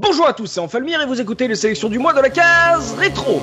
Bonjour 0.00 0.28
à 0.28 0.32
tous, 0.32 0.46
c'est 0.46 0.60
Enfalmir 0.60 1.02
et 1.02 1.06
vous 1.06 1.20
écoutez 1.20 1.48
les 1.48 1.56
sélections 1.56 1.88
du 1.88 1.98
mois 1.98 2.12
de 2.12 2.20
la 2.20 2.30
case 2.30 2.94
rétro. 2.94 3.42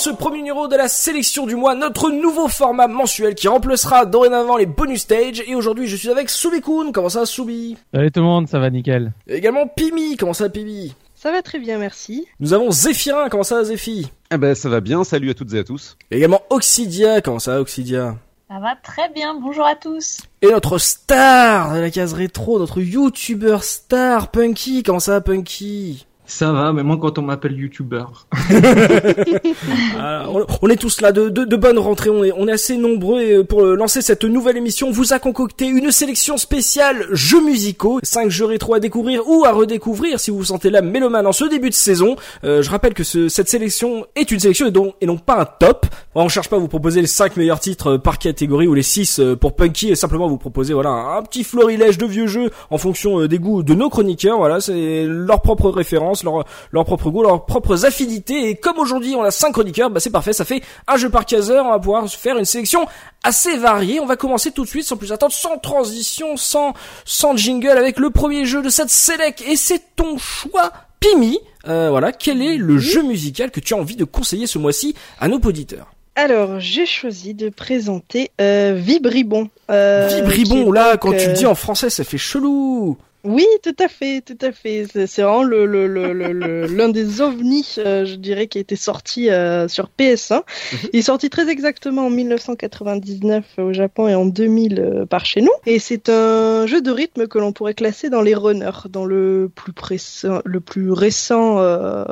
Ce 0.00 0.08
premier 0.08 0.38
numéro 0.38 0.66
de 0.66 0.76
la 0.76 0.88
sélection 0.88 1.44
du 1.46 1.56
mois, 1.56 1.74
notre 1.74 2.08
nouveau 2.10 2.48
format 2.48 2.88
mensuel 2.88 3.34
qui 3.34 3.48
remplacera 3.48 4.06
dorénavant 4.06 4.56
les 4.56 4.64
bonus 4.64 5.02
stage. 5.02 5.42
Et 5.46 5.54
aujourd'hui, 5.54 5.88
je 5.88 5.96
suis 5.96 6.08
avec 6.08 6.30
Soubikoun. 6.30 6.90
Comment 6.90 7.10
ça, 7.10 7.26
Soubi? 7.26 7.76
Salut 7.92 8.10
tout 8.10 8.20
le 8.20 8.26
monde, 8.26 8.48
ça 8.48 8.58
va 8.58 8.70
nickel. 8.70 9.12
Et 9.26 9.36
également 9.36 9.66
Pimi. 9.66 10.16
Comment 10.16 10.32
ça, 10.32 10.48
Pimi? 10.48 10.94
Ça 11.14 11.30
va 11.30 11.42
très 11.42 11.58
bien, 11.58 11.76
merci. 11.76 12.26
Nous 12.40 12.54
avons 12.54 12.70
Zéphirin. 12.70 13.28
Comment 13.28 13.42
ça, 13.42 13.62
Zéphi? 13.62 14.10
Eh 14.32 14.38
ben 14.38 14.54
ça 14.54 14.70
va 14.70 14.80
bien, 14.80 15.04
salut 15.04 15.28
à 15.30 15.34
toutes 15.34 15.52
et 15.52 15.58
à 15.58 15.64
tous. 15.64 15.98
Et 16.10 16.16
également 16.16 16.40
Oxidia. 16.48 17.20
Comment 17.20 17.38
ça, 17.38 17.60
Oxidia 17.60 18.16
Ça 18.48 18.58
va 18.58 18.76
très 18.82 19.10
bien, 19.10 19.34
bonjour 19.38 19.66
à 19.66 19.74
tous. 19.74 20.16
Et 20.40 20.50
notre 20.50 20.78
star 20.78 21.74
de 21.74 21.80
la 21.80 21.90
case 21.90 22.14
rétro, 22.14 22.58
notre 22.58 22.80
youtubeur 22.80 23.64
star, 23.64 24.30
Punky. 24.30 24.82
Comment 24.82 24.98
ça, 24.98 25.20
Punky? 25.20 26.06
Ça 26.30 26.52
va, 26.52 26.72
mais 26.72 26.84
moi 26.84 26.96
quand 26.96 27.18
on 27.18 27.22
m'appelle 27.22 27.58
youtubeur. 27.58 28.26
Ah, 29.98 30.26
on, 30.62 30.68
est 30.68 30.76
tous 30.76 31.00
là 31.00 31.12
de, 31.12 31.28
de, 31.28 31.44
de 31.44 31.56
bonne 31.56 31.78
rentrée, 31.78 32.08
on 32.08 32.24
est, 32.48 32.52
assez 32.52 32.76
nombreux 32.76 33.20
euh, 33.20 33.44
pour 33.44 33.62
euh, 33.62 33.74
lancer 33.76 34.00
cette 34.00 34.24
nouvelle 34.24 34.56
émission, 34.56 34.88
on 34.88 34.92
vous 34.92 35.12
a 35.12 35.18
concocté 35.18 35.66
une 35.66 35.90
sélection 35.90 36.36
spéciale 36.38 37.06
jeux 37.10 37.44
musicaux, 37.44 38.00
5 38.02 38.30
jeux 38.30 38.46
rétro 38.46 38.74
à 38.74 38.80
découvrir 38.80 39.28
ou 39.28 39.44
à 39.44 39.52
redécouvrir 39.52 40.18
si 40.18 40.30
vous 40.30 40.38
vous 40.38 40.44
sentez 40.44 40.70
là 40.70 40.80
mélomane 40.80 41.26
en 41.26 41.32
ce 41.32 41.44
début 41.44 41.68
de 41.68 41.74
saison. 41.74 42.16
Euh, 42.44 42.62
je 42.62 42.70
rappelle 42.70 42.94
que 42.94 43.04
ce, 43.04 43.28
cette 43.28 43.48
sélection 43.48 44.06
est 44.16 44.30
une 44.30 44.40
sélection 44.40 44.66
et, 44.66 44.70
donc, 44.70 44.94
et 45.00 45.06
non 45.06 45.18
pas 45.18 45.40
un 45.40 45.44
top. 45.44 45.86
On 46.14 46.28
cherche 46.28 46.48
pas 46.48 46.56
à 46.56 46.60
vous 46.60 46.68
proposer 46.68 47.00
les 47.00 47.06
5 47.06 47.36
meilleurs 47.36 47.60
titres 47.60 47.96
par 47.96 48.18
catégorie 48.18 48.66
ou 48.66 48.74
les 48.74 48.82
6 48.82 49.20
euh, 49.20 49.36
pour 49.36 49.54
Punky 49.54 49.90
et 49.90 49.96
simplement 49.96 50.28
vous 50.28 50.38
proposer 50.38 50.72
voilà 50.72 50.90
un, 50.90 51.18
un 51.18 51.22
petit 51.22 51.44
florilège 51.44 51.98
de 51.98 52.06
vieux 52.06 52.26
jeux 52.26 52.50
en 52.70 52.78
fonction 52.78 53.26
des 53.26 53.38
goûts 53.38 53.62
de 53.62 53.74
nos 53.74 53.90
chroniqueurs. 53.90 54.38
Voilà, 54.38 54.60
c'est 54.60 55.04
leur 55.06 55.42
propre 55.42 55.70
référence, 55.70 56.19
leur, 56.24 56.44
leur 56.72 56.84
propre 56.84 57.10
goût, 57.10 57.22
leurs 57.22 57.46
propres 57.46 57.84
affinités 57.84 58.48
et 58.48 58.54
comme 58.56 58.78
aujourd'hui 58.78 59.14
on 59.14 59.22
a 59.22 59.30
5 59.30 59.52
chroniqueurs, 59.52 59.90
bah 59.90 60.00
c'est 60.00 60.10
parfait, 60.10 60.32
ça 60.32 60.44
fait 60.44 60.62
un 60.86 60.96
jeu 60.96 61.10
par 61.10 61.26
caseur, 61.26 61.66
on 61.66 61.70
va 61.70 61.78
pouvoir 61.78 62.08
faire 62.08 62.36
une 62.38 62.44
sélection 62.44 62.86
assez 63.22 63.56
variée. 63.56 64.00
On 64.00 64.06
va 64.06 64.16
commencer 64.16 64.50
tout 64.50 64.64
de 64.64 64.68
suite 64.68 64.84
sans 64.84 64.96
plus 64.96 65.12
attendre, 65.12 65.32
sans 65.32 65.58
transition, 65.58 66.36
sans 66.36 66.74
sans 67.04 67.36
jingle 67.36 67.68
avec 67.68 67.98
le 67.98 68.10
premier 68.10 68.44
jeu 68.44 68.62
de 68.62 68.68
cette 68.68 68.90
select 68.90 69.42
et 69.46 69.56
c'est 69.56 69.82
ton 69.96 70.18
choix 70.18 70.72
Pimi. 71.00 71.38
Euh, 71.68 71.90
voilà, 71.90 72.12
quel 72.12 72.42
est 72.42 72.56
le 72.56 72.78
jeu 72.78 73.02
musical 73.02 73.50
que 73.50 73.60
tu 73.60 73.74
as 73.74 73.76
envie 73.76 73.96
de 73.96 74.04
conseiller 74.04 74.46
ce 74.46 74.58
mois-ci 74.58 74.94
à 75.18 75.28
nos 75.28 75.38
auditeurs 75.38 75.92
Alors, 76.14 76.60
j'ai 76.60 76.86
choisi 76.86 77.34
de 77.34 77.48
présenter 77.48 78.30
euh, 78.40 78.74
Vibribon. 78.76 79.48
Euh, 79.70 80.08
Vibribon, 80.08 80.72
là, 80.72 80.92
donc, 80.92 81.00
quand 81.00 81.16
tu 81.16 81.26
le 81.26 81.32
dis 81.32 81.46
en 81.46 81.54
français, 81.54 81.90
ça 81.90 82.04
fait 82.04 82.18
chelou. 82.18 82.96
Oui, 83.24 83.46
tout 83.62 83.74
à 83.78 83.88
fait, 83.88 84.22
tout 84.22 84.38
à 84.40 84.50
fait. 84.50 84.86
C'est 85.06 85.22
vraiment 85.22 85.42
le 85.42 85.66
le 85.66 85.86
le 85.86 86.12
le- 86.12 86.32
le- 86.32 86.66
l'un 86.76 86.88
des 86.88 87.20
ovnis, 87.20 87.74
euh, 87.78 88.04
je 88.06 88.14
dirais, 88.14 88.46
qui 88.46 88.58
a 88.58 88.60
été 88.62 88.76
sorti 88.76 89.28
euh, 89.30 89.68
sur 89.68 89.90
PS1. 89.98 90.36
Mhm. 90.72 90.78
Il 90.92 90.98
est 91.00 91.02
sorti 91.02 91.28
très 91.28 91.48
exactement 91.50 92.06
en 92.06 92.10
1999 92.10 93.44
au 93.58 93.72
Japon 93.72 94.08
et 94.08 94.14
en 94.14 94.24
2000 94.26 94.80
euh, 94.80 95.06
par 95.06 95.26
chez 95.26 95.42
nous. 95.42 95.50
Et 95.66 95.78
c'est 95.78 96.08
un 96.08 96.66
jeu 96.66 96.80
de 96.80 96.90
rythme 96.90 97.26
que 97.26 97.38
l'on 97.38 97.52
pourrait 97.52 97.74
classer 97.74 98.08
dans 98.10 98.22
les 98.22 98.34
runners, 98.34 98.70
dans 98.88 99.04
le 99.04 99.50
plus 99.54 99.72
récent, 99.82 100.40
le 100.44 100.60
plus 100.60 100.90
récent 100.92 101.58
euh, 101.60 102.04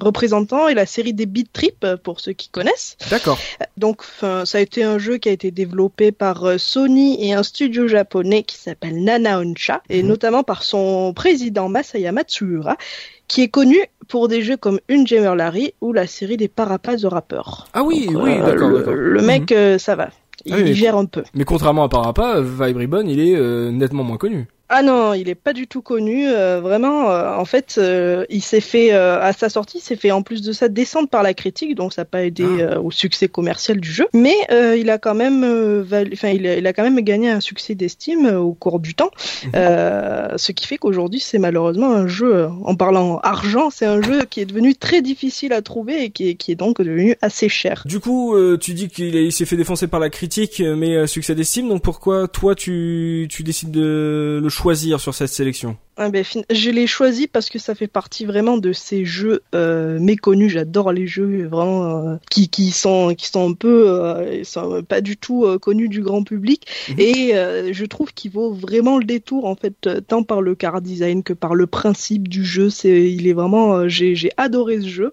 représentant 0.00 0.68
et 0.68 0.74
la 0.74 0.86
série 0.86 1.14
des 1.14 1.26
Beat 1.26 1.52
Trip 1.52 1.86
pour 2.02 2.20
ceux 2.20 2.32
qui 2.32 2.48
connaissent. 2.48 2.96
D'accord. 3.10 3.38
Donc, 3.76 4.02
ça 4.20 4.42
a 4.52 4.60
été 4.60 4.82
un 4.82 4.98
jeu 4.98 5.18
qui 5.18 5.28
a 5.28 5.32
été 5.32 5.50
développé 5.50 6.12
par 6.12 6.44
euh, 6.44 6.58
Sony 6.58 7.24
et 7.24 7.32
un 7.34 7.42
studio 7.42 7.86
japonais 7.88 8.42
qui 8.42 8.56
s'appelle 8.56 9.02
Nana 9.04 9.40
Onsha, 9.40 9.82
et 9.88 10.02
Mhm. 10.02 10.08
Notamment 10.40 10.44
par 10.44 10.62
son 10.62 11.12
président 11.14 11.68
Masaya 11.68 12.12
Matsuura, 12.12 12.76
qui 13.28 13.42
est 13.42 13.48
connu 13.48 13.76
pour 14.08 14.28
des 14.28 14.42
jeux 14.42 14.56
comme 14.56 14.80
Une 14.88 15.06
Jammer 15.06 15.34
Larry 15.36 15.72
ou 15.80 15.92
la 15.92 16.06
série 16.06 16.36
des 16.36 16.48
Parapas 16.48 16.96
de 16.96 17.06
rappeurs. 17.06 17.68
Ah 17.74 17.82
oui, 17.82 18.06
Donc, 18.06 18.24
oui, 18.24 18.32
euh, 18.38 18.46
d'accord, 18.46 18.70
le, 18.70 19.22
mec, 19.22 19.52
euh, 19.52 19.78
ça 19.78 19.94
va. 19.94 20.08
Il, 20.44 20.54
Ah 20.54 20.56
oui. 20.56 20.70
il 20.70 20.74
gère 20.74 20.96
un 20.96 21.04
peu. 21.06 21.22
Mais 21.34 21.44
contrairement 21.44 21.84
à 21.84 21.88
Parappa, 21.88 22.40
Vibribon, 22.40 23.06
il 23.06 23.20
est 23.20 23.36
euh, 23.36 23.70
nettement 23.70 24.04
moins 24.04 24.16
connu. 24.16 24.46
Ah 24.72 24.82
non, 24.82 25.14
il 25.14 25.28
est 25.28 25.34
pas 25.34 25.52
du 25.52 25.66
tout 25.66 25.82
connu. 25.82 26.28
euh, 26.28 26.60
vraiment, 26.60 27.10
euh, 27.10 27.34
en 27.34 27.44
fait, 27.44 27.74
euh, 27.78 28.24
il 28.30 28.40
s'est 28.40 28.60
fait 28.60 28.92
euh, 28.92 29.20
à 29.20 29.32
sa 29.32 29.48
sortie, 29.48 29.78
il 29.78 29.80
s'est 29.80 29.96
fait 29.96 30.12
en 30.12 30.22
plus 30.22 30.42
de 30.42 30.52
ça 30.52 30.68
descendre 30.68 31.08
par 31.08 31.24
la 31.24 31.34
critique, 31.34 31.74
donc 31.74 31.92
ça 31.92 32.02
n'a 32.02 32.06
pas 32.06 32.22
aidé 32.22 32.44
Ah. 32.46 32.60
euh, 32.76 32.80
au 32.80 32.90
succès 32.92 33.26
commercial 33.28 33.80
du 33.80 33.90
jeu. 33.90 34.06
Mais 34.14 34.34
euh, 34.52 34.76
il 34.76 34.88
a 34.90 34.98
quand 34.98 35.14
même, 35.16 35.42
euh, 35.44 35.84
enfin, 36.12 36.28
il, 36.28 36.46
a, 36.46 36.56
il 36.56 36.66
a 36.68 36.72
quand 36.72 36.84
même 36.84 37.00
gagné 37.00 37.30
un 37.30 37.40
succès 37.40 37.74
d'estime 37.74 38.26
euh, 38.26 38.38
au 38.38 38.52
cours 38.54 38.78
du 38.78 38.94
temps, 38.94 39.10
Mhm. 39.44 39.50
euh, 39.56 40.28
ce 40.36 40.52
qui 40.52 40.66
fait 40.68 40.78
qu'aujourd'hui, 40.78 41.18
c'est 41.20 41.38
malheureusement 41.38 41.92
un 41.92 42.06
jeu. 42.06 42.46
En 42.64 42.76
parlant 42.76 43.18
argent, 43.24 43.70
c'est 43.70 43.86
un 43.86 44.00
jeu 44.00 44.24
qui 44.30 44.40
est 44.40 44.46
devenu 44.46 44.76
très 44.76 45.02
difficile 45.02 45.52
à 45.52 45.62
trouver 45.62 46.04
et 46.04 46.10
qui 46.10 46.28
est, 46.28 46.34
qui 46.36 46.52
est 46.52 46.56
donc 46.56 46.78
devenu 46.80 47.16
assez 47.22 47.48
cher. 47.48 47.82
Du 47.86 47.98
coup, 47.98 48.36
euh, 48.36 48.56
tu 48.56 48.74
dis 48.74 48.88
qu'il 48.88 49.16
est- 49.16 49.24
il 49.26 49.32
s'est 49.32 49.46
fait 49.46 49.56
défoncer 49.56 49.88
par 49.88 49.98
la 49.98 50.10
critique, 50.10 50.60
mais 50.64 50.94
euh, 50.94 51.06
succès 51.08 51.34
d'estime. 51.34 51.68
Donc 51.68 51.82
pourquoi 51.82 52.28
toi 52.28 52.54
tu 52.54 53.26
tu 53.28 53.42
décides 53.42 53.72
de 53.72 54.38
le 54.42 54.48
choisir 54.60 55.00
sur 55.00 55.14
cette 55.14 55.30
sélection? 55.30 55.76
Ah 56.02 56.08
ben, 56.08 56.24
je 56.24 56.70
l'ai 56.70 56.86
choisi 56.86 57.26
parce 57.26 57.50
que 57.50 57.58
ça 57.58 57.74
fait 57.74 57.86
partie 57.86 58.24
vraiment 58.24 58.56
de 58.56 58.72
ces 58.72 59.04
jeux 59.04 59.42
euh, 59.54 59.98
méconnus. 59.98 60.50
J'adore 60.52 60.92
les 60.92 61.06
jeux 61.06 61.46
vraiment 61.46 61.84
euh, 61.84 62.16
qui, 62.30 62.48
qui 62.48 62.70
sont 62.70 63.14
qui 63.14 63.26
sont 63.28 63.50
un 63.50 63.52
peu 63.52 63.90
euh, 63.90 64.42
sont 64.44 64.82
pas 64.82 65.02
du 65.02 65.18
tout 65.18 65.44
euh, 65.44 65.58
connus 65.58 65.90
du 65.90 66.00
grand 66.00 66.22
public 66.22 66.66
Mhm. 66.88 66.96
et 66.98 67.34
je 67.72 67.84
trouve 67.84 68.14
qu'il 68.14 68.30
vaut 68.30 68.50
vraiment 68.52 68.96
le 68.96 69.04
détour 69.04 69.44
en 69.44 69.56
fait 69.56 69.88
tant 70.08 70.22
par 70.22 70.40
le 70.40 70.54
car 70.54 70.80
design 70.80 71.22
que 71.22 71.34
par 71.34 71.54
le 71.54 71.66
principe 71.66 72.28
du 72.28 72.46
jeu. 72.46 72.70
C'est 72.70 73.10
il 73.10 73.26
est 73.28 73.34
vraiment 73.34 73.86
j'ai 73.88 74.30
adoré 74.38 74.80
ce 74.80 74.88
jeu. 74.88 75.12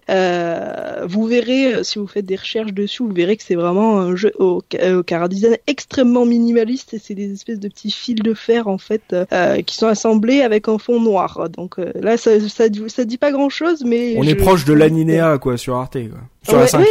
Vous 1.06 1.26
verrez 1.26 1.84
si 1.84 1.98
vous 1.98 2.06
faites 2.06 2.24
des 2.24 2.36
recherches 2.36 2.72
dessus, 2.72 3.02
vous 3.02 3.12
verrez 3.12 3.36
que 3.36 3.42
c'est 3.42 3.56
vraiment 3.56 3.98
un 3.98 4.16
jeu 4.16 4.32
au, 4.38 4.62
au 4.62 5.02
car 5.02 5.28
design 5.28 5.56
extrêmement 5.66 6.24
minimaliste 6.24 6.94
et 6.94 6.98
c'est 6.98 7.14
des 7.14 7.30
espèces 7.32 7.60
de 7.60 7.68
petits 7.68 7.90
fils 7.90 8.14
de 8.16 8.32
fer 8.32 8.68
en 8.68 8.78
fait 8.78 9.14
euh, 9.38 9.62
qui 9.62 9.76
sont 9.76 9.86
assemblés 9.86 10.42
avec 10.42 10.68
un 10.68 10.78
fond 10.78 11.00
noir. 11.00 11.48
Donc 11.50 11.78
euh, 11.78 11.92
là, 12.00 12.16
ça, 12.16 12.38
ça, 12.48 12.64
ça 12.88 13.04
dit 13.04 13.18
pas 13.18 13.30
grand 13.32 13.48
chose, 13.48 13.84
mais 13.84 14.14
On 14.18 14.22
je- 14.22 14.30
est 14.30 14.34
proche 14.34 14.64
de 14.64 14.72
l'aninéa 14.72 15.38
quoi 15.38 15.56
sur 15.56 15.76
Arte 15.76 15.92
quoi. 16.08 16.18
Sur 16.42 16.54
Ouais, 16.54 16.60
la 16.60 16.66
5. 16.66 16.78
ouais, 16.80 16.86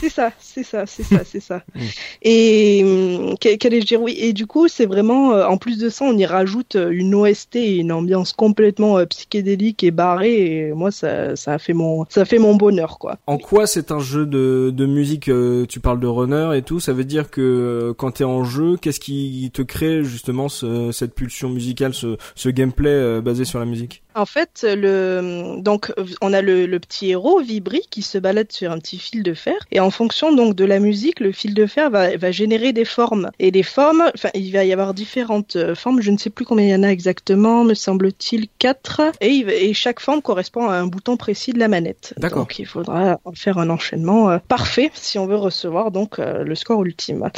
c'est 0.00 0.08
ça, 0.08 0.32
c'est 0.38 0.62
ça, 0.62 0.86
c'est 0.86 1.02
ça, 1.02 1.20
c'est 1.24 1.40
ça. 1.40 1.62
Mm. 1.74 1.80
Et 2.22 2.82
hum, 2.84 3.34
qu'allais 3.38 3.80
dire? 3.80 4.00
Oui 4.00 4.14
Et 4.18 4.32
du 4.32 4.46
coup, 4.46 4.68
c'est 4.68 4.86
vraiment 4.86 5.32
euh, 5.34 5.44
en 5.46 5.56
plus 5.56 5.78
de 5.78 5.88
ça, 5.88 6.04
on 6.04 6.16
y 6.16 6.24
rajoute 6.24 6.76
euh, 6.76 6.90
une 6.90 7.14
OST 7.14 7.56
et 7.56 7.76
une 7.76 7.90
ambiance 7.92 8.32
complètement 8.32 8.98
euh, 8.98 9.06
psychédélique 9.06 9.82
et 9.82 9.90
barrée. 9.90 10.68
Et 10.68 10.72
moi, 10.72 10.90
ça, 10.92 11.34
ça 11.36 11.54
a 11.54 11.58
fait 11.58 11.72
mon, 11.72 12.04
ça 12.08 12.20
a 12.22 12.24
fait 12.24 12.38
mon 12.38 12.54
bonheur, 12.54 12.98
quoi. 12.98 13.18
En 13.26 13.38
quoi 13.38 13.66
c'est 13.66 13.90
un 13.90 13.98
jeu 13.98 14.24
de, 14.26 14.70
de 14.74 14.86
musique 14.86 15.28
euh, 15.28 15.66
Tu 15.66 15.80
parles 15.80 16.00
de 16.00 16.06
runner 16.06 16.50
et 16.56 16.62
tout. 16.62 16.78
Ça 16.78 16.92
veut 16.92 17.04
dire 17.04 17.30
que 17.30 17.40
euh, 17.40 17.92
quand 17.94 18.12
t'es 18.12 18.24
en 18.24 18.44
jeu, 18.44 18.76
qu'est-ce 18.76 19.00
qui 19.00 19.50
te 19.52 19.62
crée 19.62 20.04
justement 20.04 20.48
ce- 20.48 20.92
cette 20.92 21.14
pulsion 21.14 21.48
musicale, 21.48 21.92
ce, 21.94 22.16
ce 22.36 22.48
gameplay 22.48 23.20
basé 23.20 23.44
sur 23.44 23.58
la 23.58 23.64
musique? 23.66 24.03
En 24.14 24.26
fait, 24.26 24.64
le 24.68 25.56
donc 25.58 25.92
on 26.20 26.32
a 26.32 26.40
le, 26.42 26.66
le 26.66 26.78
petit 26.78 27.10
héros 27.10 27.40
Vibri 27.40 27.82
qui 27.90 28.02
se 28.02 28.18
balade 28.18 28.52
sur 28.52 28.70
un 28.70 28.78
petit 28.78 28.98
fil 28.98 29.22
de 29.22 29.34
fer 29.34 29.54
et 29.72 29.80
en 29.80 29.90
fonction 29.90 30.32
donc 30.34 30.54
de 30.54 30.64
la 30.64 30.78
musique, 30.78 31.20
le 31.20 31.32
fil 31.32 31.54
de 31.54 31.66
fer 31.66 31.90
va, 31.90 32.16
va 32.16 32.30
générer 32.30 32.72
des 32.72 32.84
formes 32.84 33.30
et 33.38 33.50
les 33.50 33.62
formes, 33.62 34.04
enfin 34.14 34.30
il 34.34 34.52
va 34.52 34.64
y 34.64 34.72
avoir 34.72 34.94
différentes 34.94 35.56
euh, 35.56 35.74
formes, 35.74 36.00
je 36.00 36.10
ne 36.10 36.18
sais 36.18 36.30
plus 36.30 36.44
combien 36.44 36.66
il 36.66 36.70
y 36.70 36.74
en 36.74 36.82
a 36.82 36.88
exactement, 36.88 37.64
me 37.64 37.74
semble-t-il 37.74 38.48
quatre 38.58 39.02
et, 39.20 39.30
il 39.30 39.50
et 39.50 39.74
chaque 39.74 40.00
forme 40.00 40.22
correspond 40.22 40.68
à 40.68 40.74
un 40.74 40.86
bouton 40.86 41.16
précis 41.16 41.52
de 41.52 41.58
la 41.58 41.68
manette. 41.68 42.14
D'accord. 42.18 42.40
Donc 42.40 42.58
il 42.58 42.66
faudra 42.66 43.20
en 43.24 43.32
faire 43.32 43.58
un 43.58 43.70
enchaînement 43.70 44.30
euh, 44.30 44.38
parfait 44.48 44.90
si 44.94 45.18
on 45.18 45.26
veut 45.26 45.36
recevoir 45.36 45.90
donc 45.90 46.18
euh, 46.18 46.44
le 46.44 46.54
score 46.54 46.82
ultime. 46.84 47.30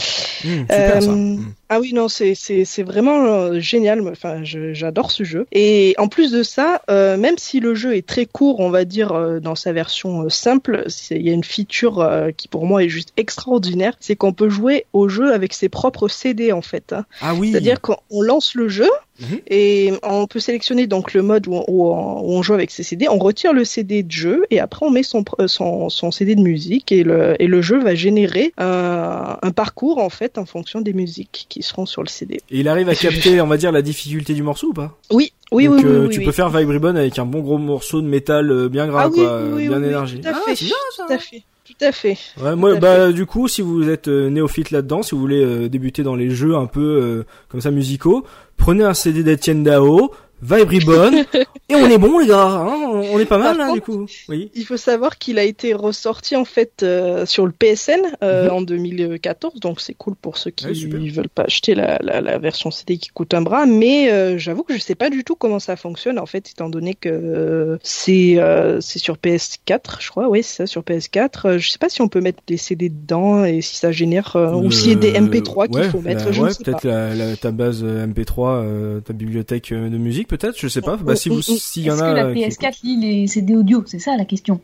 Mmh, 0.45 0.49
Super 0.71 1.03
ça. 1.03 1.11
Euh, 1.11 1.37
Mmh. 1.37 1.53
Ah 1.69 1.81
oui, 1.81 1.93
non, 1.93 2.09
c'est 2.09 2.35
c'est 2.37 2.65
c'est 2.65 2.85
vraiment 2.85 3.25
euh, 3.25 3.59
génial. 3.59 4.07
Enfin, 4.09 4.45
je- 4.45 4.73
j'adore 4.73 5.11
ce 5.11 5.25
jeu. 5.25 5.47
Et 5.51 5.95
en 5.99 6.07
plus 6.07 6.31
de 6.31 6.43
ça, 6.45 6.81
euh, 6.91 7.17
même 7.17 7.39
si 7.39 7.59
le 7.59 7.75
jeu 7.75 7.97
est 7.97 8.07
très 8.07 8.25
court, 8.25 8.61
on 8.61 8.71
va 8.71 8.85
dire 8.85 9.13
euh, 9.13 9.41
dans 9.41 9.57
sa 9.57 9.73
version 9.73 10.23
euh, 10.23 10.29
simple, 10.29 10.85
il 11.11 11.23
y 11.23 11.31
a 11.31 11.33
une 11.33 11.43
feature 11.45 12.09
qui 12.37 12.47
pour 12.47 12.67
moi 12.67 12.85
est 12.85 12.89
juste 12.89 13.13
extraordinaire, 13.17 13.95
c'est 13.99 14.15
qu'on 14.15 14.33
peut 14.33 14.49
jouer 14.49 14.87
au 14.93 15.09
jeu 15.09 15.33
avec 15.33 15.53
ses 15.55 15.69
propres 15.69 16.07
CD 16.09 16.53
en 16.53 16.63
fait. 16.63 16.93
hein. 16.93 17.05
Ah 17.21 17.35
oui. 17.35 17.51
C'est-à-dire 17.51 17.81
qu'on 17.81 17.97
on 18.11 18.23
lance 18.23 18.55
le 18.55 18.69
jeu 18.69 18.89
Mhm. 19.21 19.41
et 19.49 19.93
on 20.03 20.27
peut 20.27 20.41
sélectionner 20.41 20.87
donc 20.87 21.15
le 21.15 21.23
mode 21.23 21.47
où 21.47 21.55
on, 21.55 22.37
où 22.39 22.43
joue 22.43 22.55
avec 22.55 22.71
ses 22.71 22.83
CD. 22.83 23.09
On 23.09 23.19
retire 23.19 23.53
le 23.53 23.65
CD 23.65 24.03
de 24.03 24.11
jeu 24.13 24.45
et 24.51 24.61
après 24.61 24.85
on 24.85 24.91
met 24.91 25.03
son, 25.03 25.25
euh, 25.41 25.49
son, 25.49 25.89
son 25.89 26.11
CD 26.11 26.35
de 26.35 26.43
musique 26.43 26.93
et 26.93 27.03
le, 27.03 27.35
et 27.41 27.47
le 27.47 27.63
jeu 27.63 27.83
va 27.83 27.95
générer 27.95 28.53
un, 28.59 29.39
un 29.43 29.51
parcours 29.53 29.99
en 29.99 30.11
fait 30.11 30.39
en 30.39 30.45
fonction 30.47 30.81
des 30.81 30.93
musiques 30.93 31.47
qui 31.49 31.63
seront 31.63 31.87
sur 31.87 32.03
le 32.03 32.09
CD. 32.09 32.37
Et 32.51 32.61
il 32.61 32.69
arrive 32.69 32.89
à 32.89 32.95
capter, 32.95 33.41
on 33.41 33.47
va 33.47 33.57
dire, 33.57 33.73
la 33.73 33.83
difficulté 33.83 34.35
du 34.35 34.43
morceau 34.43 34.69
ou 34.69 34.73
pas? 34.75 34.97
Oui, 35.11 35.33
oui, 35.53 35.67
Donc, 35.67 35.77
oui, 35.77 35.83
oui, 35.85 35.91
euh, 35.91 36.07
oui, 36.07 36.13
tu 36.13 36.19
oui. 36.21 36.25
peux 36.25 36.33
faire 36.33 36.51
Vibe 36.51 36.69
Ribbon 36.71 36.97
avec 36.97 37.19
un 37.19 37.25
bon 37.27 37.41
gros 37.41 37.59
morceau 37.59 38.01
de 38.03 38.07
métal 38.07 38.51
euh, 38.51 38.69
bien 38.69 38.87
gras, 38.87 39.05
Ah 39.07 39.11
quoi, 39.11 39.49
bien 39.57 39.83
énergie. 39.83 40.21
tout 40.21 40.29
à 40.29 40.33
Ah, 40.35 40.41
fait. 40.55 40.65
bien 40.65 40.75
ça. 40.97 41.05
Tout 41.07 41.13
à 41.15 41.19
fait. 41.19 41.43
Tout 41.65 41.85
à 41.85 41.91
fait. 41.91 42.17
Ouais, 42.41 42.55
moi, 42.55 42.77
à 42.77 42.79
bah, 42.79 43.13
du 43.13 43.27
coup, 43.27 43.49
si 43.49 43.61
vous 43.61 43.89
êtes 43.89 44.07
euh, 44.07 44.31
néophyte 44.31 44.71
là-dedans, 44.71 45.03
si 45.03 45.17
vous 45.17 45.21
voulez 45.21 45.43
euh, 45.43 45.69
débuter 45.69 46.05
dans 46.05 46.15
les 46.15 46.31
jeux 46.31 46.55
un 46.55 46.67
peu 46.67 46.81
euh, 46.81 47.25
comme 47.49 47.61
ça 47.61 47.73
musicaux, 47.73 48.25
prenez 48.57 48.85
un 48.85 48.95
CD 48.95 49.23
d'Etienne 49.23 49.63
Dao, 49.63 50.13
Vibe 50.43 50.69
Ribbon, 50.69 51.13
et 51.69 51.75
on 51.75 51.87
est 51.89 51.97
bon 51.99 52.19
les 52.19 52.27
gars, 52.27 52.43
hein 52.47 52.69
on 52.93 53.19
est 53.19 53.25
pas 53.25 53.39
mal 53.39 53.57
là 53.57 53.73
du 53.73 53.81
contre, 53.81 53.85
coup. 54.01 54.07
Oui. 54.29 54.51
Il 54.55 54.65
faut 54.67 54.77
savoir 54.77 55.17
qu'il 55.19 55.39
a 55.39 55.45
été 55.45 55.73
ressorti 55.73 56.37
en 56.37 56.45
fait 56.45 56.83
euh, 56.83 57.25
sur 57.27 57.47
le 57.47 57.53
PSN 57.53 58.01
euh, 58.23 58.45
Mhm. 58.49 58.53
en 58.53 58.61
2014, 58.63 59.61
donc 59.61 59.81
c'est 59.81 59.95
cool 59.95 60.15
pour 60.15 60.37
ceux 60.37 60.51
qui 60.51 60.67
Ouais, 60.67 60.75
super. 60.75 61.01
veulent 61.13 61.29
pas 61.31 61.45
acheter 61.45 61.75
la, 61.75 61.99
la, 62.03 62.21
la 62.21 62.39
version 62.39 62.71
CD 62.71 62.99
qui 62.99 63.09
coûte 63.09 63.33
un 63.35 63.41
bras. 63.43 63.65
Mais 63.67 64.13
euh, 64.13 64.37
j'avoue 64.37 64.63
que 64.63 64.75
je 64.75 64.79
sais 64.79 64.95
pas 64.95 65.09
du 65.11 65.25
tout 65.25 65.37
comment 65.37 65.59
ça 65.59 65.75
fonctionne 65.77 66.19
en 66.19 66.27
fait, 66.27 66.51
étant 66.51 66.69
donné 66.69 66.95
que 66.95 67.79
c'est 67.83 68.39
c'est 68.81 68.99
sur 68.99 69.17
PS4, 69.17 70.01
je 70.01 70.11
crois. 70.11 70.29
Oui, 70.29 70.43
c'est 70.43 70.57
ça 70.59 70.67
sur 70.67 70.83
PS4. 70.83 71.31
Euh, 71.47 71.59
je 71.59 71.71
sais 71.71 71.79
pas 71.79 71.89
si 71.89 72.03
on 72.03 72.09
peut 72.09 72.21
mettre 72.21 72.43
des 72.47 72.57
CD 72.59 72.89
dedans 72.89 73.45
et 73.45 73.61
si 73.63 73.77
ça 73.77 73.91
génère 73.93 74.37
ou 74.37 74.71
s'il 74.71 74.91
y 74.91 74.93
a 74.93 74.97
des 74.97 75.13
MP3 75.13 75.69
qu'il 75.69 75.85
faut 75.91 76.01
mettre. 76.01 76.27
la- 76.27 76.33
je 76.33 76.41
ouais, 76.43 76.49
ne 76.49 76.53
sais 76.53 76.65
peut-être 76.65 77.41
ta 77.41 77.51
base 77.53 77.83
euh, 77.83 78.07
MP3, 78.07 78.49
euh, 78.63 79.01
ta 79.01 79.13
bibliothèque 79.13 79.73
de 79.73 79.97
musique, 79.99 80.26
peut-être, 80.27 80.57
je 80.61 80.69
sais 80.69 80.81
pas. 80.83 80.97
Bah 80.97 81.17
si 81.17 81.29
vous, 81.29 81.41
s'il 81.43 81.85
y 81.85 81.91
en 81.91 81.95
Est-ce 81.95 82.03
a. 82.03 82.11
que 82.11 82.17
la 82.17 82.25
euh, 82.27 82.35
qui 82.35 82.41
PS4 82.41 82.75
lit 82.85 82.97
les 83.01 83.27
CD 83.27 83.55
audio? 83.57 83.83
C'est 83.87 83.99
ça 83.99 84.17
la 84.17 84.25
question. 84.25 84.61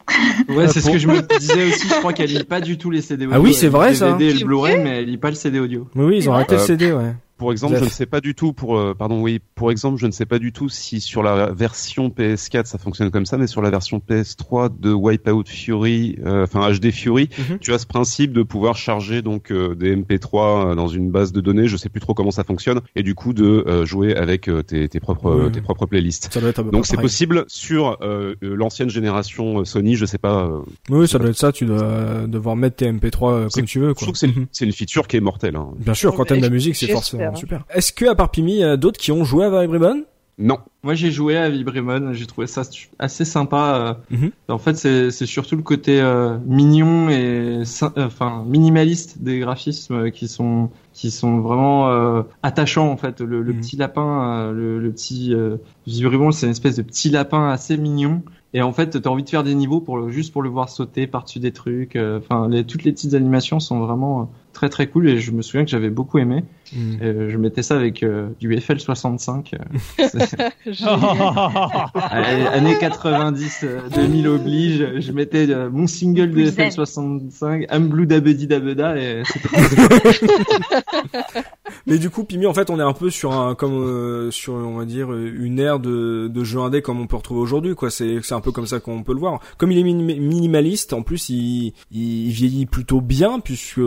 Ouais, 0.48 0.68
c'est 0.68 0.80
ce 0.80 0.90
que 0.90 0.98
je 0.98 1.08
me 1.08 1.22
disais 1.38 1.64
aussi. 1.68 1.88
Je 1.88 1.94
crois 2.00 2.12
qu'elle 2.12 2.30
lit 2.30 2.44
pas 2.44 2.60
du 2.60 2.76
tout 2.78 2.90
les 2.90 3.00
CD 3.00 3.24
audio. 3.26 3.36
Ah 3.36 3.40
oui, 3.40 3.54
c'est 3.54 3.68
vrai, 3.68 3.90
le 3.90 3.94
ça. 3.94 4.12
DVD 4.12 4.24
et 4.26 4.32
C'est 4.32 4.38
le 4.40 4.46
Blu-ray, 4.46 4.78
mais 4.82 4.98
elle 4.98 5.06
lit 5.06 5.16
pas 5.18 5.30
le 5.30 5.36
CD 5.36 5.58
audio. 5.58 5.88
Oui, 5.94 6.04
oui, 6.04 6.16
ils 6.18 6.28
ont 6.28 6.34
arrêté 6.34 6.54
le 6.56 6.60
Euh, 6.60 6.64
CD, 6.66 6.92
ouais. 6.92 7.14
Pour 7.42 7.50
exemple, 7.50 7.76
je 7.78 7.84
ne 7.84 7.88
sais 7.88 8.06
pas 8.06 8.20
du 8.20 8.36
tout 8.36 8.52
pour 8.52 8.78
euh, 8.78 8.94
pardon 8.94 9.20
oui, 9.20 9.40
pour 9.56 9.72
exemple, 9.72 9.98
je 10.00 10.06
ne 10.06 10.12
sais 10.12 10.26
pas 10.26 10.38
du 10.38 10.52
tout 10.52 10.68
si 10.68 11.00
sur 11.00 11.24
la 11.24 11.50
version 11.52 12.08
PS4 12.08 12.66
ça 12.66 12.78
fonctionne 12.78 13.10
comme 13.10 13.26
ça, 13.26 13.36
mais 13.36 13.48
sur 13.48 13.62
la 13.62 13.70
version 13.70 13.98
PS3 13.98 14.78
de 14.78 14.92
Wipeout 14.92 15.44
Fury, 15.48 16.18
euh, 16.24 16.44
enfin 16.44 16.70
HD 16.72 16.92
Fury, 16.92 17.28
Mhm. 17.38 17.58
tu 17.58 17.72
as 17.74 17.78
ce 17.80 17.86
principe 17.86 18.32
de 18.32 18.44
pouvoir 18.44 18.76
charger 18.76 19.22
donc 19.22 19.50
euh, 19.50 19.74
des 19.74 19.96
MP3 19.96 20.70
euh, 20.70 20.74
dans 20.76 20.86
une 20.86 21.10
base 21.10 21.32
de 21.32 21.40
données. 21.40 21.66
Je 21.66 21.76
sais 21.76 21.88
plus 21.88 22.00
trop 22.00 22.14
comment 22.14 22.30
ça 22.30 22.44
fonctionne, 22.44 22.80
et 22.94 23.02
du 23.02 23.16
coup 23.16 23.32
de 23.32 23.64
euh, 23.66 23.84
jouer 23.84 24.14
avec 24.14 24.48
euh, 24.48 24.62
tes, 24.62 24.88
tes 24.88 25.00
propres 25.00 25.50
tes 25.52 25.60
propres 25.60 25.86
playlists. 25.86 26.28
Ça 26.32 26.40
doit 26.40 26.50
être 26.50 26.60
à 26.60 26.64
peu 26.64 26.70
Donc 26.70 26.86
c'est 26.86 26.96
possible 26.96 27.44
sur 27.48 27.98
l'ancienne 28.40 28.88
génération 28.90 29.64
Sony, 29.64 29.96
je 29.96 30.06
sais 30.06 30.18
pas. 30.18 30.44
euh, 30.44 30.60
Oui, 30.90 31.08
ça 31.08 31.18
doit 31.18 31.30
être 31.30 31.36
ça. 31.38 31.50
Tu 31.52 31.66
dois 31.66 32.26
devoir 32.28 32.54
mettre 32.56 32.76
tes 32.76 32.86
MP3 32.92 33.30
euh, 33.32 33.48
C'est- 33.48 33.60
comme 33.60 33.66
tu 33.68 33.80
veux, 33.80 33.88
je 33.88 33.92
quoi. 33.94 34.02
trouve 34.02 34.12
que 34.12 34.18
c'est 34.18 34.26
Mhm. 34.28 34.32
une, 34.36 34.46
c'est 34.52 34.64
une 34.64 34.72
feature 34.72 35.08
qui 35.08 35.16
est 35.16 35.20
mortelle. 35.20 35.56
Hein. 35.56 35.70
Bien 35.78 35.94
sûr, 35.94 36.14
quand 36.14 36.24
t'aimes 36.24 36.40
la 36.40 36.50
musique, 36.50 36.76
c'est 36.76 36.86
j'espère. 36.86 37.31
Super. 37.36 37.64
Est-ce 37.70 37.92
que 37.92 38.04
à 38.06 38.14
part 38.14 38.30
Pimi, 38.30 38.52
il 38.54 38.58
y 38.58 38.64
a 38.64 38.76
d'autres 38.76 38.98
qui 38.98 39.12
ont 39.12 39.24
joué 39.24 39.44
à 39.44 39.50
Vibe 39.60 39.70
Ribbon 39.72 40.04
Non. 40.38 40.58
Moi, 40.84 40.94
j'ai 40.94 41.12
joué 41.12 41.36
à 41.36 41.48
Vibrimon. 41.48 42.12
J'ai 42.12 42.26
trouvé 42.26 42.46
ça 42.48 42.62
assez 42.98 43.24
sympa. 43.24 43.96
euh. 44.10 44.16
Mhm. 44.16 44.30
En 44.48 44.58
fait, 44.58 44.74
c'est 44.76 45.10
c'est 45.12 45.26
surtout 45.26 45.54
le 45.56 45.62
côté 45.62 46.00
euh, 46.00 46.38
mignon 46.44 47.08
et 47.08 47.62
euh, 47.62 47.88
enfin 47.98 48.44
minimaliste 48.48 49.22
des 49.22 49.38
graphismes 49.38 50.10
qui 50.10 50.26
sont 50.26 50.70
qui 50.92 51.10
sont 51.12 51.38
vraiment 51.40 51.88
euh, 51.90 52.22
attachants 52.42 52.90
en 52.90 52.96
fait. 52.96 53.20
Le, 53.20 53.42
le 53.42 53.52
Mhm. 53.52 53.60
petit 53.60 53.76
lapin, 53.76 54.50
le, 54.52 54.80
le 54.80 54.90
petit 54.90 55.32
euh, 55.34 55.56
Vibrimon, 55.86 56.32
c'est 56.32 56.46
une 56.46 56.52
espèce 56.52 56.76
de 56.76 56.82
petit 56.82 57.10
lapin 57.10 57.48
assez 57.50 57.76
mignon. 57.76 58.22
Et 58.54 58.60
en 58.60 58.72
fait, 58.72 59.00
t'as 59.00 59.08
envie 59.08 59.22
de 59.22 59.30
faire 59.30 59.44
des 59.44 59.54
niveaux 59.54 59.80
pour 59.80 59.96
le, 59.96 60.10
juste 60.10 60.30
pour 60.32 60.42
le 60.42 60.50
voir 60.50 60.68
sauter 60.68 61.06
par-dessus 61.06 61.38
des 61.38 61.52
trucs. 61.52 61.96
euh, 61.96 62.18
Enfin, 62.18 62.48
les, 62.50 62.64
toutes 62.64 62.84
les 62.84 62.92
petites 62.92 63.14
animations 63.14 63.60
sont 63.60 63.78
vraiment 63.80 64.20
euh, 64.20 64.24
très 64.52 64.68
très 64.68 64.86
cool 64.86 65.08
et 65.08 65.18
je 65.18 65.32
me 65.32 65.42
souviens 65.42 65.64
que 65.64 65.70
j'avais 65.70 65.90
beaucoup 65.90 66.18
aimé. 66.18 66.44
Et, 66.74 66.78
euh, 67.02 67.28
je 67.30 67.36
mettais 67.36 67.62
ça 67.62 67.76
avec 67.76 68.02
euh, 68.02 68.28
du 68.40 68.48
FL65. 68.56 69.54
euh, 69.54 69.58
Allez, 71.94 72.46
années 72.46 72.78
90, 72.78 73.60
euh, 73.64 73.80
2000 73.94 74.28
oblige, 74.28 75.00
je 75.00 75.12
mettais 75.12 75.50
euh, 75.50 75.68
mon 75.70 75.86
single 75.86 76.28
de 76.30 76.34
Plus 76.34 76.46
zen. 76.46 76.68
FL65, 76.70 77.66
I'm 77.70 77.88
Blue 77.88 78.06
Dabedi 78.06 78.46
Dabeda 78.46 78.96
et 78.96 79.22
c'était 79.26 79.48
Mais 81.86 81.98
du 81.98 82.10
coup, 82.10 82.24
Pimi, 82.24 82.46
en 82.46 82.54
fait, 82.54 82.70
on 82.70 82.78
est 82.78 82.82
un 82.82 82.92
peu 82.92 83.10
sur 83.10 83.32
un, 83.32 83.54
comme 83.54 83.74
euh, 83.74 84.30
sur, 84.30 84.54
on 84.54 84.76
va 84.78 84.84
dire, 84.84 85.12
une 85.12 85.58
ère 85.58 85.80
de, 85.80 86.28
de 86.28 86.44
jeu 86.44 86.60
indé 86.60 86.80
comme 86.82 87.00
on 87.00 87.06
peut 87.06 87.16
retrouver 87.16 87.40
aujourd'hui, 87.40 87.74
quoi. 87.74 87.90
C'est, 87.90 88.20
c'est 88.22 88.34
un 88.34 88.40
peu 88.40 88.52
comme 88.52 88.66
ça 88.66 88.78
qu'on 88.80 89.02
peut 89.02 89.12
le 89.14 89.18
voir. 89.18 89.40
Comme 89.58 89.72
il 89.72 89.78
est 89.78 89.82
minim- 89.82 90.20
minimaliste, 90.20 90.92
en 90.92 91.02
plus, 91.02 91.28
il, 91.28 91.72
il 91.90 92.30
vieillit 92.30 92.66
plutôt 92.66 93.00
bien 93.00 93.40
puisque 93.40 93.80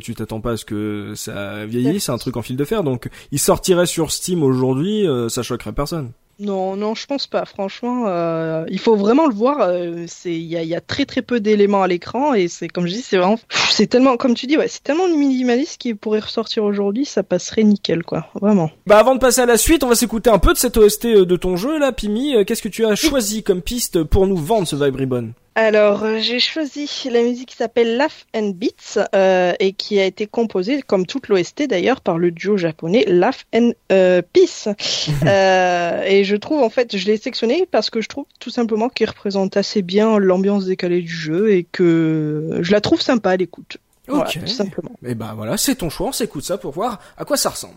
tu 0.00 0.14
t'attends 0.16 0.40
pas 0.40 0.52
à 0.52 0.56
ce 0.56 0.64
que 0.64 1.12
ça 1.14 1.64
vieillisse. 1.66 2.04
C'est 2.04 2.12
un 2.12 2.18
truc 2.18 2.36
en 2.36 2.42
fil 2.42 2.56
de 2.56 2.64
fer. 2.64 2.82
Donc, 2.82 3.08
il 3.32 3.38
sortirait 3.38 3.86
sur 3.86 4.10
Steam 4.10 4.42
aujourd'hui, 4.42 5.06
euh, 5.06 5.28
ça 5.28 5.42
choquerait 5.42 5.72
personne. 5.72 6.10
Non, 6.38 6.76
non, 6.76 6.94
je 6.94 7.06
pense 7.06 7.26
pas. 7.26 7.44
Franchement, 7.46 8.04
euh, 8.08 8.64
il 8.68 8.78
faut 8.78 8.94
vraiment 8.96 9.26
le 9.26 9.34
voir. 9.34 9.60
euh, 9.60 10.04
c'est, 10.06 10.34
il 10.34 10.44
y 10.44 10.74
a, 10.74 10.80
très 10.80 11.06
très 11.06 11.22
peu 11.22 11.40
d'éléments 11.40 11.82
à 11.82 11.86
l'écran 11.86 12.34
et 12.34 12.48
c'est 12.48 12.68
comme 12.68 12.86
je 12.86 12.92
dis, 12.92 13.02
c'est 13.02 13.16
vraiment, 13.16 13.38
c'est 13.70 13.86
tellement, 13.86 14.16
comme 14.16 14.34
tu 14.34 14.46
dis, 14.46 14.58
ouais, 14.58 14.68
c'est 14.68 14.82
tellement 14.82 15.08
minimaliste 15.08 15.78
qu'il 15.78 15.96
pourrait 15.96 16.20
ressortir 16.20 16.64
aujourd'hui, 16.64 17.04
ça 17.06 17.22
passerait 17.22 17.62
nickel, 17.62 18.02
quoi. 18.02 18.28
Vraiment. 18.40 18.70
Bah, 18.86 18.98
avant 18.98 19.14
de 19.14 19.20
passer 19.20 19.40
à 19.40 19.46
la 19.46 19.56
suite, 19.56 19.82
on 19.82 19.88
va 19.88 19.94
s'écouter 19.94 20.28
un 20.30 20.38
peu 20.38 20.52
de 20.52 20.58
cette 20.58 20.76
OST 20.76 21.06
euh, 21.06 21.24
de 21.24 21.36
ton 21.36 21.56
jeu, 21.56 21.78
là, 21.78 21.92
Pimi. 21.92 22.34
Euh, 22.36 22.44
Qu'est-ce 22.44 22.62
que 22.62 22.68
tu 22.68 22.84
as 22.84 22.94
choisi 22.94 23.42
comme 23.42 23.62
piste 23.62 24.02
pour 24.04 24.26
nous 24.26 24.36
vendre 24.36 24.68
ce 24.68 24.76
Vibe 24.76 24.96
Ribbon 24.96 25.30
Alors, 25.58 26.02
euh, 26.04 26.18
j'ai 26.20 26.38
choisi 26.38 26.86
la 27.10 27.22
musique 27.22 27.48
qui 27.48 27.56
s'appelle 27.56 27.96
Laugh 27.96 28.26
and 28.34 28.50
Beats 28.54 29.00
euh, 29.14 29.54
et 29.58 29.72
qui 29.72 29.98
a 29.98 30.04
été 30.04 30.26
composée, 30.26 30.82
comme 30.82 31.06
toute 31.06 31.28
l'OST 31.28 31.62
d'ailleurs, 31.66 32.02
par 32.02 32.18
le 32.18 32.30
duo 32.30 32.58
japonais 32.58 33.06
Laugh 33.08 33.46
and 33.54 33.72
euh, 33.90 34.20
Peace. 34.32 34.68
Euh, 35.26 36.02
et 36.04 36.24
je 36.24 36.36
trouve, 36.36 36.62
en 36.62 36.68
fait, 36.68 36.96
je 36.96 37.06
l'ai 37.06 37.16
sélectionné 37.16 37.66
parce 37.70 37.90
que 37.90 38.00
je 38.00 38.08
trouve 38.08 38.26
tout 38.38 38.50
simplement 38.50 38.88
qu'il 38.88 39.08
représente 39.08 39.56
assez 39.56 39.82
bien 39.82 40.18
l'ambiance 40.18 40.66
décalée 40.66 41.00
du 41.00 41.12
jeu 41.12 41.50
et 41.52 41.64
que 41.64 42.58
je 42.60 42.70
la 42.72 42.80
trouve 42.80 43.00
sympa 43.00 43.30
à 43.30 43.36
l'écoute. 43.36 43.78
Voilà, 44.06 44.24
Ok. 44.24 44.38
tout 44.40 44.46
simplement. 44.46 44.92
Et 45.04 45.14
bah 45.14 45.32
voilà, 45.34 45.56
c'est 45.56 45.76
ton 45.76 45.90
choix, 45.90 46.08
on 46.08 46.12
s'écoute 46.12 46.44
ça 46.44 46.58
pour 46.58 46.72
voir 46.72 47.00
à 47.16 47.24
quoi 47.24 47.36
ça 47.36 47.50
ressemble. 47.50 47.74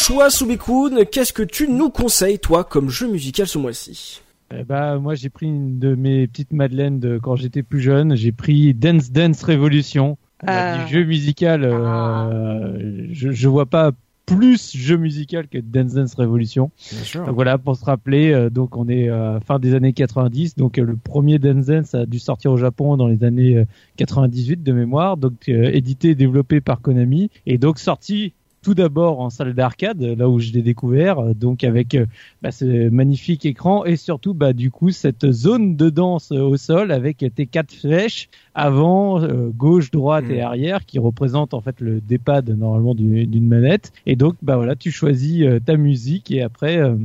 Choix, 0.00 0.30
Subikun. 0.30 1.04
Qu'est-ce 1.10 1.32
que 1.32 1.42
tu 1.42 1.68
nous 1.68 1.90
conseilles, 1.90 2.38
toi, 2.38 2.64
comme 2.64 2.88
jeu 2.88 3.08
musical 3.10 3.46
ce 3.46 3.58
mois-ci? 3.58 4.22
Eh 4.56 4.64
bah, 4.64 4.98
moi, 4.98 5.14
j'ai 5.14 5.28
pris 5.28 5.46
une 5.46 5.78
de 5.78 5.94
mes 5.94 6.26
petites 6.26 6.52
madeleines 6.52 6.98
de 6.98 7.18
quand 7.18 7.36
j'étais 7.36 7.62
plus 7.62 7.80
jeune. 7.80 8.16
J'ai 8.16 8.32
pris 8.32 8.74
Dance 8.74 9.12
Dance 9.12 9.42
Revolution. 9.44 10.16
On 10.42 10.46
a 10.48 10.52
Ah. 10.52 10.84
dit 10.84 10.92
jeu 10.92 11.04
musical. 11.04 11.62
euh, 11.64 13.06
je, 13.12 13.30
je 13.30 13.48
vois 13.48 13.66
pas 13.66 13.92
plus 14.26 14.74
jeu 14.76 14.96
musical 14.96 15.48
que 15.48 15.58
Dance 15.58 15.92
Dance 15.94 16.14
Revolution. 16.14 16.70
Bien 16.92 17.02
sûr. 17.02 17.26
Donc 17.26 17.34
voilà, 17.34 17.58
pour 17.58 17.76
se 17.76 17.84
rappeler, 17.84 18.30
euh, 18.32 18.48
donc 18.48 18.76
on 18.76 18.88
est 18.88 19.08
euh, 19.10 19.38
fin 19.40 19.58
des 19.58 19.74
années 19.74 19.92
90, 19.92 20.56
donc 20.56 20.78
euh, 20.78 20.84
le 20.84 20.96
premier 20.96 21.38
Dance 21.40 21.66
Dance 21.66 21.94
a 21.96 22.06
dû 22.06 22.18
sortir 22.20 22.52
au 22.52 22.56
Japon 22.56 22.96
dans 22.96 23.08
les 23.08 23.22
années 23.24 23.56
euh, 23.56 23.64
98 23.96 24.62
de 24.62 24.72
mémoire, 24.72 25.16
donc 25.16 25.48
euh, 25.48 25.70
édité 25.72 26.10
et 26.10 26.14
développé 26.14 26.60
par 26.60 26.80
Konami, 26.80 27.28
et 27.46 27.58
donc 27.58 27.78
sorti 27.80 28.32
tout 28.62 28.74
d'abord 28.74 29.20
en 29.20 29.30
salle 29.30 29.54
d'arcade, 29.54 30.02
là 30.02 30.28
où 30.28 30.38
je 30.38 30.52
l'ai 30.52 30.62
découvert, 30.62 31.18
euh, 31.18 31.34
donc 31.34 31.64
avec 31.64 31.94
euh, 31.94 32.06
bah, 32.42 32.50
ce 32.50 32.88
magnifique 32.90 33.46
écran 33.46 33.84
et 33.84 33.96
surtout 33.96 34.34
bah, 34.34 34.52
du 34.52 34.70
coup 34.70 34.90
cette 34.90 35.30
zone 35.30 35.76
de 35.76 35.88
danse 35.90 36.30
euh, 36.32 36.40
au 36.42 36.56
sol 36.56 36.92
avec 36.92 37.24
tes 37.34 37.46
quatre 37.46 37.72
flèches 37.72 38.28
avant, 38.54 39.22
euh, 39.22 39.50
gauche, 39.54 39.90
droite 39.90 40.28
et 40.30 40.40
arrière 40.42 40.84
qui 40.84 40.98
représentent 40.98 41.54
en 41.54 41.60
fait 41.60 41.80
le 41.80 42.00
D-pad 42.00 42.50
normalement 42.50 42.94
du- 42.94 43.26
d'une 43.26 43.48
manette. 43.48 43.92
Et 44.06 44.16
donc 44.16 44.34
bah 44.42 44.56
voilà, 44.56 44.76
tu 44.76 44.90
choisis 44.90 45.42
euh, 45.42 45.58
ta 45.60 45.76
musique 45.76 46.30
et 46.30 46.42
après 46.42 46.76
euh, 46.78 46.96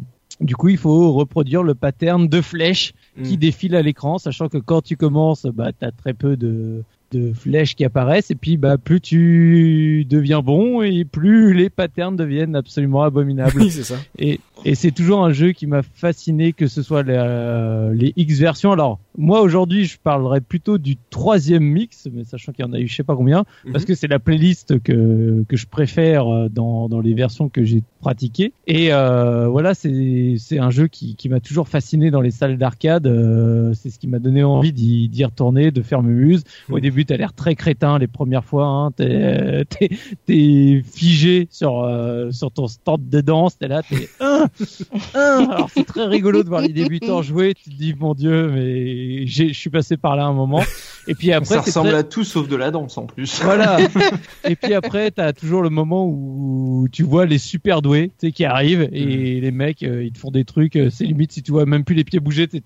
du 0.42 0.56
coup, 0.58 0.68
il 0.68 0.78
faut 0.78 1.14
reproduire 1.14 1.64
le 1.64 1.76
pattern 1.76 2.28
de 2.28 2.42
flèches 2.42 2.92
qui 3.24 3.36
Mm. 3.36 3.40
défilent 3.40 3.76
à 3.76 3.82
l'écran, 3.82 4.18
sachant 4.18 4.50
que 4.50 4.58
quand 4.58 4.82
tu 4.82 4.98
commences, 4.98 5.46
bah, 5.46 5.72
tu 5.72 5.86
as 5.86 5.94
très 5.94 6.14
peu 6.14 6.36
de, 6.36 6.84
de 7.16 7.34
flèches 7.34 7.76
qui 7.76 7.86
apparaissent, 7.86 8.32
et 8.32 8.36
puis 8.36 8.58
bah, 8.58 8.78
plus 8.78 9.02
tu 9.02 10.06
deviens 10.10 10.42
bon, 10.42 10.82
et 10.82 11.06
plus 11.06 11.54
les 11.54 11.70
patterns 11.70 12.16
deviennent 12.16 12.56
absolument 12.56 13.04
abominables. 13.04 13.54
Oui, 13.66 13.72
c'est 13.72 13.84
ça. 13.84 13.96
Et, 14.20 14.40
et 14.66 14.76
c'est 14.76 14.92
toujours 14.92 15.24
un 15.24 15.32
jeu 15.32 15.54
qui 15.54 15.66
m'a 15.66 15.82
fasciné, 15.82 16.52
que 16.52 16.68
ce 16.68 16.84
soit 16.84 17.04
les, 17.04 17.16
euh, 17.16 17.94
les 17.94 18.14
X 18.18 18.40
versions. 18.40 18.72
Alors, 18.72 19.00
moi 19.18 19.42
aujourd'hui, 19.42 19.86
je 19.86 19.98
parlerais 19.98 20.42
plutôt 20.42 20.78
du 20.78 20.98
troisième 21.10 21.64
mix, 21.64 22.08
mais 22.14 22.24
sachant 22.24 22.52
qu'il 22.52 22.66
y 22.66 22.68
en 22.68 22.74
a 22.74 22.80
eu 22.80 22.88
je 22.88 22.96
sais 22.96 23.04
pas 23.04 23.16
combien, 23.16 23.44
parce 23.72 23.84
Mhm. 23.84 23.88
que 23.88 23.96
c'est 23.96 24.08
la 24.08 24.20
playlist 24.20 24.80
que, 24.82 25.44
que 25.48 25.58
je 25.58 25.66
préfère 25.68 26.28
euh, 26.28 26.50
dans, 26.50 26.90
dans 26.90 27.00
les 27.00 27.14
versions 27.14 27.50
que 27.50 27.64
j'ai 27.64 27.84
pratiquées. 28.02 28.54
Et 28.68 28.94
euh, 28.94 29.48
voilà, 29.48 29.74
c'est 29.74 30.36
c'est 30.38 30.60
un 30.60 30.70
jeu 30.70 30.88
qui, 30.88 31.16
qui 31.16 31.30
m'a 31.30 31.40
toujours 31.40 31.68
fasciné 31.68 32.12
dans 32.12 32.22
les 32.22 32.32
salles 32.32 32.58
d'arcade. 32.58 33.08
euh, 33.08 33.74
c'est 33.74 33.90
ce 33.90 34.00
qui 34.00 34.08
m'a 34.08 34.20
donné 34.20 34.44
envie 34.44 34.72
d'y 34.74 35.26
retourner, 35.26 35.72
de 35.72 35.82
faire 35.82 36.02
mes 36.04 36.14
muses. 36.14 36.44
Au 36.70 36.80
début, 36.80 37.06
t'as 37.06 37.18
l'air 37.18 37.34
très 37.34 37.56
crétin 37.56 37.98
les 38.00 38.08
premières 38.08 38.46
fois. 38.46 38.66
Hein, 38.68 38.92
t'es 38.92 39.64
t'es- 39.70 39.90
t'es 40.26 40.84
figé 40.86 41.48
sur 41.52 41.82
euh, 41.84 42.32
sur 42.32 42.52
ton 42.52 42.68
stand 42.68 43.08
de 43.10 43.22
danse. 43.22 43.58
T'es 43.58 43.68
là, 43.68 43.82
t'es 43.84 44.08
un, 44.36 45.20
un. 45.20 45.50
Alors 45.50 45.70
c'est 45.74 45.86
très 45.86 46.06
rigolo 46.06 46.44
de 46.44 46.48
voir 46.50 46.62
les 46.62 46.70
débutants 46.74 47.22
jouer. 47.22 47.54
Tu 47.54 47.70
te 47.70 47.76
dis 47.76 47.94
mon 47.98 48.14
Dieu, 48.14 48.50
mais 48.52 49.26
j'ai- 49.28 49.50
je 49.50 49.60
suis 49.60 49.70
passé 49.70 49.98
par 49.98 50.16
là 50.16 50.26
un 50.26 50.34
moment. 50.34 50.62
Et 51.08 51.14
puis 51.16 51.32
après, 51.32 51.56
ça 51.56 51.62
c'est 51.62 51.70
ressemble 51.70 51.90
très- 51.90 51.98
à 52.00 52.04
tout 52.04 52.24
sauf 52.24 52.48
de 52.48 52.56
la 52.56 52.72
danse 52.72 52.98
en 52.98 53.06
plus. 53.06 53.42
voilà. 53.44 53.78
et 54.48 54.56
puis 54.56 54.74
après, 54.74 55.12
t'as 55.12 55.34
toujours 55.34 55.62
le 55.62 55.70
moment 55.70 56.08
où 56.08 56.88
tu 56.92 57.04
vois 57.04 57.26
les 57.26 57.38
super 57.38 57.82
doués, 57.82 58.12
tu 58.20 58.28
sais, 58.28 58.32
qui 58.32 58.44
arrivent 58.46 58.90
et 58.92 59.40
les 59.40 59.52
mecs, 59.52 59.84
euh, 59.84 60.04
ils 60.04 60.12
te 60.12 60.18
font 60.18 60.32
des 60.32 60.46
trucs. 60.46 60.76
euh, 60.76 60.90
c'est 60.90 61.04
limite 61.06 61.32
si 61.32 61.44
tu 61.44 61.52
vois 61.52 61.66
même 61.66 61.84
plus 61.84 61.96
les 61.96 62.04
pieds 62.04 62.20
bouger, 62.20 62.48
tu 62.48 62.58
sais, 62.58 62.64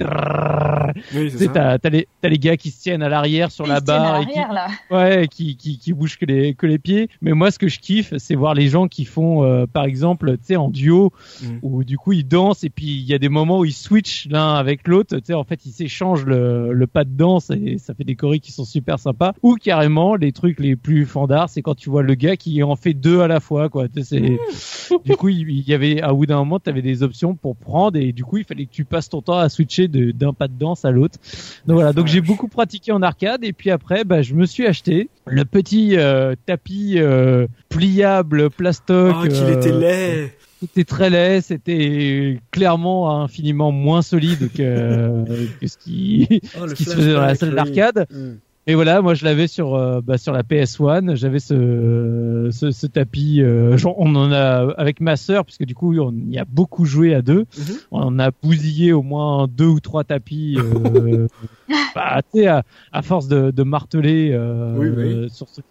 Oui, 1.16 1.32
tu 1.38 1.48
t'as 1.50 1.78
les 1.90 2.08
t'as 2.22 2.30
les 2.30 2.38
gars 2.40 2.58
qui 2.58 2.72
se 2.72 2.82
tiennent 2.82 3.04
à 3.04 3.10
l'arrière 3.10 3.52
sur 3.52 3.66
Ils 3.66 3.70
la 3.70 3.80
barre 3.82 4.22
et 4.22 4.26
qui, 4.26 4.38
là. 4.40 4.68
ouais, 4.92 5.28
qui 5.30 5.56
qui 5.58 5.78
qui 5.78 5.94
bougent 5.94 6.18
que 6.18 6.26
les 6.26 6.54
que 6.56 6.66
les 6.66 6.80
pieds. 6.80 7.10
Mais 7.22 7.34
moi, 7.34 7.52
ce 7.52 7.60
que 7.60 7.68
je 7.68 7.80
kiffe, 7.80 8.14
c'est 8.18 8.36
voir 8.36 8.54
les 8.54 8.68
gens 8.70 8.88
qui 8.88 9.06
font, 9.06 9.44
euh, 9.44 9.66
par 9.72 9.86
exemple, 9.86 10.32
tu 10.38 10.38
sais, 10.44 10.56
en 10.56 10.70
duo, 10.70 11.12
Mm. 11.42 11.59
Où 11.62 11.84
du 11.84 11.98
coup 11.98 12.14
ils 12.14 12.28
dansent 12.28 12.64
et 12.64 12.70
puis 12.70 12.86
il 12.86 13.06
y 13.06 13.14
a 13.14 13.18
des 13.18 13.30
moments 13.30 13.60
où 13.60 13.66
ils 13.66 13.74
switchent 13.74 14.28
l'un 14.30 14.56
avec 14.56 14.88
l'autre. 14.88 15.18
Tu 15.18 15.26
sais, 15.26 15.34
en 15.34 15.44
fait, 15.44 15.66
ils 15.66 15.72
s'échangent 15.72 16.26
le 16.26 16.74
le 16.74 16.88
pas 16.88 17.04
de 17.04 17.12
danse 17.12 17.50
et 17.50 17.78
ça 17.78 17.94
fait 17.94 18.04
des 18.04 18.16
choris 18.16 18.40
qui 18.40 18.52
sont 18.52 18.66
super 18.66 19.00
sympas. 19.00 19.34
Ou 19.44 19.56
carrément, 19.56 20.16
les 20.16 20.32
trucs 20.32 20.60
les 20.60 20.76
plus 20.76 21.06
fandards, 21.06 21.50
c'est 21.50 21.62
quand 21.62 21.76
tu 21.76 21.90
vois 21.90 22.04
le 22.04 22.16
gars 22.16 22.38
qui 22.38 22.64
en 22.64 22.76
fait 22.76 22.94
deux 22.94 23.22
à 23.22 23.28
la 23.28 23.40
fois, 23.40 23.70
quoi. 23.70 23.88
Tu 23.88 24.04
sais, 24.04 24.38
c'est 24.52 25.00
du 25.06 25.16
coup 25.16 25.30
il 25.30 25.50
il 25.50 25.68
y 25.68 25.74
avait 25.74 26.02
à 26.02 26.14
bout 26.14 26.26
d'un 26.26 26.38
moment, 26.38 26.60
tu 26.60 26.70
avais 26.70 26.82
des 26.82 27.04
options 27.04 27.36
pour 27.36 27.56
prendre 27.56 27.98
et 27.98 28.12
du 28.12 28.24
coup 28.24 28.38
il 28.38 28.44
fallait 28.44 28.66
que 28.66 28.72
tu 28.72 28.86
passes 28.86 29.10
ton 29.10 29.22
temps 29.22 29.38
à 29.38 29.50
switcher 29.50 29.88
d'un 29.88 30.34
pas 30.34 30.48
de 30.48 30.58
danse 30.58 30.86
à 30.86 30.92
l'autre. 30.92 31.20
Donc 31.68 31.76
voilà, 31.76 31.94
donc 31.94 32.08
j'ai 32.08 32.22
beaucoup 32.22 32.48
pratiqué 32.48 32.92
en 32.92 33.02
arcade 33.02 33.44
et 33.44 33.54
puis 33.54 33.72
après 33.72 34.04
bah, 34.04 34.22
je 34.22 34.34
me 34.34 34.46
suis 34.46 34.66
acheté 34.66 35.10
le 35.26 35.46
petit 35.46 35.98
euh, 35.98 36.36
tapis 36.46 36.96
euh, 36.98 37.48
pliable 37.70 38.50
plastoc. 38.50 39.16
Oh, 39.18 39.28
qu'il 39.28 39.44
euh, 39.44 39.58
était 39.58 39.72
laid. 39.72 40.34
C'était 40.60 40.84
très 40.84 41.10
laid, 41.10 41.42
c'était 41.42 42.40
clairement 42.52 43.22
infiniment 43.24 43.72
moins 43.72 44.02
solide 44.02 44.52
que, 44.54 45.24
que 45.62 45.68
ce 45.68 45.78
qui, 45.78 46.28
Oh, 46.62 46.68
ce 46.68 46.74
qui 46.74 46.84
se 46.84 46.96
faisait 46.96 47.14
dans 47.14 47.22
la 47.22 47.36
salle 47.36 47.56
d'arcade. 47.56 48.06
Mm. 48.12 48.32
Et 48.68 48.76
voilà, 48.76 49.02
moi 49.02 49.16
je 49.16 49.26
l'avais 49.26 49.48
sur 49.48 49.74
euh, 49.74 50.00
bah, 50.00 50.20
sur 50.20 50.32
la 50.32 50.44
PS1, 50.44 51.16
j'avais 51.16 51.40
ce, 51.40 52.50
ce 52.52 52.70
ce 52.70 52.86
tapis. 52.86 53.42
euh, 53.42 53.78
genre, 53.78 53.96
on 53.98 54.14
en 54.16 54.32
a 54.32 54.72
avec 54.78 55.00
ma 55.00 55.16
sœur, 55.16 55.44
puisque 55.44 55.64
du 55.64 55.74
coup 55.74 55.98
on 55.98 56.14
y 56.30 56.38
a 56.38 56.46
beaucoup 56.46 56.86
joué 56.86 57.16
à 57.16 57.24
deux. 57.24 57.46
Mhm. 57.58 57.76
On 57.92 58.02
en 58.02 58.20
a 58.20 58.30
bousillé 58.30 58.92
au 58.94 59.02
moins 59.02 59.48
deux 59.48 59.66
ou 59.66 59.80
trois 59.80 60.04
tapis. 60.04 60.58
Euh, 60.60 61.26
bah, 61.96 62.20
à, 62.48 62.64
à 62.92 63.02
force 63.02 63.28
de, 63.28 63.50
de 63.50 63.64
marteler 63.64 64.32
euh, 64.34 64.76
Oui, 64.78 64.90
oui. 64.96 65.30
sur 65.32 65.48
ce 65.50 65.62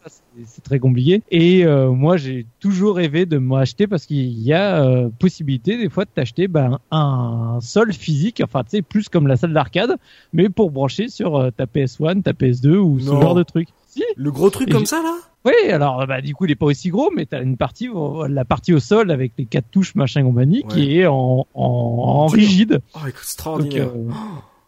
c'est- 0.46 0.62
très 0.62 0.78
compliqué. 0.78 1.22
Et 1.30 1.64
euh, 1.66 1.90
moi 1.90 2.16
j'ai 2.16 2.46
toujours 2.60 2.96
rêvé 2.96 3.26
de 3.26 3.38
m'acheter 3.38 3.86
parce 3.86 4.06
qu'il 4.06 4.30
y 4.40 4.52
a 4.52 4.82
euh, 4.84 5.08
possibilité 5.18 5.76
des 5.78 5.88
fois 5.88 6.04
de 6.04 6.10
t'acheter 6.14 6.48
ben, 6.48 6.78
un 6.90 7.58
sol 7.60 7.92
physique, 7.92 8.40
enfin 8.44 8.62
tu 8.64 8.70
sais 8.70 8.82
plus 8.82 9.08
comme 9.08 9.26
la 9.26 9.36
salle 9.36 9.52
d'arcade, 9.52 9.96
mais 10.32 10.48
pour 10.48 10.70
brancher 10.70 11.08
sur 11.08 11.36
euh, 11.36 11.50
ta 11.50 11.64
PS1, 11.66 12.22
ta 12.22 12.32
PS2 12.32 12.76
ou 12.76 12.98
ce 13.00 13.10
Non. 13.10 13.20
genre 13.20 13.34
de 13.34 13.42
truc. 13.42 13.68
Si. 13.88 14.02
Le 14.16 14.30
gros 14.30 14.50
truc 14.50 14.68
Et 14.68 14.72
comme 14.72 14.86
ça, 14.86 15.02
là? 15.02 15.14
Oui, 15.44 15.70
alors 15.70 16.04
bah 16.06 16.20
du 16.20 16.34
coup 16.34 16.44
il 16.44 16.50
est 16.50 16.56
pas 16.56 16.66
aussi 16.66 16.90
gros, 16.90 17.10
mais 17.14 17.24
t'as 17.24 17.42
une 17.42 17.56
partie, 17.56 17.88
la 18.28 18.44
partie 18.44 18.74
au 18.74 18.80
sol 18.80 19.10
avec 19.10 19.32
les 19.38 19.46
quatre 19.46 19.70
touches 19.70 19.94
machin 19.94 20.22
compagnie 20.24 20.62
Ouais. 20.64 20.74
qui 20.74 20.98
est 20.98 21.06
en, 21.06 21.46
en, 21.54 21.64
en 21.64 22.26
rigide. 22.26 22.80
Oh, 22.94 22.98
Donc, 22.98 23.08
extraordinaire. 23.08 23.88
euh, 23.94 24.08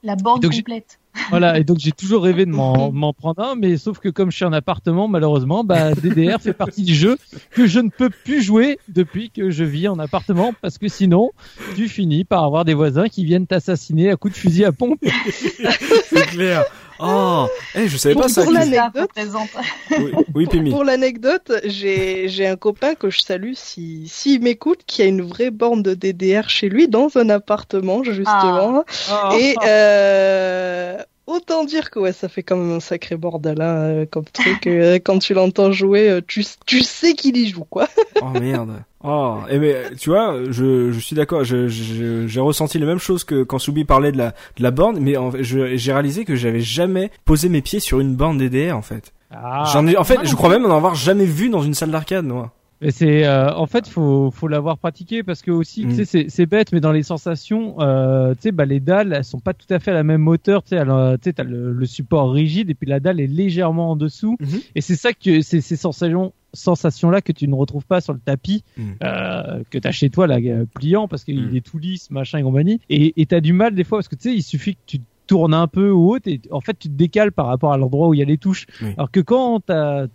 La 0.05 0.15
borne 0.17 0.41
complète. 0.41 1.00
Voilà, 1.29 1.59
et 1.59 1.65
donc 1.65 1.79
j'ai 1.79 1.93
toujours 1.93 2.23
rêvé 2.23 2.47
de 2.47 2.51
m'en 2.51 2.93
m'en 2.93 3.13
prendre 3.13 3.43
un, 3.43 3.55
mais 3.55 3.77
sauf 3.77 3.99
que 3.99 4.09
comme 4.09 4.31
je 4.31 4.37
suis 4.37 4.45
en 4.45 4.53
appartement, 4.53 5.09
malheureusement, 5.09 5.65
bah 5.65 5.95
DDR 5.95 6.41
fait 6.41 6.53
partie 6.53 6.83
du 6.83 6.95
jeu 6.95 7.19
que 7.51 7.67
je 7.67 7.81
ne 7.81 7.91
peux 7.91 8.11
plus 8.11 8.43
jouer 8.43 8.79
depuis 8.89 9.31
que 9.31 9.51
je 9.51 9.65
vis 9.65 9.89
en 9.89 9.99
appartement, 9.99 10.53
parce 10.61 10.79
que 10.79 10.89
sinon 10.89 11.31
tu 11.77 11.89
finis 11.89 12.25
par 12.25 12.45
avoir 12.45 12.65
des 12.65 12.75
voisins 12.75 13.09
qui 13.09 13.25
viennent 13.25 13.47
t'assassiner 13.47 14.11
à 14.11 14.17
coups 14.17 14.35
de 14.35 14.39
fusil 14.39 14.65
à 14.65 14.73
pompe. 14.73 15.01
C'est 16.09 16.27
clair. 16.27 16.65
Oh, 17.03 17.47
eh, 17.75 17.89
je 17.89 17.97
savais 17.97 18.15
Pour- 18.15 18.23
pas 18.25 18.29
ça. 18.29 18.43
pour 18.45 18.53
L'anecdote. 18.53 19.11
Oui. 20.35 20.47
Pour 20.71 20.85
l'anecdote, 20.85 21.53
j'ai 21.65 22.29
j'ai 22.29 22.47
un 22.47 22.57
copain 22.57 22.95
que 22.95 23.11
je 23.11 23.21
salue 23.21 23.53
si 23.55 24.07
s'il 24.09 24.43
m'écoute 24.43 24.81
qui 24.87 25.03
a 25.03 25.07
une 25.07 25.23
vraie 25.23 25.51
borne 25.51 25.83
de 25.83 25.95
DDR 25.95 26.49
chez 26.49 26.69
lui 26.69 26.89
dans 26.89 27.09
un 27.17 27.29
appartement 27.31 28.03
justement. 28.03 28.85
Et 29.39 29.55
euh, 29.65 30.99
autant 31.27 31.65
dire 31.65 31.91
que 31.91 31.99
ouais, 31.99 32.13
ça 32.13 32.29
fait 32.29 32.43
quand 32.43 32.57
même 32.57 32.73
un 32.73 32.81
sacré 32.81 33.17
bordel 33.17 33.61
hein, 33.61 33.75
euh, 33.77 34.07
comme 34.07 34.25
truc. 34.25 34.67
euh, 34.67 34.95
quand 35.05 35.19
tu 35.19 35.35
l'entends 35.35 35.73
jouer, 35.73 36.09
euh, 36.11 36.21
tu 36.27 36.45
tu 36.67 36.81
sais 36.83 37.15
qu'il 37.15 37.37
y 37.37 37.49
joue 37.49 37.65
quoi. 37.65 37.89
Oh 38.23 38.39
merde. 38.39 38.83
Oh, 39.03 39.39
eh 39.49 39.59
mais 39.59 39.77
tu 39.99 40.11
vois, 40.11 40.37
je, 40.51 40.93
je 40.93 41.01
suis 41.01 41.17
d'accord. 41.17 41.43
Je, 41.43 41.69
je- 41.69 42.27
j'ai 42.27 42.41
ressenti 42.41 42.79
les 42.79 42.85
mêmes 42.85 42.99
choses 42.99 43.25
que 43.25 43.45
quand 43.45 43.59
Soubi 43.59 43.85
parlait 43.87 44.13
de 44.13 44.19
la 44.19 44.35
de 44.57 44.63
la 44.63 44.71
borne, 44.71 44.99
mais 45.01 45.15
j'ai 45.41 45.93
réalisé 45.93 46.27
que 46.27 46.35
j'avais 46.37 46.61
jamais 46.61 47.11
posé 47.25 47.49
mes 47.49 47.63
pieds 47.63 47.81
sur 47.81 48.01
une 48.01 48.15
borne 48.15 48.37
DDR 48.37 48.77
en 48.77 48.83
fait. 48.83 49.13
Ah. 49.31 49.65
J'en 49.73 49.87
ai, 49.87 49.97
en 49.97 50.05
fait, 50.05 50.19
je 50.25 50.35
crois 50.35 50.51
même 50.51 50.67
en 50.67 50.77
avoir 50.77 50.97
jamais 50.97 51.25
vu 51.25 51.49
dans 51.49 51.63
une 51.63 51.73
salle 51.73 51.93
d'arcade, 51.93 52.27
moi. 52.27 52.53
Mais 52.83 52.91
c'est 52.93 53.27
euh, 53.27 53.53
en 53.55 53.67
fait 53.67 53.87
faut 53.89 54.31
faut 54.31 54.49
l'avoir 54.49 54.79
pratiqué 54.79 55.23
parce 55.23 55.43
que 55.43 55.51
aussi 55.51 55.85
Mm. 55.85 56.05
c'est 56.07 56.31
c'est 56.31 56.47
bête 56.47 56.73
mais 56.73 56.81
dans 56.81 56.93
les 56.93 57.03
sensations 57.03 57.77
euh, 57.81 58.33
tu 58.35 58.41
sais 58.43 58.53
bah 58.53 58.65
les 58.65 58.81
dalles 58.81 59.13
elles 59.13 59.25
sont 59.25 59.39
pas 59.41 59.53
tout 59.53 59.67
à 59.69 59.79
fait 59.79 59.91
à 59.91 59.95
la 59.95 60.03
même 60.03 60.27
hauteur 60.29 60.63
tu 60.63 60.71
sais 60.71 60.83
tu 61.23 61.35
t'as 61.35 61.45
le, 61.45 61.73
le 61.73 61.87
support 61.87 62.33
rigide 62.33 62.71
et 62.71 62.75
puis 62.75 62.89
la 62.89 62.99
dalle 63.01 63.21
est 63.21 63.27
légèrement 63.27 63.91
en 63.91 63.97
dessous 63.97 64.37
Mhm. 64.41 64.61
et 64.75 64.81
c'est 64.81 64.97
ça 64.97 65.13
que 65.13 65.43
c'est 65.43 65.61
ces 65.61 65.77
sensations 65.77 66.33
sensations 66.55 67.11
là 67.11 67.21
que 67.21 67.31
tu 67.33 67.47
ne 67.47 67.55
retrouves 67.55 67.85
pas 67.87 68.01
sur 68.01 68.13
le 68.15 68.19
tapis 68.21 68.65
Mm. 68.77 68.83
euh, 69.05 69.63
que 69.71 69.79
t'as 69.79 69.93
chez 69.93 70.09
toi 70.11 70.27
là 70.27 70.39
euh, 70.43 70.65
pliant 70.75 71.07
parce 71.07 71.25
qu'il 71.25 71.41
Mm. 71.53 71.57
est 71.57 71.61
tout 71.61 71.79
lisse 71.79 72.11
machin 72.11 72.39
et 72.39 72.43
compagnie 72.43 72.81
et 72.89 73.13
et 73.21 73.27
t'as 73.27 73.41
du 73.41 73.53
mal 73.53 73.75
des 73.75 73.85
fois 73.85 73.99
parce 73.99 74.09
que 74.09 74.17
tu 74.17 74.31
sais 74.31 74.35
il 74.35 74.43
suffit 74.43 74.75
que 74.75 74.81
tu 74.87 74.99
tourne 75.31 75.55
un 75.55 75.69
peu 75.69 75.93
ou 75.93 76.13
autre, 76.13 76.27
et 76.27 76.41
en 76.51 76.61
fait 76.61 76.77
tu 76.77 76.89
te 76.89 76.95
décales 76.95 77.31
par 77.31 77.47
rapport 77.47 77.73
à 77.73 77.77
l'endroit 77.77 78.09
où 78.09 78.15
il 78.15 78.19
y 78.19 78.23
a 78.23 78.25
les 78.25 78.37
touches. 78.37 78.67
Oui. 78.83 78.89
Alors 78.97 79.13
que 79.13 79.21
quand 79.21 79.61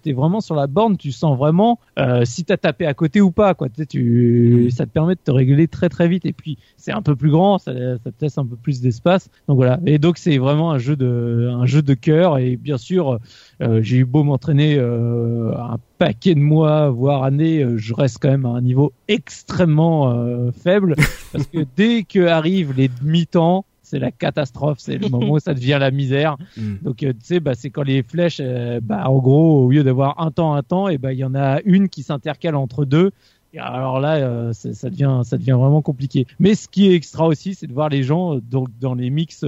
t'es 0.02 0.12
vraiment 0.12 0.42
sur 0.42 0.56
la 0.56 0.68
borne, 0.68 0.98
tu 0.98 1.14
sens 1.14 1.38
vraiment 1.38 1.80
euh, 1.98 2.26
si 2.26 2.44
t'as 2.44 2.58
tapé 2.58 2.86
à 2.86 2.94
côté 2.94 3.22
ou 3.22 3.32
pas. 3.32 3.54
Quoi. 3.54 3.70
Tu 3.70 3.76
sais, 3.78 3.86
tu, 3.86 4.70
ça 4.72 4.86
te 4.86 4.92
permet 4.92 5.16
de 5.16 5.22
te 5.24 5.32
régler 5.32 5.70
très 5.70 5.88
très 5.88 6.10
vite. 6.10 6.26
Et 6.26 6.34
puis 6.34 6.58
c'est 6.76 6.92
un 6.92 7.02
peu 7.02 7.16
plus 7.16 7.30
grand, 7.30 7.60
ça, 7.60 7.72
ça 7.98 8.12
te 8.12 8.26
laisse 8.26 8.38
un 8.38 8.46
peu 8.46 8.58
plus 8.58 8.82
d'espace. 8.82 9.30
Donc 9.48 9.56
voilà. 9.56 9.80
Et 9.86 10.00
donc 10.00 10.18
c'est 10.18 10.38
vraiment 10.38 10.72
un 10.72 10.80
jeu 10.80 10.98
de 10.98 11.50
un 11.50 11.66
jeu 11.66 11.82
de 11.82 11.94
cœur. 11.94 12.38
Et 12.38 12.58
bien 12.58 12.78
sûr, 12.78 13.20
euh, 13.62 13.82
j'ai 13.82 14.00
eu 14.00 14.06
beau 14.06 14.26
m'entraîner 14.26 14.76
euh, 14.78 15.54
un 15.58 15.78
paquet 15.98 16.36
de 16.36 16.40
mois, 16.40 16.90
voire 16.90 17.24
années, 17.24 17.64
euh, 17.64 17.78
je 17.78 17.94
reste 17.94 18.18
quand 18.22 18.30
même 18.30 18.46
à 18.46 18.50
un 18.50 18.62
niveau 18.62 18.94
extrêmement 19.08 20.12
euh, 20.12 20.52
faible 20.52 20.96
parce 21.32 21.48
que 21.48 21.66
dès 21.76 22.04
que 22.04 22.26
arrivent 22.28 22.74
les 22.74 22.90
demi-temps, 22.90 23.66
c'est 23.86 24.00
la 24.00 24.12
catastrophe, 24.12 24.80
c'est 24.80 24.98
le 24.98 25.08
moment 25.10 25.32
où 25.34 25.40
ça 25.40 25.54
devient 25.54 25.78
la 25.80 25.92
misère. 25.92 26.38
Mm. 26.58 26.76
Donc 26.84 27.04
euh, 27.04 27.12
tu 27.12 27.20
sais, 27.24 27.40
bah, 27.42 27.54
c'est 27.56 27.70
quand 27.70 27.84
les 27.84 28.02
flèches, 28.02 28.38
euh, 28.42 28.80
bah, 28.82 29.10
en 29.10 29.18
gros, 29.20 29.66
au 29.66 29.72
lieu 29.72 29.84
d'avoir 29.84 30.22
un 30.22 30.32
temps, 30.32 30.54
un 30.54 30.64
temps, 30.64 30.88
et 30.88 30.98
bah 30.98 31.12
il 31.12 31.20
y 31.20 31.24
en 31.26 31.36
a 31.36 31.60
une 31.66 31.90
qui 31.90 32.02
s'intercale 32.04 32.56
entre 32.56 32.86
deux. 32.86 33.12
Et 33.54 33.60
alors 33.60 34.00
là, 34.02 34.16
euh, 34.16 34.52
ça 34.54 34.90
devient, 34.90 35.22
ça 35.24 35.38
devient 35.38 35.56
vraiment 35.58 35.82
compliqué. 35.82 36.28
Mais 36.40 36.56
ce 36.56 36.68
qui 36.68 36.88
est 36.90 36.94
extra 36.94 37.26
aussi, 37.28 37.56
c'est 37.56 37.68
de 37.68 37.74
voir 37.74 37.88
les 37.90 38.04
gens, 38.04 38.36
donc 38.36 38.68
dans 38.80 38.94
les 38.94 39.10
mix 39.10 39.44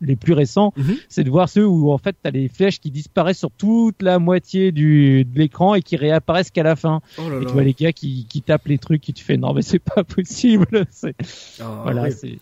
les 0.00 0.16
plus 0.16 0.32
récents, 0.34 0.72
Mhm. 0.76 0.96
c'est 1.08 1.24
de 1.24 1.30
voir 1.30 1.48
ceux 1.48 1.66
où 1.66 1.90
en 1.90 1.98
fait 1.98 2.16
t'as 2.22 2.30
les 2.30 2.48
flèches 2.48 2.80
qui 2.80 2.90
disparaissent 2.90 3.38
sur 3.38 3.50
toute 3.50 4.00
la 4.02 4.18
moitié 4.18 4.72
du 4.72 5.24
de 5.24 5.38
l'écran 5.38 5.74
et 5.74 5.82
qui 5.82 5.96
réapparaissent 5.96 6.50
qu'à 6.50 6.62
la 6.62 6.76
fin. 6.76 7.00
Oh 7.18 7.28
là 7.30 7.40
Et 7.40 7.46
tu 7.46 7.52
vois 7.52 7.64
les 7.64 7.74
gars 7.74 7.92
qui, 7.92 8.26
qui 8.28 8.42
tapent 8.42 8.66
les 8.68 8.78
trucs, 8.78 9.08
et 9.08 9.12
tu 9.12 9.24
fais 9.24 9.36
non 9.36 9.52
mais 9.54 9.62
c'est 9.62 9.78
pas 9.78 10.04
possible. 10.04 10.66
Ah, 11.60 11.80
voilà, 11.84 12.04
oui. 12.04 12.12
c'est 12.12 12.38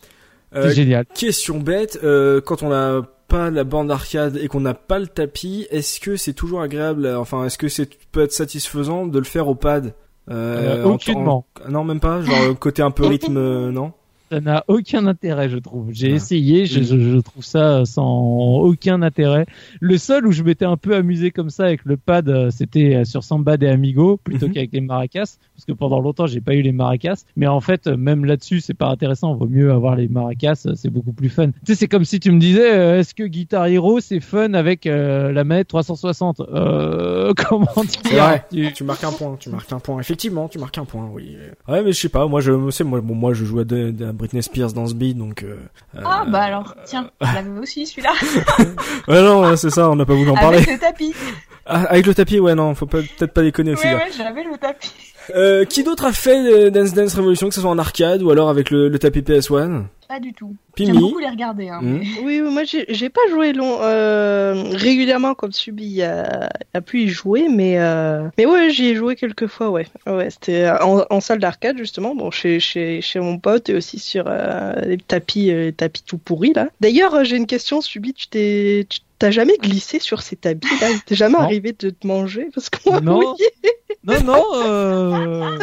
Euh, 0.54 0.68
c'est 0.68 0.75
génial. 0.75 1.04
Question 1.14 1.58
bête, 1.58 1.99
euh, 2.04 2.40
quand 2.40 2.62
on 2.62 2.68
n'a 2.70 3.02
pas 3.28 3.50
la 3.50 3.64
bande 3.64 3.90
arcade 3.90 4.37
et 4.37 4.49
qu'on 4.49 4.61
n'a 4.61 4.75
pas 4.75 4.99
le 4.99 5.06
tapis, 5.06 5.66
est-ce 5.70 5.99
que 6.00 6.16
c'est 6.16 6.34
toujours 6.34 6.61
agréable, 6.61 7.06
euh, 7.06 7.18
enfin, 7.18 7.44
est-ce 7.44 7.58
que 7.58 7.68
c'est 7.68 7.88
peut 8.12 8.23
être 8.23 8.32
satisfaisant 8.32 9.06
de 9.06 9.18
le 9.18 9.25
faire 9.25 9.49
au 9.49 9.54
pad? 9.54 9.94
Euh, 10.30 10.84
en- 10.84 10.92
aucunement. 10.94 11.46
en- 11.66 11.70
Non, 11.70 11.84
même 11.84 12.00
pas. 12.00 12.23
Genre 12.23 12.34
euh, 12.50 12.54
côté 12.54 12.82
un 12.82 12.90
peu 12.90 13.04
rythme, 13.06 13.37
euh, 13.37 13.70
non? 13.70 13.92
Ça 14.31 14.40
n'a 14.40 14.64
aucun 14.69 15.07
intérêt, 15.07 15.49
je 15.49 15.59
trouve. 15.59 15.90
J'ai 15.93 16.12
Ah. 16.12 16.16
essayé, 16.16 16.66
je, 16.66 16.83
je, 16.83 16.99
je 16.99 17.19
trouve 17.19 17.45
ça 17.45 17.85
sans 17.85 18.59
aucun 18.61 19.02
intérêt. 19.02 19.47
Le 19.81 19.97
seul 19.99 20.26
où 20.26 20.33
je 20.33 20.43
m'étais 20.43 20.64
un 20.64 20.76
peu 20.76 20.97
amusé 20.97 21.31
comme 21.31 21.50
ça 21.50 21.64
avec 21.66 21.85
le 21.85 21.97
pad, 21.97 22.28
euh, 22.28 22.50
c'était 22.50 22.97
euh, 22.97 23.04
sur 23.04 23.23
Samba 23.23 23.57
des 23.57 23.69
Amigo 23.69 24.16
plutôt 24.25 24.47
Mhm. 24.49 24.52
qu'avec 24.54 24.73
les 24.73 24.81
maracas, 24.81 25.37
parce 25.54 25.64
que 25.69 25.73
pendant 25.73 26.00
longtemps 26.00 26.26
j'ai 26.26 26.40
pas 26.40 26.54
eu 26.54 26.62
les 26.62 26.73
maracas. 26.73 27.25
Mais 27.37 27.47
en 27.47 27.61
fait, 27.61 27.87
euh, 27.87 27.97
même 27.97 28.25
là-dessus, 28.25 28.61
c'est 28.61 28.75
pas 28.75 28.88
intéressant. 28.88 29.35
Vaut 29.35 29.47
mieux 29.47 29.71
avoir 29.71 29.95
les 29.95 30.09
maracas, 30.09 30.66
c'est 30.75 30.90
beaucoup 30.90 31.12
plus 31.12 31.28
fun. 31.28 31.49
Tu 31.50 31.59
sais, 31.66 31.75
c'est 31.75 31.88
comme 31.88 32.04
si 32.04 32.19
tu 32.19 32.33
me 32.33 32.40
disais, 32.40 32.73
euh, 32.75 32.99
est-ce 33.00 33.14
que 33.14 33.25
Guitar 33.25 33.66
Hero 33.66 34.00
c'est 34.00 34.21
fun 34.21 34.54
avec 34.54 34.87
euh, 34.87 35.33
la 35.33 35.45
manette 35.45 35.69
360 35.69 36.40
euh, 36.40 37.33
Comment 37.49 37.66
dire 37.76 38.12
vrai. 38.23 38.45
Tu- 38.50 38.73
Tu 38.73 38.85
marques 38.85 39.04
un 39.04 39.12
point. 39.12 39.37
Tu 39.38 39.50
marques 39.50 39.73
un 39.73 39.78
point. 39.81 40.00
Effectivement, 40.00 40.49
tu 40.49 40.59
marques 40.59 40.78
un 40.78 40.85
point. 40.87 41.09
Oui. 41.12 41.37
Ouais, 41.69 41.83
mais 41.85 41.93
je 41.93 42.00
sais 42.00 42.09
pas. 42.09 42.26
Moi, 42.26 42.40
je 42.40 42.71
sais. 42.71 42.85
Moi, 42.85 43.00
bon, 43.00 43.14
moi, 43.14 43.35
je 43.35 43.45
jouais 43.45 43.64
de, 43.64 43.90
de 43.90 44.04
Britney 44.14 44.42
Spears 44.42 44.73
dans 44.73 44.87
ce 44.87 44.94
beat, 44.94 45.16
donc. 45.18 45.42
euh, 45.42 45.56
Ah 46.02 46.25
euh, 46.26 46.30
bah 46.30 46.42
alors, 46.42 46.75
tiens, 46.85 47.11
je 47.21 47.35
l'avais 47.35 47.59
aussi 47.61 47.87
celui-là, 47.87 48.12
Ouais, 49.09 49.23
non, 49.23 49.56
c'est 49.56 49.71
ça. 49.71 49.90
On 49.90 49.97
n'a 49.97 50.06
pas 50.06 50.14
voulu 50.14 50.30
en 50.30 50.35
parler. 50.35 50.59
avec 50.59 50.71
le 50.73 50.78
tapis. 50.78 51.14
Ah, 51.66 51.85
avec 51.88 52.06
le 52.06 52.14
tapis, 52.14 52.40
ouais, 52.40 52.54
non, 52.54 52.75
faut 52.75 52.87
peut-être 52.87 53.33
pas 53.33 53.42
déconner 53.42 53.73
aussi. 53.73 53.87
Ouais, 53.87 53.94
ouais, 53.94 54.11
j'avais 54.16 54.44
le 54.44 54.56
tapis. 54.59 54.92
Euh, 55.34 55.64
qui 55.64 55.82
d'autre 55.84 56.04
a 56.04 56.12
fait 56.12 56.37
euh, 56.52 56.70
Dance 56.70 56.92
Dance 56.94 57.14
Revolution, 57.14 57.48
que 57.48 57.54
ce 57.54 57.60
soit 57.60 57.70
en 57.70 57.78
arcade 57.78 58.22
ou 58.22 58.30
alors 58.30 58.48
avec 58.50 58.70
le, 58.70 58.88
le 58.88 58.98
tapis 58.98 59.20
PS1 59.20 59.84
Pas 60.08 60.20
du 60.20 60.32
tout. 60.32 60.54
J'aime 60.76 60.98
beaucoup 60.98 61.18
les 61.18 61.28
regarder. 61.28 61.68
Hein, 61.68 61.80
Hmm? 61.82 62.00
mais- 62.00 62.22
Oui, 62.24 62.40
moi 62.42 62.62
j'ai 62.64 63.08
pas 63.08 63.20
joué 63.30 63.52
long, 63.52 63.78
euh, 63.80 64.64
régulièrement 64.72 65.34
comme 65.34 65.52
Subi 65.52 65.84
il 65.87 66.02
a, 66.02 66.50
a 66.74 66.80
pu 66.80 67.02
y 67.02 67.08
jouer, 67.08 67.46
mais 67.48 67.78
euh, 67.78 68.28
mais 68.37 68.44
ouais 68.46 68.70
j'y 68.70 68.87
ai 68.88 68.94
joué 68.96 69.16
quelques 69.16 69.46
fois, 69.46 69.70
ouais, 69.70 69.87
ouais 70.06 70.28
c'était 70.30 70.68
en, 70.68 71.04
en 71.08 71.20
salle 71.20 71.38
d'arcade 71.38 71.78
justement, 71.78 72.14
bon 72.14 72.30
chez 72.30 72.60
chez 72.60 73.00
chez 73.00 73.20
mon 73.20 73.38
pote 73.38 73.68
et 73.70 73.74
aussi 73.74 73.98
sur 73.98 74.24
euh, 74.26 74.72
les 74.84 74.98
tapis 74.98 75.46
les 75.46 75.72
tapis 75.72 76.02
tout 76.04 76.18
pourris 76.18 76.52
là. 76.54 76.68
D'ailleurs 76.80 77.24
j'ai 77.24 77.37
une 77.37 77.46
question 77.46 77.80
Subi, 77.80 78.12
tu 78.14 78.28
t'es 78.28 78.87
t'as 79.18 79.31
jamais 79.31 79.57
glissé 79.62 79.98
sur 80.00 80.22
ces 80.22 80.37
tapis 80.37 80.68
là, 80.81 80.90
il 80.90 81.00
t'est 81.03 81.14
jamais 81.14 81.35
Non. 81.38 81.44
arrivé 81.44 81.72
de 81.79 81.90
te 81.90 82.07
manger? 82.07 82.48
Parce 82.55 82.68
que 82.70 82.79
moi 82.88 83.00
Non. 83.00 83.20
Non, 84.07 84.22
non, 84.22 84.44
euh... 84.66 85.59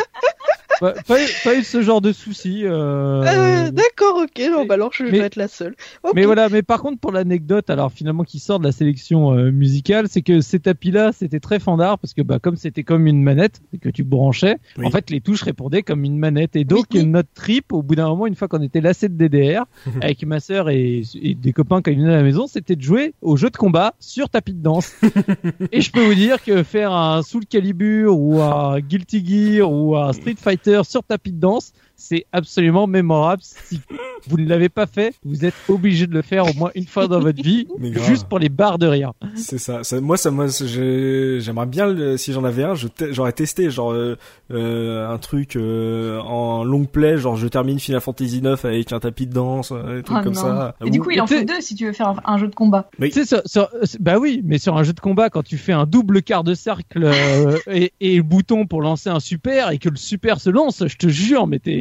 pas, 0.79 0.93
pas, 1.07 1.21
eu- 1.23 1.27
pas 1.43 1.55
eu 1.55 1.63
ce 1.63 1.83
genre 1.83 2.01
de 2.01 2.11
souci. 2.11 2.61
Euh... 2.65 3.21
Euh, 3.21 3.69
D'accord, 3.71 4.17
ok, 4.23 4.41
non, 4.51 4.61
mais- 4.61 4.65
bah 4.65 4.73
alors 4.73 4.91
je 4.93 5.03
mais- 5.03 5.11
dois 5.11 5.25
être 5.27 5.35
la 5.35 5.47
seule. 5.47 5.75
Mais 6.15 6.25
voilà, 6.25 6.49
mais 6.49 6.63
par 6.63 6.81
contre 6.81 6.99
pour 6.99 7.11
l'anecdote, 7.11 7.69
alors 7.69 7.91
finalement 7.91 8.23
qui 8.23 8.39
sort 8.39 8.57
de 8.59 8.63
la 8.65 8.71
sélection 8.71 9.31
euh, 9.37 9.51
musicale, 9.51 10.07
c'est 10.09 10.23
que 10.23 10.41
ces 10.41 10.59
tapis-là, 10.59 11.11
c'était 11.13 11.39
très 11.39 11.59
fandard 11.59 11.99
parce 11.99 12.15
que 12.15 12.23
bah 12.23 12.39
comme 12.39 12.55
c'était 12.55 12.81
comme 12.83 13.05
une 13.05 13.21
manette 13.21 13.61
et 13.73 13.77
que 13.77 13.89
tu 13.89 14.03
branchais, 14.03 14.57
Oui. 14.79 14.87
en 14.87 14.89
fait 14.89 15.11
les 15.11 15.21
touches 15.21 15.43
répondaient 15.43 15.83
comme 15.83 16.03
une 16.03 16.17
manette. 16.17 16.55
Et 16.55 16.63
donc 16.63 16.87
Oui, 16.93 17.01
oui. 17.01 17.05
notre 17.05 17.29
trip, 17.35 17.71
au 17.73 17.83
bout 17.83 17.93
d'un 17.93 18.07
moment, 18.07 18.25
une 18.25 18.35
fois 18.35 18.47
qu'on 18.47 18.61
était 18.63 18.81
lassé 18.81 19.07
de 19.07 19.13
DDR, 19.13 19.65
avec 20.01 20.25
ma 20.25 20.39
sœur 20.39 20.69
et, 20.71 21.03
et 21.21 21.35
des 21.35 21.53
copains 21.53 21.83
quand 21.83 21.91
ils 21.91 21.99
venaient 21.99 22.13
à 22.13 22.17
la 22.17 22.23
maison, 22.23 22.47
c'était 22.47 22.75
de 22.75 22.81
jouer 22.81 23.13
au 23.21 23.37
jeu 23.41 23.49
de 23.49 23.57
combat 23.57 23.95
sur 23.99 24.29
tapis 24.29 24.53
de 24.53 24.61
danse. 24.61 24.93
et 25.71 25.81
je 25.81 25.91
peux 25.91 26.05
vous 26.05 26.13
dire 26.13 26.43
que 26.43 26.61
faire 26.61 26.91
un 26.91 27.23
Soul 27.23 27.47
Calibur 27.47 28.15
ou 28.15 28.39
un 28.39 28.79
Guilty 28.79 29.25
Gear 29.25 29.71
ou 29.71 29.97
un 29.97 30.13
Street 30.13 30.35
Fighter 30.37 30.81
sur 30.83 31.03
tapis 31.03 31.31
de 31.31 31.39
danse, 31.39 31.73
c'est 32.01 32.25
absolument 32.31 32.87
mémorable. 32.87 33.41
Si 33.43 33.79
vous 34.27 34.37
ne 34.37 34.47
l'avez 34.47 34.69
pas 34.69 34.85
fait, 34.85 35.13
vous 35.23 35.45
êtes 35.45 35.53
obligé 35.69 36.05
de 36.07 36.13
le 36.13 36.21
faire 36.21 36.45
au 36.49 36.53
moins 36.53 36.71
une 36.75 36.85
fois 36.85 37.07
dans 37.07 37.19
votre 37.19 37.41
vie, 37.41 37.67
juste 38.07 38.27
pour 38.27 38.39
les 38.39 38.49
barres 38.49 38.77
de 38.77 38.85
rire. 38.87 39.13
C'est 39.35 39.57
ça. 39.57 39.83
ça. 39.83 39.99
Moi, 40.01 40.17
ça, 40.17 40.29
moi, 40.31 40.47
j'aimerais 40.49 41.65
bien 41.65 41.87
le- 41.87 42.17
si 42.17 42.33
j'en 42.33 42.43
avais 42.43 42.63
un, 42.63 42.73
j'aurais 43.11 43.31
testé 43.33 43.69
genre 43.69 43.91
euh, 43.93 44.17
euh, 44.51 45.09
un 45.09 45.17
truc 45.17 45.55
euh, 45.55 46.19
en 46.19 46.63
long 46.63 46.85
play, 46.85 47.17
genre 47.17 47.35
je 47.35 47.47
termine 47.47 47.79
Final 47.79 48.01
Fantasy 48.01 48.41
9 48.41 48.65
avec 48.65 48.91
un 48.91 48.99
tapis 48.99 49.27
de 49.27 49.33
danse, 49.33 49.71
des 49.71 50.03
trucs 50.03 50.17
Oh 50.19 50.23
comme 50.23 50.33
non. 50.33 50.41
ça. 50.41 50.75
Et 50.85 50.89
du 50.89 50.99
coup, 50.99 51.11
il 51.11 51.21
en 51.21 51.27
faut 51.27 51.41
deux 51.43 51.61
si 51.61 51.75
tu 51.75 51.85
veux 51.85 51.93
faire 51.93 52.09
un, 52.09 52.15
un 52.25 52.37
jeu 52.37 52.47
de 52.47 52.55
combat. 52.55 52.89
Oui. 52.99 53.11
Sur- 53.11 53.41
sur- 53.45 53.69
bah 53.99 54.17
oui, 54.19 54.41
mais 54.43 54.57
sur 54.57 54.77
un 54.77 54.83
jeu 54.83 54.93
de 54.93 54.99
combat, 54.99 55.29
quand 55.29 55.43
tu 55.43 55.57
fais 55.57 55.73
un 55.73 55.85
double 55.85 56.21
quart 56.21 56.43
de 56.43 56.53
cercle 56.53 57.03
euh, 57.05 57.57
et, 57.67 57.93
et 58.01 58.17
le 58.17 58.23
bouton 58.23 58.65
pour 58.65 58.81
lancer 58.81 59.09
un 59.09 59.19
super 59.19 59.71
et 59.71 59.77
que 59.77 59.89
le 59.89 59.95
super 59.97 60.39
se 60.39 60.49
lance, 60.49 60.83
je 60.87 60.95
te 60.97 61.07
jure, 61.07 61.47
mais 61.47 61.59
t'es, 61.59 61.71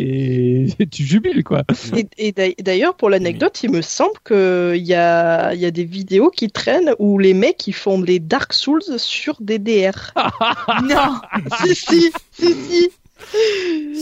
tu 0.90 1.04
jubiles 1.04 1.44
quoi. 1.44 1.62
Et, 1.96 2.06
et 2.18 2.32
d'ail- 2.32 2.54
d'ailleurs, 2.60 2.96
pour 2.96 3.10
l'anecdote, 3.10 3.62
il 3.62 3.70
me 3.70 3.82
semble 3.82 4.14
qu'il 4.26 4.82
y 4.86 4.94
a, 4.94 5.52
il 5.54 5.60
y 5.60 5.66
a 5.66 5.70
des 5.70 5.84
vidéos 5.84 6.30
qui 6.30 6.48
traînent 6.50 6.94
où 6.98 7.18
les 7.18 7.34
mecs 7.34 7.66
ils 7.66 7.74
font 7.74 7.98
des 7.98 8.18
Dark 8.18 8.52
Souls 8.52 8.82
sur 8.98 9.36
DDR. 9.40 10.12
non 10.84 11.20
si, 11.64 11.74
si, 11.74 12.12
si, 12.32 12.54
si. 12.54 12.90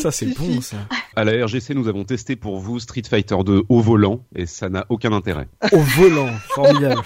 Ça, 0.00 0.10
c'est 0.12 0.26
bon, 0.26 0.60
ça. 0.60 0.76
À 1.16 1.24
la 1.24 1.44
RGC, 1.44 1.74
nous 1.74 1.88
avons 1.88 2.04
testé 2.04 2.36
pour 2.36 2.58
vous 2.58 2.78
Street 2.78 3.02
Fighter 3.08 3.36
2 3.44 3.62
au 3.68 3.80
volant 3.80 4.20
et 4.36 4.46
ça 4.46 4.68
n'a 4.68 4.86
aucun 4.88 5.12
intérêt. 5.12 5.48
Au 5.72 5.78
volant, 5.78 6.28
formidable. 6.50 7.00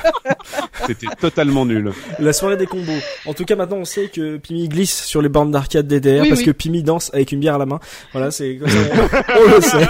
C'était 0.87 1.07
totalement 1.19 1.65
nul. 1.65 1.93
La 2.19 2.33
soirée 2.33 2.57
des 2.57 2.67
combos. 2.67 2.93
En 3.27 3.33
tout 3.35 3.45
cas, 3.45 3.57
maintenant, 3.57 3.79
on 3.79 3.85
sait 3.85 4.09
que 4.09 4.37
Pimi 4.37 4.69
glisse 4.69 5.05
sur 5.05 5.23
les 5.23 5.29
bornes 5.31 5.51
d'arcade 5.51 5.87
DDR 5.87 6.23
Oui, 6.23 6.29
parce 6.29 6.41
oui. 6.41 6.47
que 6.47 6.51
Pimi 6.51 6.83
danse 6.83 7.11
avec 7.15 7.33
une 7.33 7.41
bière 7.41 7.55
à 7.55 7.59
la 7.59 7.67
main. 7.67 7.81
Voilà, 8.13 8.31
c'est 8.31 8.57
comme 8.59 8.69
ça. 8.69 8.79
on 9.47 9.55
le 9.55 9.61
sait. 9.61 9.87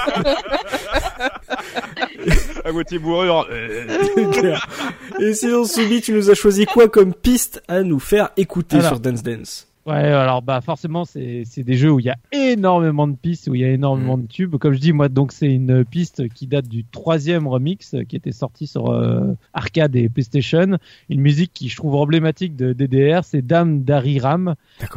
À 2.65 2.71
moitié 2.73 2.99
bourrure. 2.99 3.49
Clair. 4.33 4.69
Et 5.21 5.35
sinon, 5.35 5.65
Soubi, 5.65 6.01
tu 6.01 6.13
nous 6.13 6.31
as 6.31 6.35
choisi 6.35 6.67
quoi 6.67 6.89
comme 6.89 7.13
piste 7.15 7.63
à 7.69 7.83
nous 7.83 7.99
faire 7.99 8.31
écouter 8.37 8.77
Alors. 8.77 8.91
sur 8.93 9.01
Dance 9.01 9.23
Dance? 9.23 9.67
Ouais, 9.85 9.95
alors 9.95 10.43
bah 10.43 10.61
forcément 10.61 11.05
c'est 11.05 11.43
c'est 11.45 11.65
des 11.65 11.75
jeux 11.75 11.91
où 11.91 11.99
il 11.99 12.07
y 12.07 12.11
a 12.11 12.17
énormément 12.31 13.09
de 13.09 13.17
pistes, 13.17 13.49
où 13.49 13.57
il 13.57 13.63
y 13.63 13.65
a 13.65 13.71
énormément 13.71 14.17
de 14.17 14.27
tubes. 14.27 14.57
Comme 14.57 14.75
je 14.75 14.79
dis 14.79 14.93
moi, 14.93 15.09
donc 15.09 15.33
c'est 15.33 15.53
une 15.53 15.85
piste 15.85 16.29
qui 16.29 16.47
date 16.47 16.69
du 16.69 16.85
troisième 16.85 17.49
remix 17.49 17.97
qui 18.09 18.15
était 18.15 18.31
sorti 18.31 18.69
sur 18.69 18.91
euh, 18.91 19.33
arcade 19.55 19.97
et 19.97 20.09
PlayStation. 20.09 20.79
Une 21.09 21.21
musique 21.21 21.53
qui 21.53 21.69
je 21.69 21.75
trouve 21.75 21.97
emblématique 21.97 22.55
de 22.55 22.73
DDR, 22.73 23.25
c'est 23.25 23.43
Dame 23.43 23.83
d'Ariram, 23.83 24.55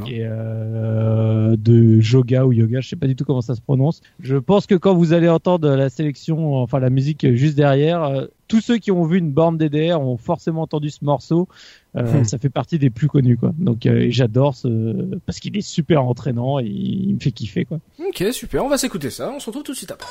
est 0.07 0.21
euh, 0.21 1.55
de 1.57 1.99
Joga 1.99 2.45
ou 2.45 2.53
Yoga, 2.53 2.79
je 2.79 2.89
sais 2.89 2.95
pas 2.95 3.07
du 3.07 3.15
tout 3.15 3.25
comment 3.25 3.41
ça 3.41 3.55
se 3.55 3.61
prononce. 3.61 4.01
Je 4.19 4.37
pense 4.37 4.67
que 4.67 4.75
quand 4.75 4.93
vous 4.93 5.13
allez 5.13 5.29
entendre 5.29 5.75
la 5.75 5.89
sélection, 5.89 6.57
enfin 6.61 6.79
la 6.79 6.91
musique 6.91 7.33
juste 7.33 7.55
derrière, 7.55 8.03
euh, 8.03 8.25
tous 8.47 8.61
ceux 8.61 8.77
qui 8.77 8.91
ont 8.91 9.05
vu 9.05 9.17
une 9.17 9.31
borne 9.31 9.57
DDR 9.57 9.99
ont 9.99 10.17
forcément 10.17 10.61
entendu 10.61 10.89
ce 10.89 11.03
morceau. 11.03 11.47
Euh, 11.95 12.03
Hmm. 12.05 12.23
Ça 12.25 12.37
fait 12.37 12.49
partie 12.49 12.77
des 12.77 12.89
plus 12.89 13.07
connus, 13.07 13.37
quoi. 13.37 13.53
Donc 13.57 13.85
euh, 13.85 14.07
j'adore 14.09 14.55
ce 14.55 15.17
parce 15.25 15.39
qu'il 15.39 15.57
est 15.57 15.61
super 15.61 16.03
entraînant 16.05 16.59
et 16.59 16.65
il 16.65 17.15
me 17.15 17.19
fait 17.19 17.31
kiffer, 17.31 17.65
quoi. 17.65 17.79
Ok, 17.99 18.23
super, 18.31 18.65
on 18.65 18.69
va 18.69 18.77
s'écouter 18.77 19.09
ça, 19.09 19.31
on 19.33 19.39
se 19.39 19.45
retrouve 19.47 19.63
tout 19.63 19.71
de 19.71 19.77
suite 19.77 19.91
après. 19.91 20.07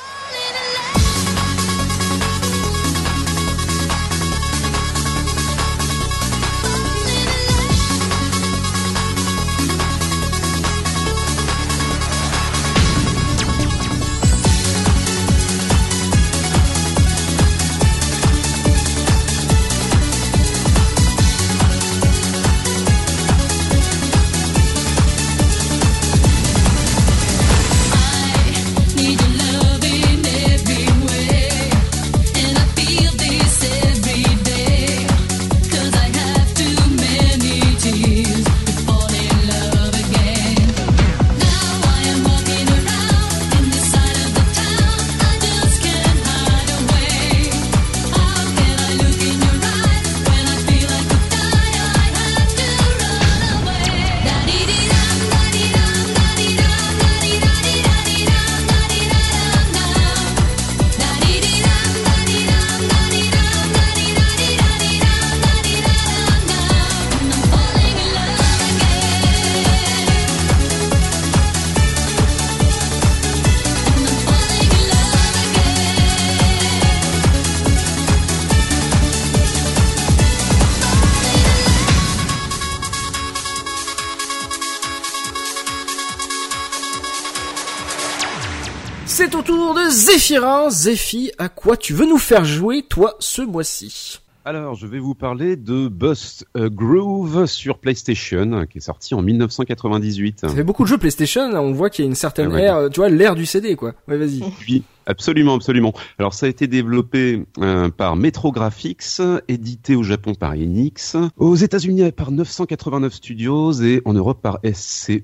Zéphirin. 90.25 90.71
Zéphi, 90.71 91.33
à 91.37 91.51
quoi 91.51 91.77
tu 91.77 91.93
veux 91.93 92.07
nous 92.07 92.17
faire 92.17 92.47
jouer, 92.47 92.81
toi, 92.81 93.15
ce 93.19 93.43
mois-ci? 93.43 94.21
Alors, 94.47 94.75
je 94.75 94.87
vais 94.87 94.99
vous 94.99 95.15
parler 95.15 95.57
de 95.57 95.87
Bust 95.89 96.47
a 96.55 96.71
Groove 96.71 97.45
sur 97.45 97.77
PlayStation, 97.77 98.65
qui 98.65 98.79
est 98.79 98.81
sorti 98.81 99.15
en 99.15 99.21
1998. 99.21 100.41
Ça 100.41 100.49
fait 100.49 100.63
beaucoup 100.63 100.85
de 100.85 100.89
jeux 100.89 100.97
PlayStation, 100.97 101.43
on 101.43 101.73
voit 101.73 101.91
qu'il 101.91 102.07
y 102.07 102.09
a 102.09 102.09
une 102.09 102.15
certaine 102.15 102.49
Ah 102.53 102.55
ouais. 102.55 102.63
ère, 102.63 102.89
tu 102.91 103.01
vois, 103.01 103.11
l'ère 103.11 103.35
du 103.35 103.45
CD, 103.45 103.77
quoi. 103.77 103.93
Ouais, 104.09 104.17
vas-y. 104.17 104.43
Oui, 104.67 104.83
absolument, 105.07 105.55
absolument. 105.55 105.93
Alors 106.19 106.35
ça 106.35 106.47
a 106.47 106.49
été 106.49 106.67
développé 106.67 107.45
euh, 107.59 107.89
par 107.91 108.17
Metro 108.17 108.53
Graphics, 108.53 109.21
édité 109.49 109.97
au 109.97 110.03
Japon 110.03 110.35
par 110.35 110.53
Enix, 110.53 111.17
aux 111.37 111.55
États-Unis 111.57 112.13
par 112.13 112.31
989 112.31 113.13
Studios 113.13 113.73
et 113.73 114.03
en 114.05 114.13
Europe 114.13 114.41
par 114.43 114.59
SCEE. 114.73 115.23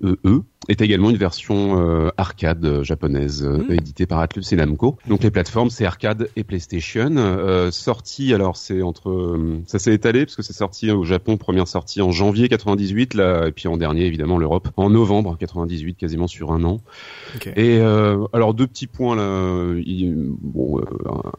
Est 0.69 0.83
également 0.83 1.09
une 1.11 1.17
version 1.17 1.81
euh, 1.81 2.11
arcade 2.19 2.83
japonaise 2.83 3.43
Mhm. 3.43 3.73
éditée 3.73 4.07
par 4.07 4.21
Atlus 4.21 4.45
et 4.53 4.57
Namco. 4.57 4.99
Donc 5.09 5.23
les 5.23 5.31
plateformes 5.31 5.71
c'est 5.71 5.87
arcade 5.87 6.29
et 6.37 6.45
PlayStation. 6.45 7.17
Euh, 7.17 7.71
sorti 7.71 8.35
alors 8.35 8.57
c'est 8.59 8.83
entre 8.83 9.09
euh, 9.09 9.63
ça 9.67 9.79
s'est 9.79 9.95
étalé 9.95 10.27
parce 10.27 10.37
que 10.37 10.43
c'est 10.43 10.53
sorti 10.53 10.91
au 10.91 11.03
Japon 11.03 11.39
première 11.39 11.67
sortie 11.67 12.03
en 12.03 12.13
janvier 12.13 12.49
98 12.49 13.15
là 13.15 13.47
et 13.49 13.53
puis 13.53 13.69
en 13.69 13.79
dernier 13.79 14.05
évidemment 14.05 14.37
l'Europe 14.37 14.69
en 14.77 14.91
novembre 14.91 15.37
98 15.39 15.95
quasiment 15.95 16.27
sur 16.29 16.53
un 16.53 16.63
an. 16.65 16.81
Ok. 17.37 17.47
Et 17.57 17.79
euh, 17.81 18.27
alors 18.35 18.53
deux 18.53 18.67
petits 18.67 18.87
points 18.87 19.17
là, 19.17 19.70
euh, 20.79 20.87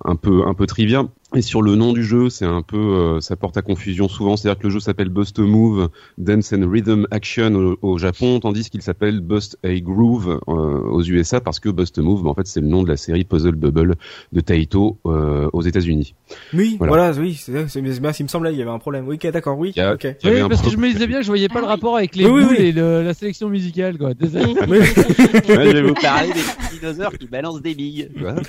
un 0.05 0.15
peu 0.15 0.47
un 0.47 0.53
peu 0.53 0.65
trivia. 0.67 1.07
Et 1.33 1.41
sur 1.41 1.61
le 1.61 1.75
nom 1.75 1.93
du 1.93 2.03
jeu, 2.03 2.29
c'est 2.29 2.43
un 2.45 2.61
peu, 2.61 2.75
euh, 2.77 3.21
ça 3.21 3.37
porte 3.37 3.55
à 3.55 3.61
confusion 3.61 4.09
souvent. 4.09 4.35
C'est-à-dire 4.35 4.59
que 4.59 4.67
le 4.67 4.73
jeu 4.73 4.79
s'appelle 4.81 5.07
Bust 5.07 5.39
a 5.39 5.43
Move 5.43 5.87
Dance 6.17 6.51
and 6.51 6.69
Rhythm 6.69 7.05
Action 7.09 7.55
au, 7.55 7.77
au 7.93 7.97
Japon, 7.97 8.41
tandis 8.41 8.69
qu'il 8.69 8.81
s'appelle 8.81 9.21
Bust 9.21 9.57
a 9.63 9.73
Groove 9.79 10.41
euh, 10.49 10.51
aux 10.51 11.01
USA 11.03 11.39
parce 11.39 11.61
que 11.61 11.69
Bust 11.69 11.97
a 11.99 12.01
Move, 12.01 12.23
bah, 12.23 12.31
en 12.31 12.33
fait, 12.33 12.47
c'est 12.47 12.59
le 12.59 12.67
nom 12.67 12.83
de 12.83 12.89
la 12.89 12.97
série 12.97 13.23
Puzzle 13.23 13.55
Bubble 13.55 13.95
de 14.33 14.41
Taito 14.41 14.97
euh, 15.05 15.49
aux 15.53 15.61
États-Unis. 15.61 16.15
Oui, 16.53 16.75
Voilà. 16.79 17.11
voilà, 17.11 17.19
oui, 17.19 17.35
c'est 17.35 17.67
c'est 17.69 17.79
il 17.79 18.23
me 18.23 18.27
semblait, 18.27 18.51
il 18.53 18.59
y 18.59 18.61
avait 18.61 18.69
un 18.71 18.79
problème. 18.79 19.07
Oui, 19.07 19.15
ok, 19.15 19.31
d'accord, 19.31 19.57
oui, 19.57 19.73
a- 19.77 19.93
Oui, 19.93 20.41
parce 20.49 20.61
que 20.61 20.69
je 20.69 20.77
me 20.77 20.89
disais 20.91 21.07
bien 21.07 21.17
que 21.19 21.23
je 21.23 21.27
voyais 21.29 21.47
pas 21.47 21.55
Ah 21.57 21.61
le 21.61 21.65
oui. 21.67 21.71
rapport 21.71 21.95
avec 21.97 22.15
les 22.17 22.25
Oui, 22.25 22.31
oui, 22.31 22.43
boules 22.43 22.55
oui. 22.59 22.65
et 22.65 22.71
le- 22.73 23.03
la 23.03 23.13
sélection 23.13 23.47
musicale, 23.47 23.97
quoi. 23.97 24.13
Désolé. 24.13 24.53
Oui, 24.67 24.79
je 25.47 25.53
vais 25.71 25.81
vous 25.81 25.93
parler 25.93 26.27
des 26.27 26.33
petits 26.33 26.79
dinosaures 26.79 27.17
qui 27.17 27.27
balancent 27.27 27.61
des 27.61 27.73
billes. 27.73 28.09
Voilà. 28.17 28.41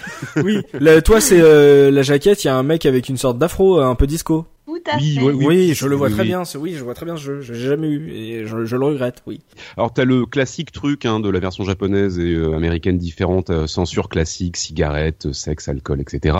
oui. 0.42 0.58
Là, 0.80 1.00
toi, 1.00 1.20
c'est 1.20 1.40
euh, 1.40 1.90
la 1.90 2.02
jaquette, 2.02 2.42
il 2.44 2.48
y 2.48 2.50
a 2.50 2.56
un 2.56 2.62
mec 2.72 2.86
avec 2.86 3.08
une 3.08 3.16
sorte 3.16 3.38
d'afro, 3.38 3.78
euh, 3.80 3.84
un 3.84 3.94
peu 3.94 4.06
disco. 4.06 4.46
Tout 4.66 4.78
à 4.90 4.96
Oui, 4.96 5.16
fait. 5.16 5.22
ouais, 5.22 5.32
Oui, 5.32 5.74
je 5.74 5.86
le 5.86 5.96
vois 5.96 6.06
oui, 6.08 6.12
très 6.14 6.22
oui. 6.22 6.28
bien. 6.28 6.44
ce- 6.44 6.56
Oui, 6.56 6.72
je 6.76 6.82
vois 6.82 6.94
très 6.94 7.04
bien 7.04 7.16
ce 7.16 7.22
jeu. 7.22 7.40
Je 7.40 7.52
l'ai 7.52 7.58
jamais 7.60 7.88
eu 7.88 8.10
et 8.12 8.46
je, 8.46 8.64
je 8.64 8.76
le 8.76 8.86
regrette. 8.86 9.22
Oui. 9.26 9.40
Alors 9.76 9.92
t'as 9.92 10.04
le 10.04 10.24
classique 10.24 10.72
truc 10.72 11.04
hein, 11.04 11.20
de 11.20 11.28
la 11.28 11.38
version 11.40 11.64
japonaise 11.64 12.18
et 12.18 12.32
euh, 12.34 12.54
américaine 12.56 12.96
différente, 12.96 13.50
euh, 13.50 13.66
censure 13.66 14.08
classique, 14.08 14.56
cigarettes, 14.56 15.26
euh, 15.26 15.32
sexe, 15.32 15.68
alcool, 15.68 16.00
etc. 16.00 16.36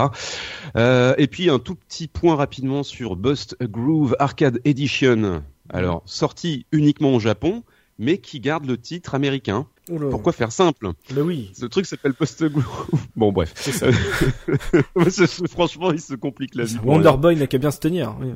Euh, 0.75 1.13
et 1.17 1.27
puis 1.27 1.49
un 1.49 1.59
tout 1.59 1.75
petit 1.75 2.07
point 2.07 2.35
rapidement 2.35 2.83
sur 2.83 3.15
Bust 3.15 3.55
a 3.61 3.65
Groove 3.65 4.15
Arcade 4.19 4.59
Edition. 4.65 5.43
Alors 5.69 6.01
sorti 6.05 6.65
uniquement 6.71 7.13
au 7.13 7.19
Japon, 7.19 7.63
mais 7.99 8.17
qui 8.17 8.39
garde 8.39 8.65
le 8.65 8.77
titre 8.77 9.15
américain. 9.15 9.67
Oula. 9.89 10.09
Pourquoi 10.09 10.31
faire 10.31 10.51
simple? 10.51 10.91
Bah 11.13 11.21
oui, 11.23 11.51
Ce 11.53 11.65
truc 11.65 11.85
s'appelle 11.85 12.13
a 12.13 12.47
Groove. 12.49 13.01
Bon 13.17 13.31
bref, 13.33 13.51
ça. 13.73 13.87
Franchement 15.49 15.91
il 15.91 15.99
se 15.99 16.13
complique 16.15 16.55
la 16.55 16.63
vie. 16.63 16.77
pour 16.77 16.87
Wonder 16.87 17.11
Boy 17.17 17.35
n'a 17.35 17.47
qu'à 17.47 17.57
bien 17.57 17.71
se 17.71 17.79
tenir. 17.79 18.15
Oui. 18.21 18.31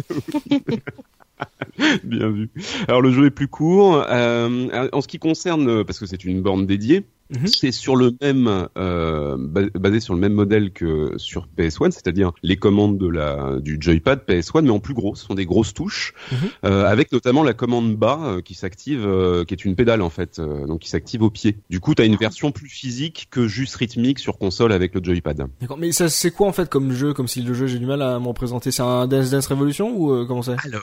Bien 2.04 2.28
vu. 2.30 2.50
Alors 2.88 3.02
le 3.02 3.10
jeu 3.12 3.26
est 3.26 3.30
plus 3.30 3.48
court. 3.48 4.04
Euh, 4.08 4.88
en 4.92 5.00
ce 5.00 5.08
qui 5.08 5.18
concerne, 5.18 5.68
euh, 5.68 5.84
parce 5.84 5.98
que 5.98 6.06
c'est 6.06 6.24
une 6.24 6.42
borne 6.42 6.66
dédiée, 6.66 7.04
Mhm. 7.30 7.46
c'est 7.46 7.72
sur 7.72 7.96
le 7.96 8.12
même, 8.20 8.68
euh, 8.76 9.36
ba- 9.38 9.70
basé 9.74 9.98
sur 9.98 10.12
le 10.12 10.20
même 10.20 10.34
modèle 10.34 10.72
que 10.72 11.14
sur 11.16 11.48
PS1, 11.56 11.90
c'est-à-dire 11.90 12.32
les 12.42 12.56
commandes 12.56 12.98
de 12.98 13.08
la 13.08 13.56
du 13.60 13.78
joypad 13.80 14.20
PS1, 14.28 14.60
mais 14.60 14.70
en 14.70 14.78
plus 14.78 14.92
gros. 14.92 15.14
Ce 15.14 15.24
sont 15.24 15.34
des 15.34 15.46
grosses 15.46 15.72
touches, 15.72 16.12
Mhm. 16.30 16.38
euh, 16.66 16.84
avec 16.84 17.10
notamment 17.12 17.42
la 17.42 17.54
commande 17.54 17.96
bas 17.96 18.20
euh, 18.22 18.40
qui 18.42 18.54
s'active, 18.54 19.04
euh, 19.06 19.44
qui 19.46 19.54
est 19.54 19.64
une 19.64 19.74
pédale 19.74 20.02
en 20.02 20.10
fait, 20.10 20.38
euh, 20.38 20.66
donc 20.66 20.80
qui 20.80 20.90
s'active 20.90 21.22
au 21.22 21.30
pied. 21.30 21.56
Du 21.70 21.80
coup, 21.80 21.94
tu 21.94 22.02
as 22.02 22.04
une 22.04 22.16
version 22.16 22.52
plus 22.52 22.68
physique 22.68 23.28
que 23.30 23.48
juste 23.48 23.74
rythmique 23.76 24.18
sur 24.18 24.36
console 24.36 24.70
avec 24.72 24.94
le 24.94 25.02
joypad. 25.02 25.46
D'accord. 25.62 25.78
Mais 25.78 25.92
ça, 25.92 26.10
c'est 26.10 26.30
quoi 26.30 26.46
en 26.46 26.52
fait 26.52 26.68
comme 26.68 26.92
jeu, 26.92 27.14
comme 27.14 27.26
style 27.26 27.46
de 27.46 27.54
jeu? 27.54 27.66
J'ai 27.66 27.78
du 27.78 27.86
mal 27.86 28.02
à 28.02 28.18
m'en 28.18 28.34
présenter. 28.34 28.70
C'est 28.70 28.82
un 28.82 29.06
Dance 29.06 29.30
Dance 29.30 29.46
Revolution 29.46 29.96
ou 29.96 30.12
euh, 30.12 30.26
comment 30.28 30.42
c'est? 30.42 30.56
Alors, 30.62 30.82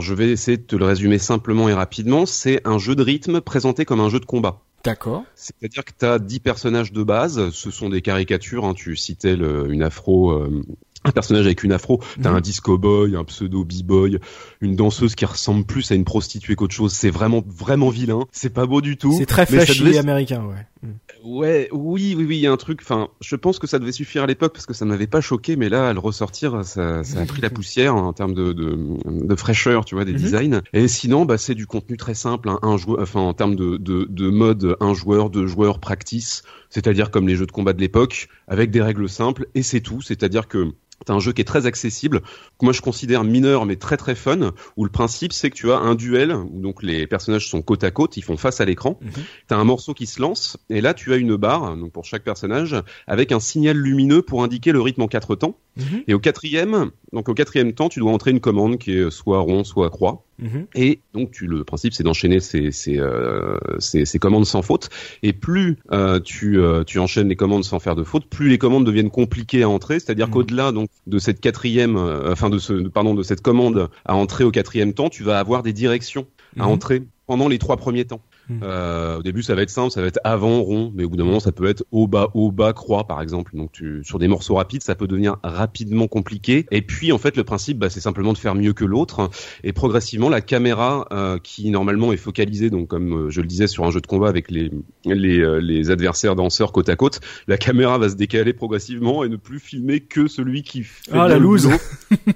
je 0.00 0.14
vais 0.14 0.30
essayer 0.30 0.56
de 0.56 0.62
te 0.62 0.76
le 0.76 0.84
résumer 0.84 1.18
simplement 1.18 1.68
et 1.68 1.72
rapidement. 1.74 2.26
C'est 2.26 2.60
un 2.66 2.78
jeu 2.78 2.94
de 2.94 3.02
rythme 3.02 3.40
présenté 3.40 3.84
comme 3.84 4.00
un 4.00 4.08
jeu 4.08 4.20
de 4.20 4.26
combat. 4.26 4.60
D'accord. 4.84 5.24
C'est-à-dire 5.34 5.84
que 5.84 5.90
tu 5.98 6.04
as 6.06 6.18
10 6.18 6.40
personnages 6.40 6.92
de 6.92 7.02
base, 7.02 7.50
ce 7.50 7.70
sont 7.70 7.88
des 7.88 8.00
caricatures, 8.00 8.64
hein, 8.64 8.74
tu 8.74 8.94
citais 8.96 9.36
le- 9.36 9.70
une 9.72 9.82
afro, 9.82 10.30
euh, 10.30 10.62
un 11.04 11.10
personnage 11.12 11.46
avec 11.46 11.62
une 11.62 11.72
afro, 11.72 12.00
t'as 12.22 12.30
Mhm. 12.30 12.36
un 12.36 12.40
disco 12.40 12.76
boy, 12.76 13.14
un 13.16 13.24
pseudo 13.24 13.64
b-boy, 13.64 14.18
une 14.60 14.74
danseuse 14.76 15.14
qui 15.14 15.24
ressemble 15.24 15.64
plus 15.64 15.90
à 15.92 15.94
une 15.94 16.04
prostituée 16.04 16.54
qu'autre 16.56 16.74
chose, 16.74 16.92
c'est 16.92 17.10
vraiment 17.10 17.42
vraiment 17.46 17.88
vilain, 17.88 18.26
c'est 18.32 18.52
pas 18.52 18.66
beau 18.66 18.80
du 18.80 18.96
tout. 18.96 19.14
C'est 19.16 19.26
très 19.26 19.46
flashy 19.46 19.80
devait- 19.80 19.98
américain, 19.98 20.44
ouais. 20.44 20.66
Mm. 20.82 20.88
Ouais, 21.24 21.68
oui, 21.72 22.14
oui, 22.16 22.24
oui, 22.24 22.36
il 22.36 22.40
y 22.40 22.46
a 22.46 22.52
un 22.52 22.56
truc, 22.56 22.80
enfin, 22.82 23.08
je 23.20 23.34
pense 23.36 23.58
que 23.58 23.66
ça 23.66 23.78
devait 23.78 23.90
suffire 23.92 24.22
à 24.22 24.26
l'époque 24.26 24.52
parce 24.52 24.66
que 24.66 24.74
ça 24.74 24.84
m'avait 24.84 25.06
pas 25.08 25.20
choqué, 25.20 25.56
mais 25.56 25.68
là, 25.68 25.88
à 25.88 25.92
le 25.92 25.98
ressortir, 25.98 26.64
ça, 26.64 27.02
ça 27.04 27.20
a 27.20 27.26
pris 27.26 27.40
la 27.42 27.50
poussière 27.50 27.94
en 27.96 28.12
termes 28.12 28.34
de, 28.34 28.52
de, 28.52 28.78
de 29.04 29.36
fraîcheur, 29.36 29.84
tu 29.84 29.94
vois, 29.96 30.04
des 30.04 30.12
Mhm. 30.12 30.18
designs. 30.18 30.60
Et 30.72 30.86
sinon, 30.88 31.24
bah, 31.24 31.38
c'est 31.38 31.54
du 31.56 31.66
contenu 31.66 31.96
très 31.96 32.14
simple, 32.14 32.48
hein, 32.48 32.58
un 32.62 32.76
joueur, 32.76 33.00
enfin, 33.00 33.20
en 33.20 33.34
termes 33.34 33.56
de, 33.56 33.76
de, 33.76 34.06
de 34.08 34.30
mode, 34.30 34.76
un 34.80 34.94
joueur, 34.94 35.30
deux 35.30 35.46
joueurs, 35.46 35.80
practice, 35.80 36.42
c'est-à-dire 36.70 37.10
comme 37.10 37.28
les 37.28 37.36
jeux 37.36 37.46
de 37.46 37.52
combat 37.52 37.72
de 37.72 37.80
l'époque, 37.80 38.28
avec 38.46 38.70
des 38.70 38.82
règles 38.82 39.08
simples, 39.08 39.46
et 39.54 39.62
c'est 39.62 39.80
tout, 39.80 40.02
c'est-à-dire 40.02 40.48
que 40.48 40.72
T'as 41.06 41.14
un 41.14 41.20
jeu 41.20 41.32
qui 41.32 41.40
est 41.40 41.44
très 41.44 41.66
accessible, 41.66 42.20
que 42.20 42.64
moi 42.64 42.72
je 42.72 42.80
considère 42.80 43.22
mineur 43.24 43.66
mais 43.66 43.76
très 43.76 43.96
très 43.96 44.14
fun, 44.14 44.52
où 44.76 44.84
le 44.84 44.90
principe 44.90 45.32
c'est 45.32 45.48
que 45.50 45.54
tu 45.54 45.70
as 45.70 45.78
un 45.78 45.94
duel, 45.94 46.32
où 46.32 46.60
donc 46.60 46.82
les 46.82 47.06
personnages 47.06 47.48
sont 47.48 47.62
côte 47.62 47.84
à 47.84 47.90
côte, 47.90 48.16
ils 48.16 48.22
font 48.24 48.36
face 48.36 48.60
à 48.60 48.64
l'écran, 48.64 48.98
Mhm. 49.00 49.10
T'as 49.46 49.56
un 49.56 49.64
morceau 49.64 49.94
qui 49.94 50.06
se 50.06 50.20
lance, 50.20 50.56
et 50.70 50.80
là 50.80 50.94
tu 50.94 51.12
as 51.12 51.16
une 51.16 51.36
barre, 51.36 51.76
donc 51.76 51.92
pour 51.92 52.04
chaque 52.04 52.24
personnage, 52.24 52.76
avec 53.06 53.32
un 53.32 53.40
signal 53.40 53.76
lumineux 53.76 54.22
pour 54.22 54.42
indiquer 54.42 54.72
le 54.72 54.80
rythme 54.80 55.02
en 55.02 55.08
quatre 55.08 55.34
temps. 55.36 55.56
Mhm. 55.76 56.02
Et 56.08 56.14
au 56.14 56.18
quatrième, 56.18 56.90
donc 57.12 57.28
au 57.28 57.34
quatrième 57.34 57.72
temps, 57.72 57.88
tu 57.88 58.00
dois 58.00 58.10
entrer 58.12 58.32
une 58.32 58.40
commande 58.40 58.78
qui 58.78 58.92
est 58.98 59.10
soit 59.10 59.38
rond, 59.38 59.62
soit 59.64 59.90
croix. 59.90 60.24
Mhm. 60.40 60.66
Et 60.74 61.00
donc 61.14 61.30
tu, 61.32 61.46
le 61.46 61.64
principe 61.64 61.92
c'est 61.94 62.02
d'enchaîner 62.04 62.38
ces, 62.40 62.70
ces, 62.72 62.98
euh, 62.98 63.56
ces, 63.78 64.04
ces 64.04 64.18
commandes 64.18 64.46
sans 64.46 64.62
faute. 64.62 64.88
Et 65.22 65.32
plus 65.32 65.78
euh, 65.92 66.20
tu, 66.20 66.58
euh, 66.60 66.84
tu 66.84 66.98
enchaînes 66.98 67.28
les 67.28 67.36
commandes 67.36 67.64
sans 67.64 67.78
faire 67.80 67.96
de 67.96 68.04
faute, 68.04 68.26
plus 68.28 68.48
les 68.48 68.58
commandes 68.58 68.84
deviennent 68.84 69.10
compliquées 69.10 69.62
à 69.62 69.68
entrer. 69.68 69.98
C'est-à-dire 70.00 70.26
Mhm. 70.26 70.32
qu'au-delà 70.32 70.72
donc 70.72 70.87
de 71.06 71.18
cette 71.18 71.40
quatrième, 71.40 71.96
euh, 71.96 72.32
enfin 72.32 72.50
de 72.50 72.58
ce, 72.58 72.72
pardon, 72.88 73.14
de 73.14 73.22
cette 73.22 73.40
commande 73.40 73.88
à 74.04 74.14
entrer 74.14 74.44
au 74.44 74.50
quatrième 74.50 74.92
temps, 74.94 75.08
tu 75.08 75.22
vas 75.22 75.38
avoir 75.38 75.62
des 75.62 75.72
directions 75.72 76.26
à 76.58 76.64
Mhm. 76.64 76.70
entrer 76.70 77.02
pendant 77.26 77.48
les 77.48 77.58
trois 77.58 77.76
premiers 77.76 78.04
temps. 78.04 78.20
Mhm. 78.48 78.60
Euh, 78.62 79.18
au 79.18 79.22
début, 79.22 79.42
ça 79.42 79.54
va 79.54 79.62
être 79.62 79.70
simple, 79.70 79.90
ça 79.90 80.00
va 80.00 80.06
être 80.06 80.20
avant 80.24 80.62
rond, 80.62 80.92
mais 80.94 81.04
au 81.04 81.08
bout 81.08 81.16
d'un 81.16 81.24
moment, 81.24 81.40
ça 81.40 81.52
peut 81.52 81.68
être 81.68 81.84
haut 81.92 82.06
bas 82.06 82.30
haut 82.34 82.50
bas 82.50 82.72
croix, 82.72 83.06
par 83.06 83.20
exemple. 83.22 83.56
Donc, 83.56 83.72
tu, 83.72 84.02
sur 84.04 84.18
des 84.18 84.28
morceaux 84.28 84.54
rapides, 84.54 84.82
ça 84.82 84.94
peut 84.94 85.06
devenir 85.06 85.36
rapidement 85.42 86.08
compliqué. 86.08 86.66
Et 86.70 86.82
puis, 86.82 87.12
en 87.12 87.18
fait, 87.18 87.36
le 87.36 87.44
principe, 87.44 87.78
bah, 87.78 87.90
c'est 87.90 88.00
simplement 88.00 88.32
de 88.32 88.38
faire 88.38 88.54
mieux 88.54 88.72
que 88.72 88.84
l'autre. 88.84 89.30
Et 89.64 89.72
progressivement, 89.72 90.28
la 90.28 90.40
caméra, 90.40 91.06
euh, 91.12 91.38
qui 91.42 91.70
normalement 91.70 92.12
est 92.12 92.16
focalisée, 92.16 92.70
donc 92.70 92.88
comme 92.88 93.26
euh, 93.26 93.30
je 93.30 93.40
le 93.40 93.46
disais, 93.46 93.66
sur 93.66 93.84
un 93.84 93.90
jeu 93.90 94.00
de 94.00 94.06
combat 94.06 94.28
avec 94.28 94.50
les 94.50 94.70
les, 95.04 95.38
euh, 95.38 95.58
les 95.58 95.90
adversaires 95.90 96.34
danseurs 96.34 96.72
côte 96.72 96.88
à 96.88 96.96
côte, 96.96 97.20
la 97.46 97.56
caméra 97.56 97.98
va 97.98 98.08
se 98.08 98.14
décaler 98.14 98.52
progressivement 98.52 99.24
et 99.24 99.28
ne 99.28 99.36
plus 99.36 99.58
filmer 99.58 100.00
que 100.00 100.28
celui 100.28 100.62
qui 100.62 100.82
fait 100.82 101.10
Ah, 101.12 101.28
la 101.28 101.38
loose. 101.38 101.68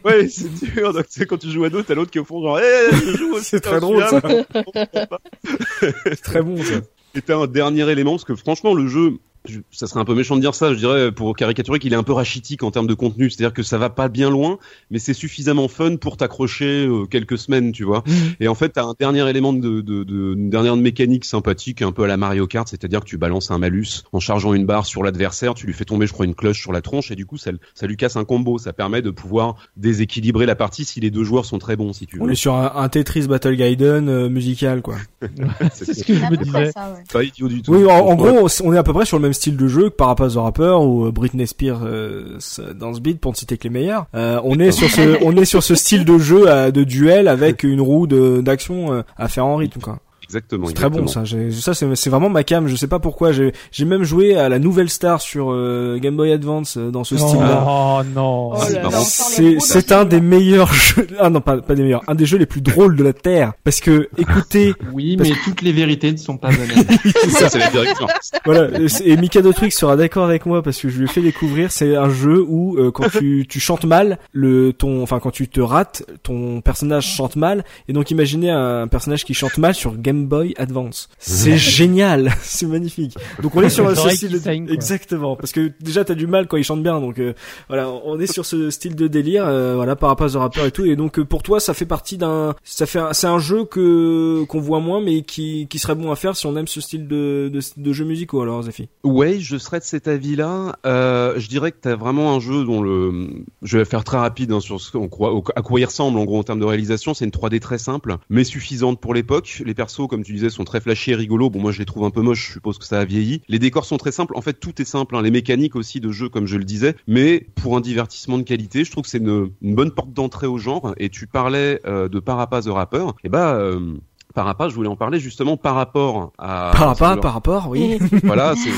Ouais, 0.04 0.28
c'est 0.28 0.52
dur. 0.54 0.92
Donc, 0.92 1.06
tu 1.08 1.20
sais, 1.20 1.26
quand 1.26 1.38
tu 1.38 1.48
joues 1.50 1.64
à 1.64 1.70
deux, 1.70 1.82
t'as 1.82 1.94
l'autre 1.94 2.10
qui 2.10 2.18
est 2.18 2.20
au 2.20 2.24
fond, 2.24 2.42
genre, 2.42 2.58
hey, 2.58 2.90
je 2.92 3.16
joue 3.16 3.34
aussi. 3.34 3.44
C'est 3.50 3.60
très 3.60 3.80
drôle, 3.80 4.02
celui-là. 4.10 4.46
C'est 6.04 6.22
très 6.22 6.42
bon 6.42 6.56
ça. 6.62 6.80
C'était 7.14 7.32
un 7.32 7.46
dernier 7.46 7.88
élément 7.90 8.12
parce 8.12 8.24
que 8.24 8.34
franchement 8.34 8.74
le 8.74 8.88
jeu 8.88 9.18
je- 9.48 9.60
ça 9.70 9.86
serait 9.86 10.00
un 10.00 10.04
peu 10.04 10.14
méchant 10.14 10.36
de 10.36 10.40
dire 10.40 10.54
ça, 10.54 10.72
je 10.72 10.78
dirais 10.78 11.12
pour 11.12 11.34
caricaturer 11.36 11.78
qu'il 11.78 11.92
est 11.92 11.96
un 11.96 12.02
peu 12.02 12.12
rachitique 12.12 12.62
en 12.62 12.70
termes 12.70 12.86
de 12.86 12.94
contenu, 12.94 13.30
c'est-à-dire 13.30 13.52
que 13.54 13.62
ça 13.62 13.78
va 13.78 13.90
pas 13.90 14.08
bien 14.08 14.30
loin, 14.30 14.58
mais 14.90 14.98
c'est 14.98 15.14
suffisamment 15.14 15.68
fun 15.68 15.96
pour 15.96 16.16
t'accrocher 16.16 16.86
euh, 16.86 17.06
quelques 17.06 17.38
semaines, 17.38 17.72
tu 17.72 17.84
vois. 17.84 18.04
Et 18.40 18.48
en 18.48 18.54
fait, 18.54 18.70
t'as 18.70 18.84
un 18.84 18.94
dernier 18.98 19.28
élément 19.28 19.52
de, 19.52 19.80
de, 19.80 20.04
de 20.04 20.34
une 20.34 20.50
dernière 20.50 20.76
mécanique 20.76 21.24
sympathique, 21.24 21.82
un 21.82 21.92
peu 21.92 22.04
à 22.04 22.06
la 22.06 22.16
Mario 22.16 22.46
Kart, 22.46 22.68
c'est-à-dire 22.68 23.00
que 23.00 23.06
tu 23.06 23.18
balances 23.18 23.50
un 23.50 23.58
malus 23.58 24.02
en 24.12 24.20
chargeant 24.20 24.54
une 24.54 24.66
barre 24.66 24.86
sur 24.86 25.02
l'adversaire, 25.02 25.54
tu 25.54 25.66
lui 25.66 25.72
fais 25.72 25.84
tomber, 25.84 26.06
je 26.06 26.12
crois, 26.12 26.26
une 26.26 26.34
cloche 26.34 26.60
sur 26.60 26.72
la 26.72 26.80
tronche, 26.82 27.10
et 27.10 27.16
du 27.16 27.26
coup, 27.26 27.36
ça, 27.36 27.50
ça 27.74 27.86
lui 27.86 27.96
casse 27.96 28.16
un 28.16 28.24
combo. 28.24 28.58
Ça 28.58 28.72
permet 28.72 29.02
de 29.02 29.10
pouvoir 29.10 29.56
déséquilibrer 29.76 30.46
la 30.46 30.54
partie 30.54 30.84
si 30.84 31.00
les 31.00 31.10
deux 31.10 31.24
joueurs 31.24 31.44
sont 31.44 31.58
très 31.58 31.76
bons, 31.76 31.92
si 31.92 32.06
tu 32.06 32.16
veux. 32.16 32.22
On 32.22 32.28
est 32.28 32.34
sur 32.34 32.54
un, 32.54 32.72
un 32.76 32.88
Tetris 32.88 33.26
Battle 33.26 33.54
Gaiden 33.56 34.08
euh, 34.08 34.28
musical, 34.28 34.82
quoi. 34.82 34.96
C'est 35.72 35.92
ce 35.94 36.04
que 36.04 36.14
je 36.14 36.20
me 36.24 36.36
disais. 36.36 36.70
ça, 36.72 36.92
ouais. 36.92 37.02
pas 37.12 37.22
idiot 37.24 37.48
du 37.48 37.62
tout. 37.62 37.74
Oui, 37.74 37.84
en, 37.90 38.14
gros, 38.14 38.48
on 38.64 38.72
est 38.72 38.78
à 38.78 38.82
peu 38.82 38.92
près 38.92 39.04
sur 39.04 39.16
le 39.18 39.22
même 39.22 39.31
style 39.32 39.56
de 39.56 39.68
jeu 39.68 39.90
que 39.90 39.94
Parapaz 39.94 40.34
the 40.34 40.38
Rapper 40.38 40.76
ou 40.80 41.06
euh, 41.06 41.12
Britney 41.12 41.46
Spears 41.46 41.82
euh, 41.84 42.38
dans 42.74 42.94
ce 42.94 43.00
beat 43.00 43.20
pour 43.20 43.32
ne 43.32 43.36
citer 43.36 43.56
que 43.56 43.64
les 43.64 43.70
meilleurs. 43.70 44.06
Euh, 44.14 44.40
on 44.44 44.58
est 44.58 44.72
sur 44.72 44.88
ce, 44.88 45.18
on 45.24 45.36
est 45.36 45.44
sur 45.44 45.62
ce 45.62 45.74
style 45.74 46.04
de 46.04 46.18
jeu 46.18 46.70
de 46.70 46.84
duel 46.84 47.28
avec 47.28 47.62
une 47.62 47.80
roue 47.80 48.06
d'action 48.06 49.04
à 49.16 49.28
faire 49.28 49.46
en 49.46 49.56
rythme, 49.56 49.80
quoi. 49.80 49.98
Exactement. 50.32 50.66
C'est 50.66 50.72
très 50.74 50.88
bon 50.88 51.06
ça. 51.06 51.24
J'ai- 51.24 51.50
Ça 51.52 51.74
c'est 51.74 51.94
c'est 51.94 52.08
vraiment 52.10 52.30
ma 52.30 52.42
cam. 52.42 52.66
Je 52.66 52.74
sais 52.76 52.86
pas 52.86 52.98
pourquoi. 52.98 53.32
J'ai 53.32 53.52
j'ai 53.70 53.84
même 53.84 54.02
joué 54.02 54.34
à 54.36 54.48
la 54.48 54.58
nouvelle 54.58 54.88
star 54.88 55.20
sur 55.20 55.52
euh, 55.52 55.98
Game 56.00 56.16
Boy 56.16 56.32
Advance 56.32 56.78
euh, 56.78 56.90
dans 56.90 57.04
ce 57.04 57.18
style-là. 57.18 57.64
Oh 57.68 58.00
non. 58.14 58.52
Oh 58.54 58.58
c'est 59.04 59.92
un 59.92 60.04
des 60.04 60.20
meilleurs 60.20 60.72
jeux. 60.72 61.06
Ah 61.18 61.28
non 61.30 61.40
pas 61.40 61.58
pas 61.60 61.74
des 61.74 61.82
meilleurs. 61.82 62.02
Un 62.08 62.14
des 62.14 62.24
jeux 62.26 62.38
les 62.38 62.46
plus 62.46 62.60
drôles 62.62 62.96
de 62.96 63.04
la 63.04 63.12
terre. 63.12 63.52
Parce 63.64 63.80
que 63.80 64.08
écoutez, 64.16 64.72
Oui, 64.92 65.16
Parce 65.16 65.28
mais 65.30 65.36
toutes 65.44 65.62
les 65.62 65.72
vérités 65.72 66.12
ne 66.12 66.16
sont 66.16 66.36
pas 66.38 66.48
bonnes. 66.52 66.98
Ça, 67.30 67.48
c'est 67.48 67.58
la 67.58 67.70
direction. 67.70 68.06
voilà. 68.44 68.68
Et 69.04 69.16
Mikado 69.16 69.52
Twix 69.52 69.76
sera 69.76 69.96
d'accord 69.96 70.24
avec 70.24 70.46
moi 70.46 70.62
parce 70.62 70.78
que 70.80 70.88
je 70.88 70.98
lui 70.98 71.04
ai 71.04 71.08
fait 71.08 71.20
découvrir. 71.22 71.70
C'est 71.70 71.94
un 71.96 72.08
jeu 72.10 72.42
où 72.46 72.76
euh, 72.78 72.90
quand 72.90 73.08
tu 73.10 73.46
tu 73.48 73.60
chantes 73.60 73.84
mal, 73.84 74.18
le 74.32 74.72
ton 74.72 75.02
enfin 75.02 75.18
quand 75.20 75.30
tu 75.30 75.48
te 75.48 75.60
rates, 75.60 76.04
ton 76.22 76.60
personnage 76.62 77.06
chante 77.14 77.36
mal. 77.36 77.64
Et 77.88 77.92
donc 77.92 78.10
imaginez 78.10 78.50
un 78.50 78.88
personnage 78.88 79.24
qui 79.24 79.34
chante 79.34 79.58
mal 79.58 79.74
sur 79.74 79.96
Game 79.98 80.21
Boy 80.26 80.54
Advance. 80.56 81.08
C'est 81.18 81.56
génial. 81.56 82.32
C'est 82.42 82.66
magnifique. 82.66 83.14
Donc 83.42 83.54
on 83.56 83.62
est 83.62 83.68
sur 83.70 83.88
ce 83.96 84.08
style 84.10 84.40
quoi. 84.42 84.52
exactement 84.52 85.36
parce 85.36 85.52
que 85.52 85.72
déjà 85.80 86.04
t'as 86.04 86.14
du 86.14 86.26
mal 86.26 86.46
quand 86.46 86.56
il 86.56 86.64
chante 86.64 86.82
bien 86.82 87.00
donc 87.00 87.18
euh, 87.18 87.32
voilà 87.68 87.90
on 88.04 88.18
est 88.20 88.26
sur 88.32 88.44
ce 88.46 88.70
style 88.70 88.94
de 88.96 89.06
délire 89.08 89.44
euh, 89.46 89.74
voilà 89.76 89.96
par 89.96 90.08
rapport 90.08 90.34
aux 90.34 90.38
rappeurs 90.38 90.66
et 90.66 90.70
tout 90.70 90.84
et 90.84 90.96
donc 90.96 91.18
euh, 91.18 91.24
pour 91.24 91.42
toi 91.42 91.60
ça 91.60 91.74
fait 91.74 91.86
partie 91.86 92.18
d'un 92.18 92.54
ça 92.64 92.86
fait 92.86 92.98
un- 92.98 93.12
c'est 93.12 93.26
un 93.26 93.38
jeu 93.38 93.64
que 93.64 94.44
qu'on 94.44 94.60
voit 94.60 94.80
moins 94.80 95.00
mais 95.00 95.22
qui 95.22 95.66
qui 95.68 95.78
serait 95.78 95.94
bon 95.94 96.10
à 96.10 96.16
faire 96.16 96.36
si 96.36 96.46
on 96.46 96.56
aime 96.56 96.68
ce 96.68 96.80
style 96.80 97.06
de 97.08 97.50
de, 97.52 97.60
de 97.76 97.92
jeux 97.92 98.04
musicaux 98.04 98.40
alors 98.42 98.62
Zephy? 98.62 98.88
Ouais, 99.04 99.38
je 99.40 99.56
serais 99.58 99.78
de 99.78 99.84
cet 99.84 100.08
avis-là. 100.08 100.76
Euh, 100.86 101.34
je 101.38 101.48
dirais 101.48 101.72
que 101.72 101.78
t'as 101.80 101.96
vraiment 101.96 102.34
un 102.34 102.40
jeu 102.40 102.64
dont 102.64 102.82
le, 102.82 103.28
je 103.62 103.78
vais 103.78 103.84
faire 103.84 104.04
très 104.04 104.18
rapide 104.18 104.52
hein, 104.52 104.60
sur 104.60 104.80
ce 104.80 104.90
qu'on 104.92 105.08
croit, 105.08 105.32
à 105.56 105.62
quoi 105.62 105.80
il 105.80 105.84
ressemble 105.84 106.18
en 106.18 106.24
gros 106.24 106.38
en 106.38 106.42
termes 106.42 106.60
de 106.60 106.64
réalisation. 106.64 107.14
C'est 107.14 107.24
une 107.24 107.30
3D 107.30 107.58
très 107.60 107.78
simple, 107.78 108.16
mais 108.30 108.44
suffisante 108.44 109.00
pour 109.00 109.14
l'époque. 109.14 109.62
Les 109.64 109.74
persos, 109.74 110.06
comme 110.12 110.24
tu 110.24 110.34
disais, 110.34 110.50
sont 110.50 110.64
très 110.64 110.82
flashy 110.82 111.12
et 111.12 111.14
rigolos. 111.14 111.48
Bon, 111.48 111.58
moi 111.58 111.72
je 111.72 111.78
les 111.78 111.86
trouve 111.86 112.04
un 112.04 112.10
peu 112.10 112.20
moches. 112.20 112.46
Je 112.46 112.52
suppose 112.52 112.76
que 112.76 112.84
ça 112.84 113.00
a 113.00 113.04
vieilli. 113.06 113.40
Les 113.48 113.58
décors 113.58 113.86
sont 113.86 113.96
très 113.96 114.12
simples. 114.12 114.34
En 114.36 114.42
fait, 114.42 114.52
tout 114.52 114.82
est 114.82 114.84
simple. 114.84 115.16
hein. 115.16 115.22
Les 115.22 115.30
mécaniques 115.30 115.74
aussi 115.74 116.00
de 116.00 116.12
jeu, 116.12 116.28
comme 116.28 116.46
je 116.46 116.58
le 116.58 116.64
disais, 116.64 116.94
mais 117.06 117.46
pour 117.54 117.78
un 117.78 117.80
divertissement 117.80 118.36
de 118.36 118.42
qualité, 118.42 118.84
je 118.84 118.90
trouve 118.90 119.04
que 119.04 119.08
c'est 119.08 119.18
une, 119.18 119.50
bonne 119.62 119.90
porte 119.90 120.12
d'entrée 120.12 120.46
au 120.46 120.58
genre. 120.58 120.94
Et 120.98 121.08
tu 121.08 121.26
parlais 121.26 121.80
euh, 121.86 122.10
de 122.10 122.20
Parappa 122.20 122.60
the 122.60 122.68
Rapper. 122.68 123.06
Et 123.24 123.30
bah. 123.30 123.54
Euh, 123.54 123.96
Parappa, 124.32 124.68
je 124.68 124.74
voulais 124.74 124.88
en 124.88 124.96
parler 124.96 125.18
justement 125.20 125.56
par 125.56 125.74
rapport 125.74 126.32
à 126.38 126.70
par 126.74 126.88
rapport 126.88 127.20
par 127.20 127.34
rapport 127.34 127.68
oui 127.68 127.98
voilà, 128.24 128.54
c'est- 128.56 128.70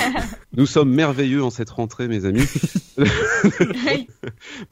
nous 0.56 0.66
sommes 0.66 0.90
merveilleux 0.90 1.42
en 1.42 1.50
cette 1.50 1.70
rentrée, 1.70 2.06
mes 2.08 2.24
amis. 2.26 2.44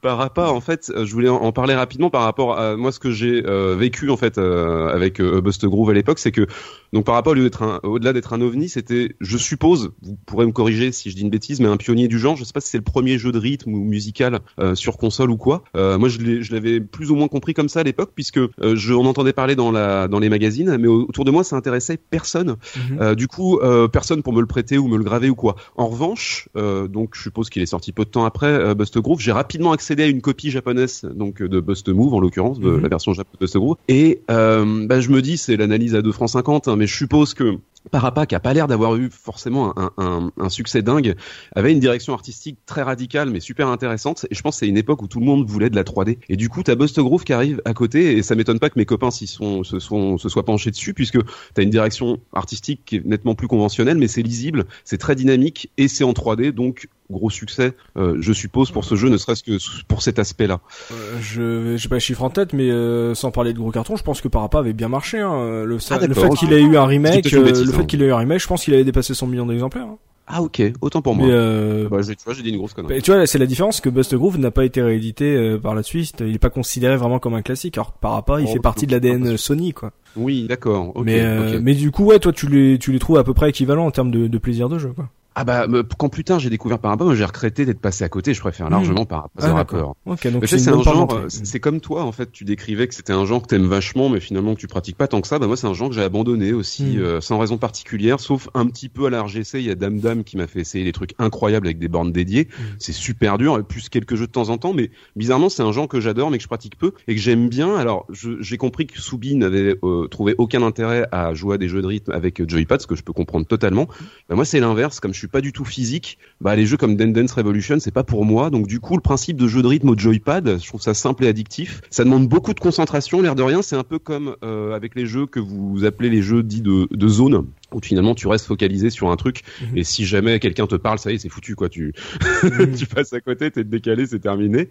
par 0.01 0.17
rapport, 0.17 0.53
en 0.53 0.61
fait, 0.61 0.91
euh, 0.95 1.05
je 1.05 1.11
voulais 1.11 1.29
en 1.29 1.51
parler 1.51 1.75
rapidement 1.75 2.09
par 2.09 2.23
rapport 2.23 2.57
à 2.57 2.75
moi 2.75 2.91
ce 2.91 2.99
que 2.99 3.11
j'ai 3.11 3.45
euh, 3.45 3.75
vécu 3.75 4.09
en 4.09 4.17
fait 4.17 4.37
euh, 4.37 4.87
avec 4.93 5.19
euh, 5.19 5.41
Bust 5.41 5.65
Groove 5.65 5.89
à 5.89 5.93
l'époque, 5.93 6.19
c'est 6.19 6.31
que 6.31 6.47
donc 6.93 7.05
par 7.05 7.15
rapport 7.15 7.31
au 7.31 7.35
lieu 7.35 7.43
d'être 7.43 7.63
un- 7.63 7.79
au-delà 7.83 8.13
d'être 8.13 8.33
un 8.33 8.41
ovni, 8.41 8.69
c'était, 8.69 9.15
je 9.19 9.37
suppose, 9.37 9.91
vous 10.01 10.17
pourrez 10.25 10.45
me 10.45 10.51
corriger 10.51 10.91
si 10.91 11.09
je 11.09 11.15
dis 11.15 11.21
une 11.23 11.29
bêtise, 11.29 11.59
mais 11.59 11.67
un 11.67 11.77
pionnier 11.77 12.07
du 12.07 12.19
genre. 12.19 12.35
Je 12.35 12.43
sais 12.43 12.53
pas 12.53 12.61
si 12.61 12.69
c'est 12.69 12.77
le 12.77 12.83
premier 12.83 13.17
jeu 13.17 13.31
de 13.31 13.39
rythme 13.39 13.73
ou 13.73 13.83
musical 13.83 14.39
euh, 14.59 14.75
sur 14.75 14.97
console 14.97 15.31
ou 15.31 15.37
quoi. 15.37 15.63
Euh, 15.75 15.97
moi, 15.97 16.07
je 16.09 16.53
l'avais 16.53 16.79
plus 16.79 17.11
ou 17.11 17.15
moins 17.15 17.27
compris 17.27 17.53
comme 17.53 17.69
ça 17.69 17.79
à 17.79 17.83
l'époque, 17.83 18.11
puisque 18.15 18.37
euh, 18.37 18.49
je, 18.75 18.93
on 18.93 19.05
entendait 19.05 19.33
parler 19.33 19.55
dans 19.55 19.71
la 19.71 20.07
dans 20.07 20.19
les 20.19 20.29
magazines, 20.29 20.72
mais 20.77 20.87
autour 20.87 21.25
de 21.25 21.31
moi, 21.31 21.43
ça 21.43 21.55
intéressait 21.55 21.97
personne. 21.97 22.55
Euh, 22.99 23.15
du 23.15 23.27
coup, 23.27 23.59
euh, 23.59 23.87
personne 23.87 24.23
pour 24.23 24.33
me 24.33 24.41
le 24.41 24.47
prêter 24.47 24.77
ou 24.77 24.87
me 24.87 24.97
le 24.97 25.03
graver 25.03 25.29
ou 25.29 25.35
quoi. 25.35 25.55
En 25.75 25.87
revanche, 25.87 26.49
euh, 26.55 26.87
donc 26.87 27.11
je 27.15 27.21
suppose 27.23 27.49
qu'il 27.49 27.61
est 27.61 27.65
sorti 27.67 27.91
peu 27.91 28.05
de 28.05 28.09
temps 28.09 28.25
après 28.25 28.47
euh, 28.47 28.73
Bust 28.73 28.97
Groove, 28.99 29.19
j'ai 29.19 29.31
rapidement 29.31 29.71
accédé 29.71 30.03
à 30.03 30.07
une 30.07 30.21
copie 30.21 30.51
japonaise, 30.51 31.01
donc 31.15 31.41
de 31.41 31.59
Bust 31.59 31.89
Move 31.89 32.13
en 32.13 32.19
l'occurrence, 32.19 32.59
de 32.59 32.69
Mhm. 32.69 32.81
la 32.81 32.87
version 32.89 33.13
japonaise 33.13 33.33
de 33.39 33.45
Bust 33.45 33.57
Groove. 33.57 33.75
Et 33.87 34.21
euh, 34.31 34.85
bah, 34.87 34.99
je 34.99 35.09
me 35.09 35.21
dis, 35.21 35.37
c'est 35.37 35.57
l'analyse 35.57 35.95
à 35.95 36.01
2 36.01 36.11
francs 36.11 36.29
50, 36.29 36.67
hein, 36.67 36.75
mais 36.75 36.87
je 36.87 36.95
suppose 36.95 37.33
que 37.33 37.57
Parappa, 37.91 38.25
qui 38.25 38.35
a 38.35 38.39
pas 38.39 38.53
l'air 38.53 38.67
d'avoir 38.67 38.95
eu 38.95 39.09
forcément 39.09 39.73
un, 39.97 40.49
succès 40.49 40.81
dingue, 40.81 41.15
avait 41.55 41.71
une 41.71 41.79
direction 41.79 42.13
artistique 42.13 42.57
très 42.65 42.81
radicale 42.81 43.29
mais 43.29 43.39
super 43.39 43.67
intéressante. 43.67 44.25
Et 44.29 44.35
je 44.35 44.41
pense 44.41 44.55
que 44.55 44.59
c'est 44.59 44.67
une 44.67 44.77
époque 44.77 45.01
où 45.01 45.07
tout 45.07 45.19
le 45.19 45.25
monde 45.25 45.49
voulait 45.49 45.69
de 45.69 45.75
la 45.75 45.83
3D. 45.83 46.17
Et 46.29 46.35
du 46.35 46.49
coup, 46.49 46.63
t'as 46.63 46.75
Bust 46.75 46.99
Groove 46.99 47.23
qui 47.23 47.33
arrive 47.33 47.61
à 47.65 47.73
côté, 47.73 48.17
et 48.17 48.23
ça 48.23 48.35
m'étonne 48.35 48.59
pas 48.59 48.69
que 48.69 48.79
mes 48.79 48.85
copains 48.85 49.11
s'y 49.11 49.27
se 49.27 49.79
soient 49.79 50.45
penchés 50.45 50.71
dessus, 50.71 50.93
puisque 50.93 51.19
t'as 51.53 51.63
une 51.63 51.69
direction 51.69 52.19
artistique 52.33 52.81
qui 52.85 52.97
est 52.97 53.05
nettement 53.05 53.35
plus 53.35 53.47
conventionnelle, 53.47 53.97
mais 53.97 54.07
c'est 54.07 54.21
lisible, 54.21 54.65
c'est 54.85 54.97
très 54.97 55.15
dynamique, 55.15 55.71
et 55.77 55.87
c'est 55.87 56.03
en 56.03 56.13
3D, 56.13 56.51
donc 56.51 56.87
gros 57.13 57.29
succès, 57.29 57.73
euh, 57.97 58.17
je 58.19 58.33
suppose, 58.33 58.71
pour 58.71 58.83
ce 58.83 58.95
jeu, 58.95 59.07
ne 59.09 59.15
serait-ce 59.17 59.43
que 59.43 59.57
pour 59.87 60.01
cet 60.01 60.19
aspect-là. 60.19 60.59
Euh, 60.91 60.95
je 61.21 61.77
j'ai 61.77 61.87
pas 61.89 61.95
les 61.95 62.01
chiffres 62.01 62.23
en 62.23 62.29
tête 62.29 62.51
mais 62.53 62.69
euh, 62.69 63.15
sans 63.15 63.31
parler 63.31 63.53
de 63.53 63.59
gros 63.59 63.71
cartons 63.71 63.95
je 63.95 64.03
pense 64.03 64.19
que 64.19 64.27
Parappa 64.27 64.59
avait 64.59 64.73
bien 64.73 64.89
marché 64.89 65.19
hein. 65.19 65.63
le, 65.63 65.79
ça- 65.79 65.95
Ah, 66.01 66.05
le 66.05 66.13
d'accord, 66.13 66.33
fait 66.33 66.45
qu'il 66.45 66.53
ait 66.53 66.61
eu 66.61 66.75
un 66.77 66.85
remake 66.85 67.33
euh, 67.33 67.43
bêtise, 67.43 67.65
le 67.65 67.71
fait 67.71 67.81
hein. 67.81 67.85
qu'il 67.85 68.01
ait 68.01 68.07
eu 68.07 68.11
un 68.11 68.17
remake 68.17 68.39
je 68.41 68.47
pense 68.47 68.63
qu'il 68.65 68.73
avait 68.73 68.83
dépassé 68.83 69.13
100 69.13 69.27
millions 69.27 69.45
d'exemplaires 69.45 69.85
hein. 69.85 69.97
Ah 70.25 70.41
ok, 70.41 70.61
autant 70.79 71.01
pour 71.01 71.15
moi. 71.15 71.27
mais 71.27 71.33
euh, 71.33 71.89
Bah, 71.89 71.97
tu 72.01 72.15
vois, 72.23 72.33
j'ai 72.33 72.43
dit 72.43 72.49
une 72.51 72.57
grosse 72.57 72.71
connerie. 72.73 72.93
Bah, 72.95 73.01
tu 73.01 73.11
vois, 73.11 73.25
c'est 73.27 73.37
la 73.39 73.45
différence 73.45 73.81
que 73.81 73.89
Bust 73.89 74.15
Groove 74.15 74.39
n'a 74.39 74.51
pas 74.51 74.63
été 74.63 74.81
réédité 74.81 75.35
euh, 75.35 75.57
par 75.59 75.75
la 75.75 75.83
suite. 75.83 76.13
Il 76.25 76.33
est 76.33 76.39
pas 76.39 76.49
considéré 76.49 76.95
vraiment 76.95 77.19
comme 77.19 77.33
un 77.33 77.41
classique. 77.41 77.77
Alors 77.77 77.93
que 77.93 77.99
Parappa, 77.99 78.39
il 78.39 78.45
Oh, 78.47 78.53
fait 78.53 78.59
partie 78.59 78.87
de 78.87 78.93
l'ADN. 78.93 79.35
Sony, 79.35 79.73
quoi. 79.73 79.91
Oui, 80.15 80.45
d'accord. 80.47 80.93
mais 81.03 81.19
euh, 81.19 81.59
mais 81.61 81.73
du 81.73 81.91
coup, 81.91 82.05
ouais, 82.05 82.19
toi, 82.19 82.31
tu 82.31 82.47
les 82.47 82.79
tu 82.79 82.93
les 82.93 82.99
trouves 82.99 83.17
à 83.17 83.25
peu 83.25 83.33
près 83.33 83.49
équivalents 83.49 83.85
en 83.85 83.91
termes 83.91 84.11
de, 84.11 84.27
de 84.27 84.37
plaisir 84.37 84.69
de 84.69 84.77
jeu, 84.79 84.93
quoi. 84.95 85.09
Ah 85.35 85.43
bah 85.43 85.67
me- 85.67 85.83
quand 85.83 86.09
plus 86.09 86.23
tard 86.23 86.39
j'ai 86.39 86.49
découvert 86.49 86.77
Parappa, 86.79 87.03
moi 87.05 87.15
j'ai 87.15 87.25
regretté 87.25 87.65
d'être 87.65 87.79
passé 87.79 88.03
à 88.03 88.09
côté. 88.09 88.33
Je 88.33 88.39
préfère 88.41 88.69
largement 88.69 89.05
Parappa 89.05 89.31
Ah, 89.39 89.41
The 89.51 89.55
d'accord. 89.55 89.95
Rapper. 90.05 90.27
Ok, 90.27 90.31
donc 90.33 90.47
c'est 90.47 90.67
un 90.67 90.81
genre, 90.83 91.21
c'est 91.27 91.59
comme 91.59 91.79
toi 91.81 92.03
en 92.03 92.11
fait, 92.11 92.31
tu 92.31 92.43
décrivais 92.45 92.87
que 92.87 92.93
c'était 92.93 93.13
un 93.13 93.25
genre 93.25 93.41
que 93.41 93.47
t'aimes 93.47 93.65
vachement, 93.65 94.09
mais 94.09 94.19
finalement 94.19 94.53
que 94.53 94.59
tu 94.59 94.67
pratiques 94.67 94.97
pas 94.97 95.07
tant 95.07 95.21
que 95.21 95.27
ça. 95.27 95.39
Bah 95.39 95.47
moi 95.47 95.57
c'est 95.57 95.65
un 95.67 95.73
genre 95.73 95.89
que 95.89 95.95
j'ai 95.95 96.03
abandonné 96.03 96.53
aussi, 96.53 96.97
Mm. 96.97 96.99
euh, 97.01 97.21
sans 97.21 97.39
raison 97.39 97.57
particulière, 97.57 98.19
sauf 98.19 98.49
un 98.53 98.67
petit 98.67 98.89
peu 98.89 99.05
à 99.07 99.09
la 99.09 99.23
RGC. 99.23 99.59
Il 99.59 99.65
y 99.65 99.71
a 99.71 99.75
Dame 99.75 99.99
Dame 99.99 100.23
qui 100.23 100.37
m'a 100.37 100.45
fait 100.47 100.59
essayer 100.59 100.83
des 100.85 100.91
trucs 100.91 101.13
incroyables 101.17 101.65
avec 101.67 101.79
des 101.79 101.87
bornes 101.87 102.11
dédiées. 102.11 102.47
Mm. 102.51 102.63
C'est 102.79 102.93
super 102.93 103.37
dur, 103.39 103.63
plus 103.65 103.89
quelques 103.89 104.15
jeux 104.15 104.27
de 104.27 104.31
temps 104.31 104.49
en 104.49 104.57
temps, 104.59 104.73
mais 104.73 104.91
bizarrement 105.15 105.49
c'est 105.49 105.63
un 105.63 105.71
genre 105.71 105.87
que 105.87 105.99
j'adore, 105.99 106.29
mais 106.29 106.37
que 106.37 106.43
je 106.43 106.47
pratique 106.47 106.77
peu 106.77 106.91
et 107.07 107.15
que 107.15 107.21
j'aime 107.21 107.49
bien. 107.49 107.75
Alors 107.75 108.05
j'ai 108.39 108.57
compris 108.57 108.85
que 108.85 108.99
Soubi 109.01 109.35
n'avait 109.35 109.77
euh, 109.83 110.07
trouvé 110.07 110.35
aucun 110.37 110.61
intérêt 110.61 111.07
à 111.11 111.33
jouer 111.33 111.55
à 111.55 111.57
des 111.57 111.69
jeux 111.69 111.81
de 111.81 111.87
rythme 111.87 112.11
avec 112.11 112.39
euh, 112.39 112.45
joypad, 112.47 112.79
ce 112.81 112.87
que 112.87 112.95
je 112.95 113.01
peux 113.03 113.13
comprendre 113.13 113.47
totalement. 113.47 113.87
Bah 114.29 114.35
moi 114.35 114.45
c'est 114.45 114.59
l'inverse, 114.59 114.99
comme 114.99 115.13
je 115.13 115.22
suis 115.23 115.31
pas 115.31 115.41
du 115.41 115.53
tout 115.53 115.65
physique, 115.65 116.17
bah 116.41 116.55
les 116.55 116.65
jeux 116.65 116.77
comme 116.77 116.95
Dance 116.95 117.31
Revolution 117.31 117.77
c'est 117.79 117.91
pas 117.91 118.03
pour 118.03 118.25
moi. 118.25 118.49
Donc 118.49 118.67
du 118.67 118.79
coup 118.79 118.95
le 118.95 119.01
principe 119.01 119.37
de 119.37 119.47
jeu 119.47 119.61
de 119.61 119.67
rythme 119.67 119.89
au 119.89 119.97
joypad, 119.97 120.59
je 120.59 120.67
trouve 120.67 120.81
ça 120.81 120.93
simple 120.93 121.23
et 121.23 121.27
addictif. 121.27 121.81
Ça 121.89 122.03
demande 122.03 122.27
beaucoup 122.27 122.53
de 122.53 122.59
concentration, 122.59 123.21
l'air 123.21 123.35
de 123.35 123.43
rien. 123.43 123.61
C'est 123.61 123.77
un 123.77 123.83
peu 123.83 123.99
comme 123.99 124.35
euh, 124.43 124.75
avec 124.75 124.95
les 124.95 125.05
jeux 125.05 125.25
que 125.25 125.39
vous 125.39 125.85
appelez 125.85 126.09
les 126.09 126.21
jeux 126.21 126.43
dits 126.43 126.61
de 126.61 127.07
zone 127.07 127.45
où 127.73 127.79
finalement 127.81 128.15
tu 128.15 128.27
restes 128.27 128.45
focalisé 128.45 128.89
sur 128.89 129.09
un 129.11 129.15
truc 129.15 129.41
Mhm. 129.61 129.77
et 129.77 129.83
si 129.83 130.05
jamais 130.05 130.39
quelqu'un 130.39 130.67
te 130.67 130.75
parle 130.75 130.99
ça 130.99 131.11
y 131.11 131.15
est 131.15 131.17
c'est 131.17 131.29
foutu 131.29 131.55
quoi 131.55 131.69
tu 131.69 131.93
tu 132.77 132.85
passes 132.87 133.13
à 133.13 133.21
côté 133.21 133.51
t'es 133.51 133.63
décalé 133.63 134.05
c'est 134.05 134.19
terminé 134.19 134.69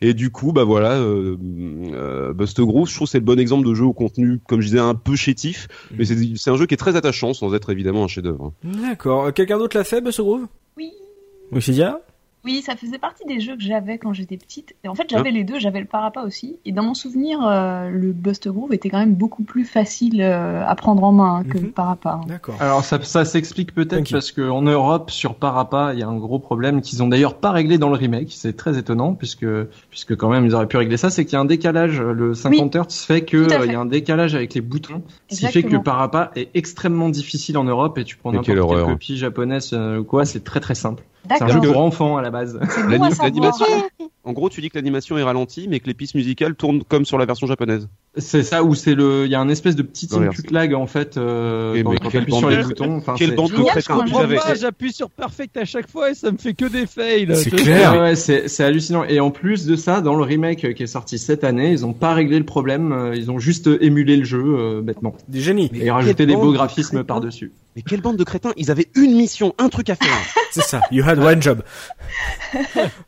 et 0.00 0.14
du 0.14 0.30
coup 0.30 0.52
bah 0.52 0.64
voilà 0.64 0.92
euh, 0.92 1.36
euh, 1.92 2.32
Bust 2.32 2.60
Groove 2.60 2.88
je 2.88 2.94
trouve 2.94 3.06
que 3.06 3.12
c'est 3.12 3.18
le 3.18 3.24
bon 3.24 3.38
exemple 3.38 3.66
de 3.66 3.74
jeu 3.74 3.84
au 3.84 3.92
contenu 3.92 4.40
comme 4.48 4.60
je 4.60 4.66
disais 4.66 4.78
un 4.80 4.94
peu 4.94 5.16
chétif 5.16 5.68
mais 5.96 6.04
c'est 6.04 6.16
c'est 6.36 6.50
un 6.50 6.56
jeu 6.56 6.66
qui 6.66 6.74
est 6.74 6.78
très 6.78 6.96
attachant 6.96 7.34
sans 7.34 7.54
être 7.54 7.70
évidemment 7.70 8.04
un 8.04 8.08
chef 8.08 8.24
d'œuvre 8.24 8.52
D'accord. 8.64 9.26
Euh, 9.26 9.30
Quelqu'un 9.32 9.58
d'autre 9.58 9.76
l'a 9.76 9.84
fait, 9.84 10.00
Bust 10.00 10.20
Groove 10.20 10.46
Oui. 10.76 10.90
Oui, 11.52 11.60
c'est. 11.62 11.72
Oui, 12.44 12.62
ça 12.62 12.76
faisait 12.76 12.98
partie 12.98 13.24
des 13.26 13.40
jeux 13.40 13.56
que 13.56 13.62
j'avais 13.62 13.96
quand 13.98 14.12
j'étais 14.12 14.36
petite. 14.36 14.74
Et 14.84 14.88
en 14.88 14.94
fait, 14.94 15.04
j'avais 15.08 15.30
les 15.30 15.44
deux, 15.44 15.58
j'avais 15.58 15.80
le 15.80 15.86
Parappa 15.86 16.22
aussi. 16.22 16.56
Et 16.66 16.72
dans 16.72 16.82
mon 16.82 16.92
souvenir, 16.94 17.38
euh, 17.42 17.88
le 17.88 18.12
Bust 18.12 18.48
Groove 18.48 18.72
était 18.74 18.90
quand 18.90 18.98
même 18.98 19.14
beaucoup 19.14 19.44
plus 19.44 19.64
facile 19.64 20.20
euh, 20.20 20.62
à 20.66 20.74
prendre 20.74 21.02
en 21.04 21.12
main 21.12 21.36
hein, 21.36 21.44
que 21.44 21.56
Mhm. 21.58 21.64
le 21.64 21.70
Parappa. 21.70 22.20
hein. 22.22 22.26
D'accord. 22.28 22.56
Alors 22.60 22.84
ça, 22.84 23.02
ça 23.02 23.24
s'explique 23.24 23.74
peut-être 23.74 24.10
you. 24.10 24.14
parce 24.14 24.30
qu'en 24.32 24.62
Europe, 24.62 25.10
sur 25.10 25.36
Parappa, 25.36 25.92
il 25.94 26.00
y 26.00 26.02
a 26.02 26.08
un 26.08 26.16
gros 26.18 26.38
problème 26.38 26.82
qu'ils 26.82 27.02
ont 27.02 27.08
d'ailleurs 27.08 27.34
pas 27.38 27.50
réglé 27.50 27.78
dans 27.78 27.88
le 27.88 27.96
remake. 27.96 28.28
C'est 28.30 28.56
très 28.56 28.76
étonnant 28.78 29.14
puisque 29.14 29.46
puisque 29.90 30.14
quand 30.16 30.28
même 30.28 30.44
ils 30.44 30.54
auraient 30.54 30.66
pu 30.68 30.76
régler 30.76 30.96
ça. 30.98 31.08
C'est 31.10 31.24
qu'il 31.24 31.34
y 31.34 31.36
a 31.36 31.40
un 31.40 31.44
décalage. 31.46 32.00
Le 32.00 32.34
50 32.34 32.76
Hz 32.76 33.04
fait 33.06 33.22
que 33.24 33.50
à 33.52 33.60
euh, 33.60 33.66
il 33.66 33.72
y 33.72 33.74
a 33.74 33.80
un 33.80 33.86
décalage 33.86 34.34
avec 34.34 34.52
les 34.54 34.60
boutons, 34.60 35.02
ce 35.30 35.36
qui 35.36 35.46
fait 35.46 35.52
que 35.62 35.68
Exactement. 35.68 35.82
Parappa 35.82 36.30
est 36.36 36.50
extrêmement 36.54 37.08
difficile 37.08 37.56
en 37.56 37.64
Europe 37.64 37.96
et 37.98 38.04
tu 38.04 38.16
prends 38.16 38.32
n'importe 38.32 38.46
quelle 38.48 38.84
copie 38.84 39.16
japonaise 39.16 39.70
euh, 39.72 40.00
ou 40.00 40.04
quoi, 40.04 40.24
c'est 40.26 40.44
très 40.44 40.60
très 40.60 40.74
simple. 40.74 41.02
C'est 41.28 41.42
un 41.42 41.48
jeu 41.48 41.60
pour 41.60 41.78
enfants 41.78 42.16
à 42.16 42.22
la 42.22 42.30
base. 42.30 42.58
L'animation 42.88 43.24
en 44.26 44.32
gros 44.32 44.48
tu 44.48 44.60
dis 44.60 44.70
que 44.70 44.76
l'animation 44.78 45.18
est 45.18 45.22
ralentie 45.22 45.66
mais 45.68 45.80
que 45.80 45.86
les 45.86 45.94
pistes 45.94 46.14
musicales 46.14 46.54
tournent 46.54 46.82
comme 46.82 47.04
sur 47.04 47.18
la 47.18 47.26
version 47.26 47.46
japonaise 47.46 47.88
C'est 48.16 48.42
ça 48.42 48.62
où 48.64 48.74
c'est 48.74 48.94
le, 48.94 49.24
il 49.26 49.30
y 49.30 49.34
a 49.34 49.40
un 49.40 49.48
espèce 49.48 49.76
de 49.76 49.82
petit 49.82 50.08
input 50.12 50.50
lag 50.50 50.72
en 50.74 50.86
fait 50.86 51.16
euh, 51.16 51.82
quand, 51.82 51.90
mais 51.90 51.98
quand 51.98 52.08
quelle 52.10 52.20
t'appuies 52.22 52.38
sur 52.38 52.50
les 52.50 52.62
boutons. 52.62 52.96
Enfin, 52.96 53.14
quelle 53.18 53.30
c'est- 53.30 53.34
bande 53.36 53.50
de 53.50 53.56
Génial, 53.56 53.70
crétins 53.72 53.96
je 53.98 54.02
vous 54.04 54.10
crois. 54.10 54.22
avez 54.24 54.34
Moi, 54.36 54.54
j'appuie 54.54 54.92
sur 54.92 55.10
Perfect 55.10 55.56
à 55.56 55.64
chaque 55.64 55.90
fois 55.90 56.10
et 56.10 56.14
ça 56.14 56.30
me 56.32 56.38
fait 56.38 56.54
que 56.54 56.64
des 56.66 56.86
fails. 56.86 57.28
C'est 57.36 57.50
clair. 57.50 58.00
Ouais, 58.00 58.16
c'est 58.16 58.48
c'est 58.48 58.64
hallucinant. 58.64 59.04
Et 59.04 59.20
en 59.20 59.30
plus 59.30 59.66
de 59.66 59.76
ça, 59.76 60.00
dans 60.00 60.14
le 60.14 60.22
remake 60.22 60.74
qui 60.74 60.82
est 60.82 60.86
sorti 60.86 61.18
cette 61.18 61.44
année, 61.44 61.72
ils 61.72 61.84
ont 61.84 61.92
pas 61.92 62.14
réglé 62.14 62.38
le 62.38 62.44
problème. 62.46 62.92
euh, 62.92 63.14
Ils 63.16 63.30
ont 63.30 63.38
juste 63.38 63.68
émulé 63.80 64.16
le 64.16 64.24
jeu 64.24 64.42
euh, 64.44 64.80
bêtement 64.82 65.14
Des 65.28 65.40
génies. 65.40 65.70
et 65.74 65.90
rajouté 65.90 66.26
des 66.26 66.34
beaux 66.36 66.52
graphismes 66.52 67.04
par 67.04 67.20
dessus. 67.20 67.52
Mais 67.76 67.82
quelle 67.82 68.00
bande 68.00 68.16
de 68.16 68.24
crétins 68.24 68.52
Ils 68.56 68.70
avaient 68.70 68.86
une 68.94 69.16
mission, 69.16 69.54
un 69.58 69.68
truc 69.68 69.90
à 69.90 69.94
faire. 69.96 70.08
C'est 70.52 70.62
ça. 70.62 70.80
You 70.92 71.02
had 71.04 71.18
one 71.18 71.42
job. 71.42 71.62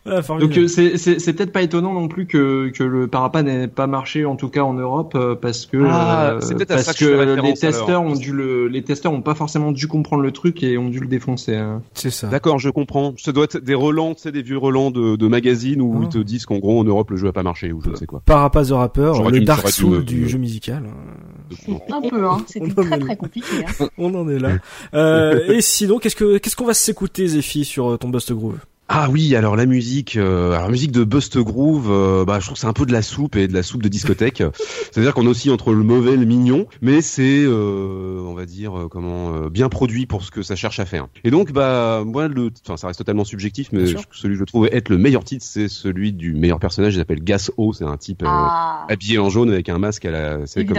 Ah. 0.09 0.20
Donc 0.40 0.57
euh, 0.57 0.68
c'est 0.68 0.96
c'est 0.98 1.18
c'est 1.18 1.33
peut-être 1.33 1.52
pas 1.52 1.62
étonnant 1.62 1.92
non 1.92 2.09
plus 2.09 2.26
que 2.26 2.68
que 2.70 2.83
le 2.85 3.07
Parappa 3.09 3.42
n'ait 3.42 3.68
pas 3.68 3.87
marché 3.87 4.24
en 4.24 4.37
tout 4.37 4.48
cas 4.48 4.62
en 4.62 4.72
Europe 4.74 5.14
euh, 5.16 5.35
parce 5.35 5.66
que 5.66 5.79
Ah, 5.88 6.31
euh, 6.35 6.40
c'est 6.40 6.64
parce 6.66 6.94
que 6.94 7.40
les 7.42 7.55
testeurs 7.55 7.88
alors. 8.00 8.02
ont 8.05 8.14
dû 8.14 8.33
le 8.33 8.68
les 8.68 8.83
testeurs 8.83 9.12
ont 9.12 9.20
pas 9.22 9.35
forcément 9.35 9.72
dû 9.72 9.87
comprendre 9.88 10.22
le 10.22 10.33
truc 10.33 10.62
et 10.62 10.79
ont 10.79 10.88
dû 10.88 11.00
le 11.00 11.07
défoncer. 11.09 11.57
hein. 11.57 11.83
c'est 11.94 12.11
ça. 12.11 12.29
D'accord, 12.29 12.59
je 12.59 12.70
comprends. 12.70 13.14
Ça 13.18 13.33
doit 13.33 13.44
être 13.44 13.59
des 13.59 13.74
relents, 13.74 14.14
tu 14.14 14.22
sais, 14.22 14.33
des 14.33 14.42
vieux 14.42 14.59
relents 14.59 14.90
de, 14.90 15.16
de 15.16 15.29
magazines 15.29 15.81
où 15.81 15.98
Ah. 16.00 16.05
ils 16.05 16.09
te 16.09 16.18
disent 16.18 16.46
qu'en 16.46 16.59
gros 16.59 16.81
en 16.81 16.85
Europe 16.85 17.11
le 17.11 17.16
jeu 17.16 17.29
a 17.29 17.33
pas 17.33 17.42
marché 17.42 17.72
ou 17.72 17.81
je 17.83 17.90
ne 17.90 17.96
sais 17.96 18.07
quoi. 18.07 18.22
Parappa 18.24 18.64
the 18.64 18.70
Rapper, 18.70 19.12
le 19.31 19.40
Dark 19.40 19.64
me- 19.83 20.02
du 20.02 20.22
me- 20.22 20.29
jeu 20.29 20.38
musical. 20.38 20.85
hein. 20.88 21.74
Un 21.92 22.00
peu, 22.09 22.26
hein. 22.26 22.38
C'était 22.48 22.72
très 22.74 22.98
très 22.98 23.16
compliqué. 23.16 23.46
Hein. 23.81 23.87
On 23.98 24.14
en 24.14 24.29
est 24.29 24.38
là. 24.38 24.56
Euh, 24.95 25.53
et 25.53 25.61
sinon, 25.61 25.99
qu'est-ce 25.99 26.16
que 26.16 26.38
qu'est-ce 26.38 26.57
qu'on 26.57 26.64
va 26.64 26.75
s'écouter, 26.75 27.27
Zephy, 27.29 27.64
sur 27.64 27.92
euh, 27.92 27.97
ton 27.97 28.09
Bust 28.09 28.33
Groove? 28.33 28.59
Ah 28.88 29.09
oui, 29.11 29.35
alors 29.35 29.57
la 29.57 29.66
musique, 29.66 30.14
euh, 30.16 30.53
alors 30.53 30.66
la 30.66 30.70
musique 30.70 30.92
de 30.92 31.03
Bust 31.03 31.38
Groove, 31.38 31.88
euh, 31.90 32.25
bah 32.25 32.38
je 32.38 32.44
trouve 32.46 32.55
que 32.55 32.61
c'est 32.61 32.68
un 32.68 32.72
peu 32.72 32.87
de 32.87 32.92
la 32.92 33.03
soupe 33.03 33.35
et 33.35 33.49
de 33.49 33.53
la 33.53 33.64
soupe 33.64 33.83
de 33.83 33.88
discothèque. 33.88 34.44
C'est-à-dire 34.92 35.12
qu'on 35.12 35.25
est 35.27 35.29
aussi 35.29 35.51
entre 35.51 35.72
le 35.72 35.83
mauvais 35.83 36.12
et 36.12 36.16
le 36.16 36.25
mignon, 36.25 36.66
mais 36.83 37.01
c'est, 37.01 37.42
euh, 37.44 38.20
on 38.25 38.35
va 38.35 38.46
dire, 38.46 38.79
euh, 38.79 38.88
comment, 38.88 39.35
euh, 39.35 39.49
bien 39.51 39.68
produit 39.68 40.07
pour 40.07 40.22
ce 40.22 40.31
que 40.31 40.42
ça 40.42 40.55
cherche 40.55 40.79
à 40.79 40.87
faire. 40.87 41.09
Et 41.25 41.33
donc, 41.33 41.51
bah 41.51 42.05
moi, 42.07 42.29
le, 42.29 42.51
enfin 42.64 42.77
ça 42.77 42.87
reste 42.87 42.99
totalement 42.99 43.25
subjectif, 43.25 43.70
mais 43.72 43.87
celui 44.12 44.35
que 44.35 44.38
je 44.38 44.44
trouve 44.44 44.68
être 44.70 44.88
le 44.88 44.99
meilleur 44.99 45.25
titre, 45.25 45.44
c'est 45.44 45.66
celui 45.68 46.12
du 46.12 46.33
meilleur 46.35 46.61
personnage. 46.61 46.94
Il 46.94 46.99
s'appelle 46.99 47.25
Gas 47.25 47.51
O, 47.57 47.72
c'est 47.72 47.85
un 47.85 47.96
type. 47.96 48.22
euh, 48.22 48.27
Ah. 48.29 48.87
habillé 48.88 49.18
en 49.18 49.31
jaune 49.31 49.51
avec 49.51 49.68
un 49.68 49.79
masque 49.79 50.05
à 50.05 50.11
la 50.12 50.46
c'est 50.46 50.64
comme 50.64 50.77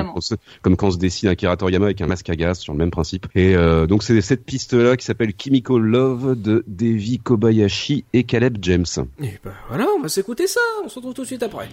comme 0.61 0.77
quand 0.77 0.87
on 0.87 0.91
se 0.91 0.97
dessine 0.97 1.27
Akira 1.27 1.57
Toriyama 1.57 1.85
avec 1.87 1.99
un 2.01 2.07
masque 2.07 2.29
à 2.29 2.35
gaz 2.37 2.59
sur 2.59 2.71
le 2.71 2.79
même 2.79 2.91
principe 2.91 3.27
et 3.35 3.55
euh, 3.55 3.85
donc 3.85 4.03
c'est 4.03 4.21
cette 4.21 4.45
piste 4.45 4.73
là 4.73 4.95
qui 4.95 5.05
s'appelle 5.05 5.33
Chemical 5.37 5.77
Love 5.79 6.41
de 6.41 6.63
Devi 6.67 7.19
Kobayashi 7.19 7.96
et 8.13 8.23
Caleb 8.23 8.57
James 8.61 8.85
Et 9.21 9.39
bah 9.43 9.53
voilà, 9.69 9.87
on 9.97 10.01
va 10.01 10.09
s'écouter 10.09 10.47
ça. 10.47 10.59
On 10.83 10.89
se 10.89 10.95
retrouve 10.95 11.13
tout 11.13 11.21
de 11.23 11.27
suite 11.27 11.43
après. 11.43 11.69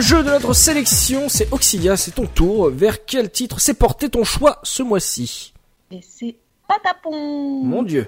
Quatrième 0.00 0.02
jeu 0.02 0.22
de 0.24 0.30
notre 0.30 0.54
sélection, 0.54 1.28
c'est 1.28 1.52
Oxidia, 1.52 1.96
c'est 1.96 2.12
ton 2.12 2.26
tour. 2.26 2.70
Vers 2.70 3.04
quel 3.04 3.30
titre 3.30 3.60
s'est 3.60 3.74
porté 3.74 4.08
ton 4.08 4.24
choix 4.24 4.58
ce 4.62 4.82
mois-ci? 4.82 5.52
Et 5.90 6.00
c'est 6.02 6.36
Patapon. 6.66 7.64
Mon 7.64 7.82
dieu. 7.82 8.06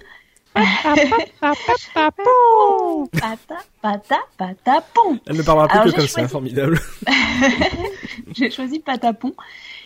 Pata, 3.12 3.56
pata, 3.80 4.16
patapon. 4.36 5.18
Elle 5.26 5.36
ne 5.36 5.42
parlera 5.42 5.68
plus 5.68 5.90
que 5.92 5.96
comme 5.96 6.06
ça, 6.06 6.28
formidable. 6.28 6.80
J'ai 8.34 8.50
choisi 8.50 8.78
Patapon. 8.80 9.32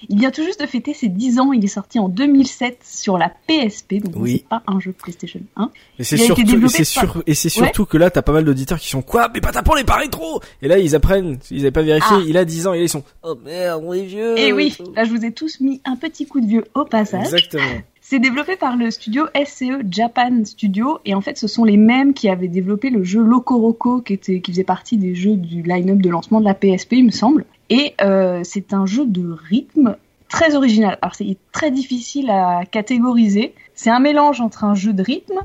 Il 0.08 0.18
vient 0.18 0.30
tout 0.30 0.42
juste 0.44 0.60
de 0.60 0.66
fêter 0.66 0.92
ses 0.92 1.08
10 1.08 1.38
ans. 1.40 1.52
Il 1.52 1.64
est 1.64 1.68
sorti 1.68 1.98
en 1.98 2.08
2007 2.08 2.80
sur 2.84 3.16
la 3.16 3.28
PSP, 3.46 3.94
donc 4.02 4.14
Oui. 4.16 4.38
c'est 4.42 4.48
pas 4.48 4.62
un 4.66 4.78
jeu 4.80 4.92
PlayStation 4.92 5.40
1. 5.56 5.70
Et 5.98 6.04
c'est 6.04 6.16
surtout, 6.16 6.42
et 6.42 6.84
sur- 6.84 7.22
et 7.26 7.34
surtout 7.34 7.86
que 7.86 7.96
là, 7.96 8.10
t'as 8.10 8.22
pas 8.22 8.32
mal 8.32 8.44
d'auditeurs 8.44 8.78
qui 8.78 8.88
sont 8.88 9.02
quoi? 9.02 9.28
Mais 9.32 9.40
Patapon 9.40 9.74
n'est 9.76 9.84
pas 9.84 9.96
rétro 9.96 10.40
Et 10.62 10.68
là, 10.68 10.78
ils 10.78 10.94
apprennent, 10.94 11.38
ils 11.50 11.60
avaient 11.60 11.70
pas 11.70 11.82
vérifié, 11.82 12.16
Ah. 12.18 12.22
il 12.26 12.36
a 12.36 12.44
10 12.44 12.66
ans, 12.66 12.72
et 12.74 12.78
là, 12.78 12.84
ils 12.84 12.88
sont 12.88 13.04
Oh 13.22 13.36
merde, 13.44 13.82
on 13.86 13.92
est 13.94 14.04
vieux 14.04 14.38
Et 14.38 14.52
oui, 14.52 14.76
là 14.94 15.04
je 15.04 15.10
vous 15.10 15.24
ai 15.24 15.32
tous 15.32 15.60
mis 15.60 15.80
un 15.84 15.96
petit 15.96 16.26
coup 16.26 16.40
de 16.40 16.46
vieux 16.46 16.64
au 16.74 16.84
passage. 16.84 17.24
Exactement. 17.26 17.62
C'est 18.08 18.20
développé 18.20 18.54
par 18.54 18.76
le 18.76 18.92
studio 18.92 19.24
SCE 19.34 19.82
Japan 19.90 20.44
Studio 20.44 21.00
et 21.04 21.16
en 21.16 21.20
fait 21.20 21.36
ce 21.36 21.48
sont 21.48 21.64
les 21.64 21.76
mêmes 21.76 22.14
qui 22.14 22.28
avaient 22.28 22.46
développé 22.46 22.88
le 22.88 23.02
jeu 23.02 23.20
Locoroco 23.20 24.00
qui 24.00 24.12
était 24.12 24.40
qui 24.40 24.52
faisait 24.52 24.62
partie 24.62 24.96
des 24.96 25.16
jeux 25.16 25.34
du 25.34 25.62
line-up 25.62 25.98
de 25.98 26.08
lancement 26.08 26.38
de 26.38 26.44
la 26.44 26.54
PSP 26.54 26.92
il 26.92 27.06
me 27.06 27.10
semble. 27.10 27.44
Et 27.68 27.94
euh, 28.00 28.42
c'est 28.44 28.72
un 28.72 28.86
jeu 28.86 29.06
de 29.06 29.28
rythme 29.48 29.96
très 30.28 30.54
original. 30.54 30.98
Alors 31.02 31.16
c'est 31.16 31.36
très 31.50 31.72
difficile 31.72 32.30
à 32.30 32.60
catégoriser. 32.70 33.54
C'est 33.74 33.90
un 33.90 33.98
mélange 33.98 34.40
entre 34.40 34.62
un 34.62 34.76
jeu 34.76 34.92
de 34.92 35.02
rythme, 35.02 35.40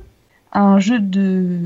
un 0.53 0.77
jeu 0.77 0.99
de 0.99 1.57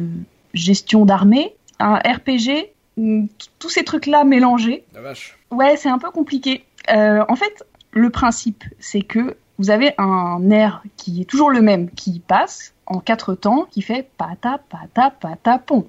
gestion 0.54 1.04
d'armée, 1.04 1.54
un 1.80 1.96
RPG, 1.96 2.70
t- 2.96 3.28
tous 3.60 3.70
ces 3.70 3.84
trucs 3.84 4.06
là 4.06 4.24
mélangés. 4.24 4.86
La 4.94 5.02
vache. 5.02 5.38
Ouais, 5.52 5.76
c'est 5.76 5.90
un 5.90 6.00
peu 6.00 6.10
compliqué. 6.12 6.64
Euh, 6.90 7.26
en 7.28 7.36
fait, 7.36 7.66
le 7.92 8.10
principe, 8.10 8.64
c'est 8.80 9.02
que 9.02 9.36
vous 9.60 9.70
avez 9.70 9.94
un 9.98 10.50
air 10.50 10.84
qui 10.98 11.22
est 11.22 11.26
toujours 11.26 11.50
le 11.50 11.62
même, 11.62 11.90
qui 11.90 12.20
passe 12.20 12.74
en 12.86 13.00
quatre 13.00 13.36
temps, 13.36 13.68
qui 13.72 13.82
fait 13.82 14.08
pata, 14.18 14.60
pata, 14.70 15.12
pata, 15.12 15.60
pon. 15.60 15.86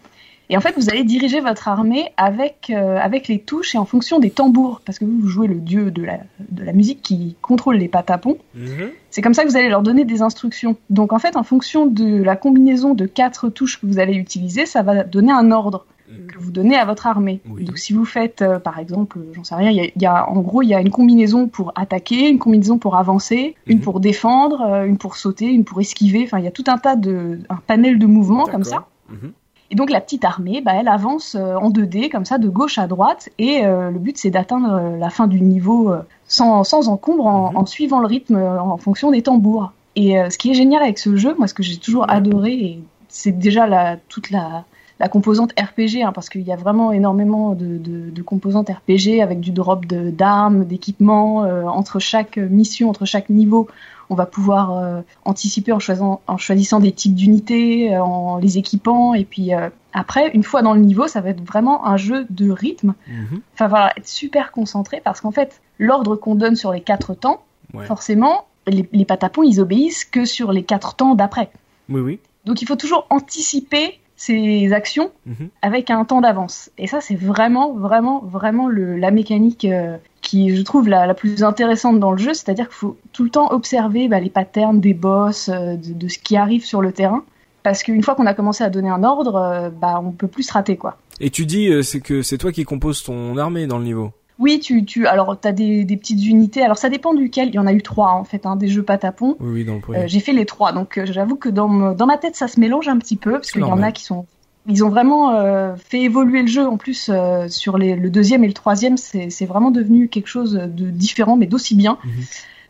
Et 0.49 0.57
en 0.57 0.61
fait, 0.61 0.75
vous 0.77 0.89
allez 0.89 1.03
diriger 1.03 1.41
votre 1.41 1.67
armée 1.67 2.13
avec, 2.17 2.71
euh, 2.71 2.99
avec 2.99 3.27
les 3.27 3.41
touches 3.41 3.75
et 3.75 3.79
en 3.79 3.85
fonction 3.85 4.21
des 4.21 4.31
tambours, 4.31 4.81
parce 4.85 4.99
que 4.99 5.05
vous, 5.05 5.19
vous 5.19 5.29
jouez 5.29 5.49
le 5.49 5.57
dieu 5.57 5.91
de 5.91 6.05
la, 6.05 6.19
de 6.51 6.63
la 6.63 6.73
musique 6.73 7.03
qui 7.03 7.37
contrôle 7.43 7.77
les 7.77 7.89
patapons. 7.89 8.39
Mhm. 8.55 8.91
C'est 9.11 9.23
comme 9.23 9.35
ça 9.35 9.45
que 9.45 9.49
vous 9.49 9.57
allez 9.57 9.69
leur 9.69 9.83
donner 9.83 10.05
des 10.05 10.23
instructions. 10.23 10.77
Donc 10.89 11.13
en 11.13 11.19
fait, 11.19 11.37
en 11.37 11.43
fonction 11.43 11.87
de 11.87 12.23
la 12.23 12.37
combinaison 12.37 12.95
de 12.95 13.07
quatre 13.07 13.49
touches 13.49 13.81
que 13.81 13.87
vous 13.87 13.99
allez 13.99 14.15
utiliser, 14.15 14.67
ça 14.67 14.83
va 14.83 15.03
donner 15.03 15.33
un 15.33 15.51
ordre 15.51 15.85
que 16.29 16.39
vous 16.39 16.51
donnez 16.51 16.77
à 16.77 16.85
votre 16.85 17.07
armée. 17.07 17.41
Oui. 17.49 17.65
Donc 17.65 17.79
si 17.79 17.93
vous 17.93 18.05
faites, 18.05 18.43
euh, 18.43 18.59
par 18.59 18.79
exemple, 18.79 19.19
j'en 19.35 19.45
sais 19.45 19.55
rien, 19.55 19.71
il 19.71 19.77
y 19.77 19.81
a, 19.81 19.91
y 19.97 20.07
a- 20.07 20.29
en 20.31 20.41
gros, 20.41 20.63
il 20.63 20.69
y 20.69 20.75
a 20.75 20.81
une 20.81 20.91
combinaison 20.91 21.49
pour 21.49 21.73
attaquer, 21.75 22.29
une 22.29 22.39
combinaison 22.39 22.79
pour 22.79 22.97
avancer, 22.97 23.55
une 23.67 23.79
Mhm. 23.79 23.83
pour 23.85 24.01
défendre, 24.01 24.61
euh, 24.63 24.85
une 24.87 24.99
pour 24.99 25.17
sauter, 25.17 25.47
une 25.47 25.65
pour 25.65 25.81
esquiver. 25.81 26.23
Enfin, 26.25 26.39
il 26.39 26.45
y 26.45 26.49
a 26.49 26.51
tout 26.53 26.65
un 26.69 26.79
tas 26.79 26.97
de, 26.97 27.41
un 27.49 27.57
panel 27.67 27.99
de 27.99 28.07
mouvements 28.07 28.45
comme 28.47 28.65
ça. 28.65 28.87
Mhm. 29.11 29.33
Et 29.71 29.75
donc 29.75 29.91
la 29.91 30.01
petite 30.01 30.25
armée, 30.25 30.61
bah, 30.61 30.73
elle 30.79 30.87
avance 30.87 31.35
euh, 31.35 31.57
en 31.57 31.71
2D 31.71 32.09
comme 32.09 32.25
ça 32.25 32.39
de 32.39 32.49
gauche 32.49 32.79
à 32.79 32.87
droite 32.87 33.31
et 33.39 33.65
euh, 33.67 33.91
le 33.91 33.99
but 33.99 34.17
c'est 34.17 34.31
d'atteindre 34.31 34.73
euh, 34.73 34.97
la 34.97 35.11
fin 35.11 35.27
du 35.27 35.41
niveau 35.41 35.91
euh, 35.91 36.03
sans, 36.29 36.63
sans 36.63 36.89
encombre 36.89 37.27
en, 37.27 37.51
Mhm. 37.51 37.57
en 37.57 37.67
suivant 37.67 37.99
le 37.99 38.07
rythme 38.07 38.37
euh, 38.37 38.61
en 38.61 38.77
fonction 38.77 39.11
des 39.11 39.23
tambours. 39.23 39.73
Et 39.97 40.21
euh, 40.21 40.31
ce 40.31 40.39
qui 40.39 40.51
est 40.51 40.55
génial 40.55 40.83
avec 40.85 40.99
ce 41.01 41.17
jeu, 41.17 41.35
moi 41.37 41.49
ce 41.49 41.55
que 41.55 41.65
j'ai 41.65 41.79
toujours 41.79 42.09
adoré, 42.09 42.79
c'est 43.09 43.33
déjà 43.37 43.67
la, 43.67 43.97
toute 44.09 44.31
la, 44.31 44.65
la 44.99 45.09
composante 45.09 45.53
RPG, 45.61 46.03
hein, 46.03 46.13
parce 46.13 46.29
qu'il 46.29 46.43
y 46.43 46.53
a 46.53 46.57
vraiment 46.57 46.91
énormément 46.93 47.55
de, 47.55 47.77
de, 47.77 48.11
de 48.11 48.23
composantes 48.23 48.71
RPG 48.71 49.21
avec 49.21 49.41
du 49.41 49.51
drop 49.53 49.85
d'armes, 49.87 50.65
d'équipements 50.65 51.45
euh, 51.45 51.65
entre 51.65 51.99
chaque 51.99 52.39
mission, 52.39 52.89
entre 52.89 53.05
chaque 53.05 53.29
niveau. 53.29 53.69
On 54.09 54.15
va 54.15 54.25
pouvoir 54.25 54.77
euh, 54.79 55.01
anticiper 55.25 55.73
en 55.73 55.81
choisissant, 55.81 56.21
en 56.27 56.37
choisissant 56.39 56.81
des 56.81 56.93
types 56.93 57.15
d'unités, 57.15 57.95
euh, 57.95 58.03
en 58.03 58.39
les 58.39 58.57
équipant, 58.57 59.15
et 59.15 59.25
puis 59.25 59.53
euh, 59.53 59.69
après, 59.93 60.31
une 60.33 60.45
fois 60.45 60.63
dans 60.63 60.75
le 60.75 60.81
niveau, 60.81 61.09
ça 61.09 61.21
va 61.21 61.31
être 61.31 61.43
vraiment 61.45 61.87
un 61.87 61.97
jeu 61.97 62.27
de 62.31 62.51
rythme. 62.51 62.95
Mhm. 63.09 63.41
Enfin 63.55 63.67
voilà, 63.69 63.93
être 63.97 64.09
super 64.09 64.53
concentré 64.53 65.01
parce 65.05 65.21
qu'en 65.21 65.33
fait, 65.33 65.61
l'ordre 65.79 66.17
qu'on 66.17 66.37
donne 66.37 66.57
sur 66.57 66.73
les 66.73 66.81
quatre 66.81 67.15
temps, 67.15 67.43
Ouais. 67.75 67.85
forcément, 67.85 68.45
les, 68.69 68.89
les 68.93 69.05
patapons, 69.05 69.43
ils 69.43 69.61
obéissent 69.61 70.05
que 70.05 70.25
sur 70.25 70.53
les 70.53 70.63
quatre 70.63 70.95
temps 70.95 71.17
d'après. 71.17 71.51
Oui, 71.89 72.01
oui. 72.01 72.21
Donc 72.45 72.63
il 72.63 72.65
faut 72.67 72.77
toujours 72.77 73.07
anticiper 73.11 73.99
ses 74.17 74.73
actions 74.73 75.11
Mhm. 75.27 75.49
avec 75.63 75.91
un 75.91 76.05
temps 76.05 76.21
d'avance. 76.21 76.71
Et 76.79 76.87
ça, 76.87 77.01
c'est 77.01 77.15
vraiment, 77.15 77.75
vraiment, 77.75 78.21
vraiment 78.25 78.67
le, 78.69 78.97
la 78.97 79.11
mécanique 79.11 79.65
euh, 79.67 79.97
qui, 80.23 80.57
je 80.57 80.63
trouve, 80.63 80.89
la, 80.89 81.07
la 81.07 81.15
plus 81.15 81.45
intéressante 81.45 82.01
dans 82.01 82.13
le 82.13 82.19
jeu. 82.19 82.33
C'est-à-dire 82.35 82.67
qu'il 82.69 82.77
faut 82.77 82.97
tout 83.13 83.25
le 83.25 83.31
temps 83.31 83.53
observer 83.53 84.09
bah, 84.09 84.19
les 84.21 84.31
patterns 84.31 84.81
des 84.81 84.95
boss, 84.95 85.49
euh, 85.49 85.77
de, 85.77 85.93
de 85.93 86.09
ce 86.09 86.19
qui 86.19 86.37
arrive 86.37 86.65
sur 86.65 86.81
le 86.81 86.93
terrain. 86.93 87.25
Parce 87.63 87.83
qu'une 87.83 88.03
fois 88.03 88.15
qu'on 88.15 88.27
a 88.27 88.35
commencé 88.35 88.63
à 88.65 88.71
donner 88.71 88.89
un 88.89 89.03
ordre, 89.05 89.35
euh, 89.37 89.71
bah, 89.71 90.01
on 90.03 90.13
peut 90.13 90.29
plus 90.29 90.45
se 90.45 90.53
rater, 90.53 90.77
quoi. 90.77 90.97
Et 91.21 91.31
tu 91.31 91.47
dis, 91.47 91.69
euh, 91.69 91.83
c'est 91.83 92.01
que 92.01 92.23
c'est 92.23 92.39
toi 92.39 92.53
qui 92.53 92.65
composes 92.65 93.03
ton 93.03 93.37
armée 93.37 93.67
dans 93.67 93.79
le 93.79 93.85
niveau. 93.85 94.13
Oui, 94.39 94.61
tu, 94.61 94.85
tu, 94.85 95.07
alors 95.07 95.39
t'as 95.41 95.53
des, 95.53 95.85
des 95.85 95.97
petites 95.97 96.25
unités. 96.27 96.63
Alors 96.63 96.77
ça 96.77 96.89
dépend 96.91 97.15
duquel. 97.15 97.49
Il 97.49 97.55
y 97.55 97.59
en 97.59 97.67
a 97.67 97.73
eu 97.73 97.83
trois 97.83 98.11
en 98.13 98.25
fait, 98.25 98.45
hein, 98.45 98.57
des 98.57 98.69
jeux 98.69 98.83
patapon. 98.83 99.37
Oui, 99.41 99.51
oui, 99.53 99.65
dans 99.65 99.75
le 99.77 99.81
premier. 99.81 99.99
Euh, 100.01 100.05
j'ai 100.07 100.21
fait 100.21 100.33
les 100.33 100.45
trois, 100.45 100.73
donc 100.73 100.99
euh, 100.99 101.07
j'avoue 101.07 101.37
que 101.37 101.49
dans, 101.49 101.69
me- 101.69 101.95
dans 101.95 102.07
ma 102.07 102.19
tête 102.19 102.37
ça 102.37 102.47
se 102.47 102.61
mélange 102.61 102.89
un 102.89 102.99
petit 102.99 103.17
peu 103.17 103.33
parce 103.33 103.51
qu'il 103.51 103.63
y 103.63 103.65
en 103.65 103.83
a 103.83 103.93
qui 103.93 104.05
sont, 104.05 104.27
ils 104.67 104.85
ont 104.85 104.91
vraiment 104.91 105.31
euh, 105.35 105.75
fait 105.77 106.03
évoluer 106.03 106.43
le 106.43 106.49
jeu 106.49 106.67
en 106.67 106.77
plus 106.77 107.09
euh, 107.13 107.49
sur 107.49 107.79
les, 107.79 107.97
le 107.97 108.11
deuxième 108.11 108.45
et 108.45 108.49
le 108.49 108.53
troisième, 108.53 108.97
c'est 108.99 109.31
c'est 109.31 109.47
vraiment 109.47 109.71
devenu 109.71 110.09
quelque 110.09 110.29
chose 110.29 110.53
de 110.53 110.91
différent 110.91 111.37
mais 111.37 111.47
d'aussi 111.47 111.75
bien. 111.75 111.97
Mhm. 112.05 112.11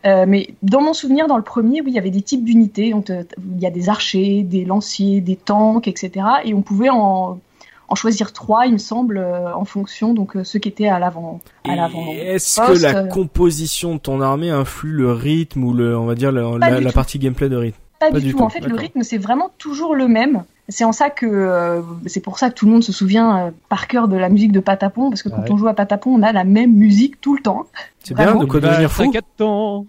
Euh, 0.05 0.25
mais 0.29 0.55
dans 0.63 0.83
mon 0.83 0.93
souvenir, 0.93 1.27
dans 1.27 1.37
le 1.37 1.43
premier, 1.43 1.81
oui, 1.81 1.89
il 1.89 1.95
y 1.95 1.99
avait 1.99 2.11
des 2.11 2.23
types 2.23 2.45
d'unités. 2.45 2.93
Il 3.09 3.61
y 3.61 3.67
a 3.67 3.71
des 3.71 3.89
archers, 3.89 4.45
des 4.45 4.65
lanciers, 4.65 5.21
des 5.21 5.35
tanks, 5.35 5.89
etc. 5.89 6.25
Et 6.45 6.55
on 6.55 6.63
pouvait 6.63 6.91
en, 6.91 7.41
en 7.89 7.95
choisir 7.95 8.33
trois, 8.33 8.67
il 8.67 8.73
me 8.73 8.79
semble, 8.79 9.19
euh, 9.19 9.55
en 9.55 9.65
fonction. 9.65 10.15
Donc, 10.15 10.37
euh, 10.37 10.45
ceux 10.45 10.59
qui 10.59 10.69
étaient 10.69 10.89
à 10.89 10.99
l'avant, 10.99 11.41
à 11.69 11.77
l'avant. 11.77 12.05
Et 12.09 12.17
est-ce 12.35 12.61
que 12.61 12.83
la 12.83 12.97
euh, 12.97 13.07
composition 13.07 13.95
de 13.95 14.01
ton 14.01 14.21
armée 14.21 14.51
influe 14.51 14.93
le 14.93 15.13
rythme 15.13 15.65
ou 15.65 15.73
le, 15.73 15.97
on 15.97 16.07
va 16.07 16.15
dire, 16.15 16.33
la, 16.33 16.93
partie 16.93 17.19
gameplay 17.19 17.49
de 17.49 17.57
rythme? 17.57 17.79
Pas, 18.01 18.11
Pas 18.11 18.19
du, 18.19 18.27
du 18.27 18.33
tout. 18.33 18.39
tout, 18.39 18.45
En 18.45 18.49
fait, 18.51 18.61
le 18.61 18.75
rythme, 18.75 19.03
c'est 19.03 19.19
vraiment 19.19 19.51
toujours 19.59 19.95
le 19.95 20.07
même. 20.09 20.45
C'est 20.69 20.85
en 20.85 20.91
ça 20.93 21.11
que 21.11 21.27
euh, 21.27 21.81
c'est 22.07 22.21
pour 22.21 22.41
ça 22.41 22.51
que 22.51 22.55
tout 22.55 22.67
le 22.67 22.73
monde 22.73 22.83
se 22.83 22.93
souvient 22.93 23.39
euh, 23.39 23.51
par 23.69 23.87
cœur 23.87 24.09
de 24.09 24.17
la 24.17 24.29
musique 24.29 24.51
de 24.51 24.59
Patapon 24.59 25.11
parce 25.11 25.23
que 25.23 25.29
quand 25.29 25.43
Ouais. 25.43 25.53
on 25.53 25.57
joue 25.57 25.69
à 25.69 25.75
Patapon, 25.75 26.11
on 26.11 26.23
a 26.25 26.33
la 26.33 26.43
même 26.43 26.73
musique 26.73 27.21
tout 27.21 27.37
le 27.37 27.41
temps. 27.41 27.67
C'est 28.03 28.15
bien 28.15 28.35
de 28.35 28.45
quoi 28.47 28.59
devenir 28.59 28.91
fou. 28.91 29.09
4 29.09 29.25
temps. 29.37 29.87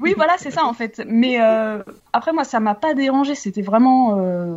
Oui, 0.00 0.14
voilà, 0.16 0.34
c'est 0.38 0.50
ça 0.50 0.64
en 0.64 0.72
fait. 0.72 1.00
Mais 1.08 1.40
euh, 1.40 1.80
après, 2.12 2.32
moi, 2.32 2.42
ça 2.42 2.58
m'a 2.58 2.74
pas 2.74 2.92
dérangé. 2.94 3.36
C'était 3.36 3.62
vraiment 3.62 4.16
euh, 4.18 4.56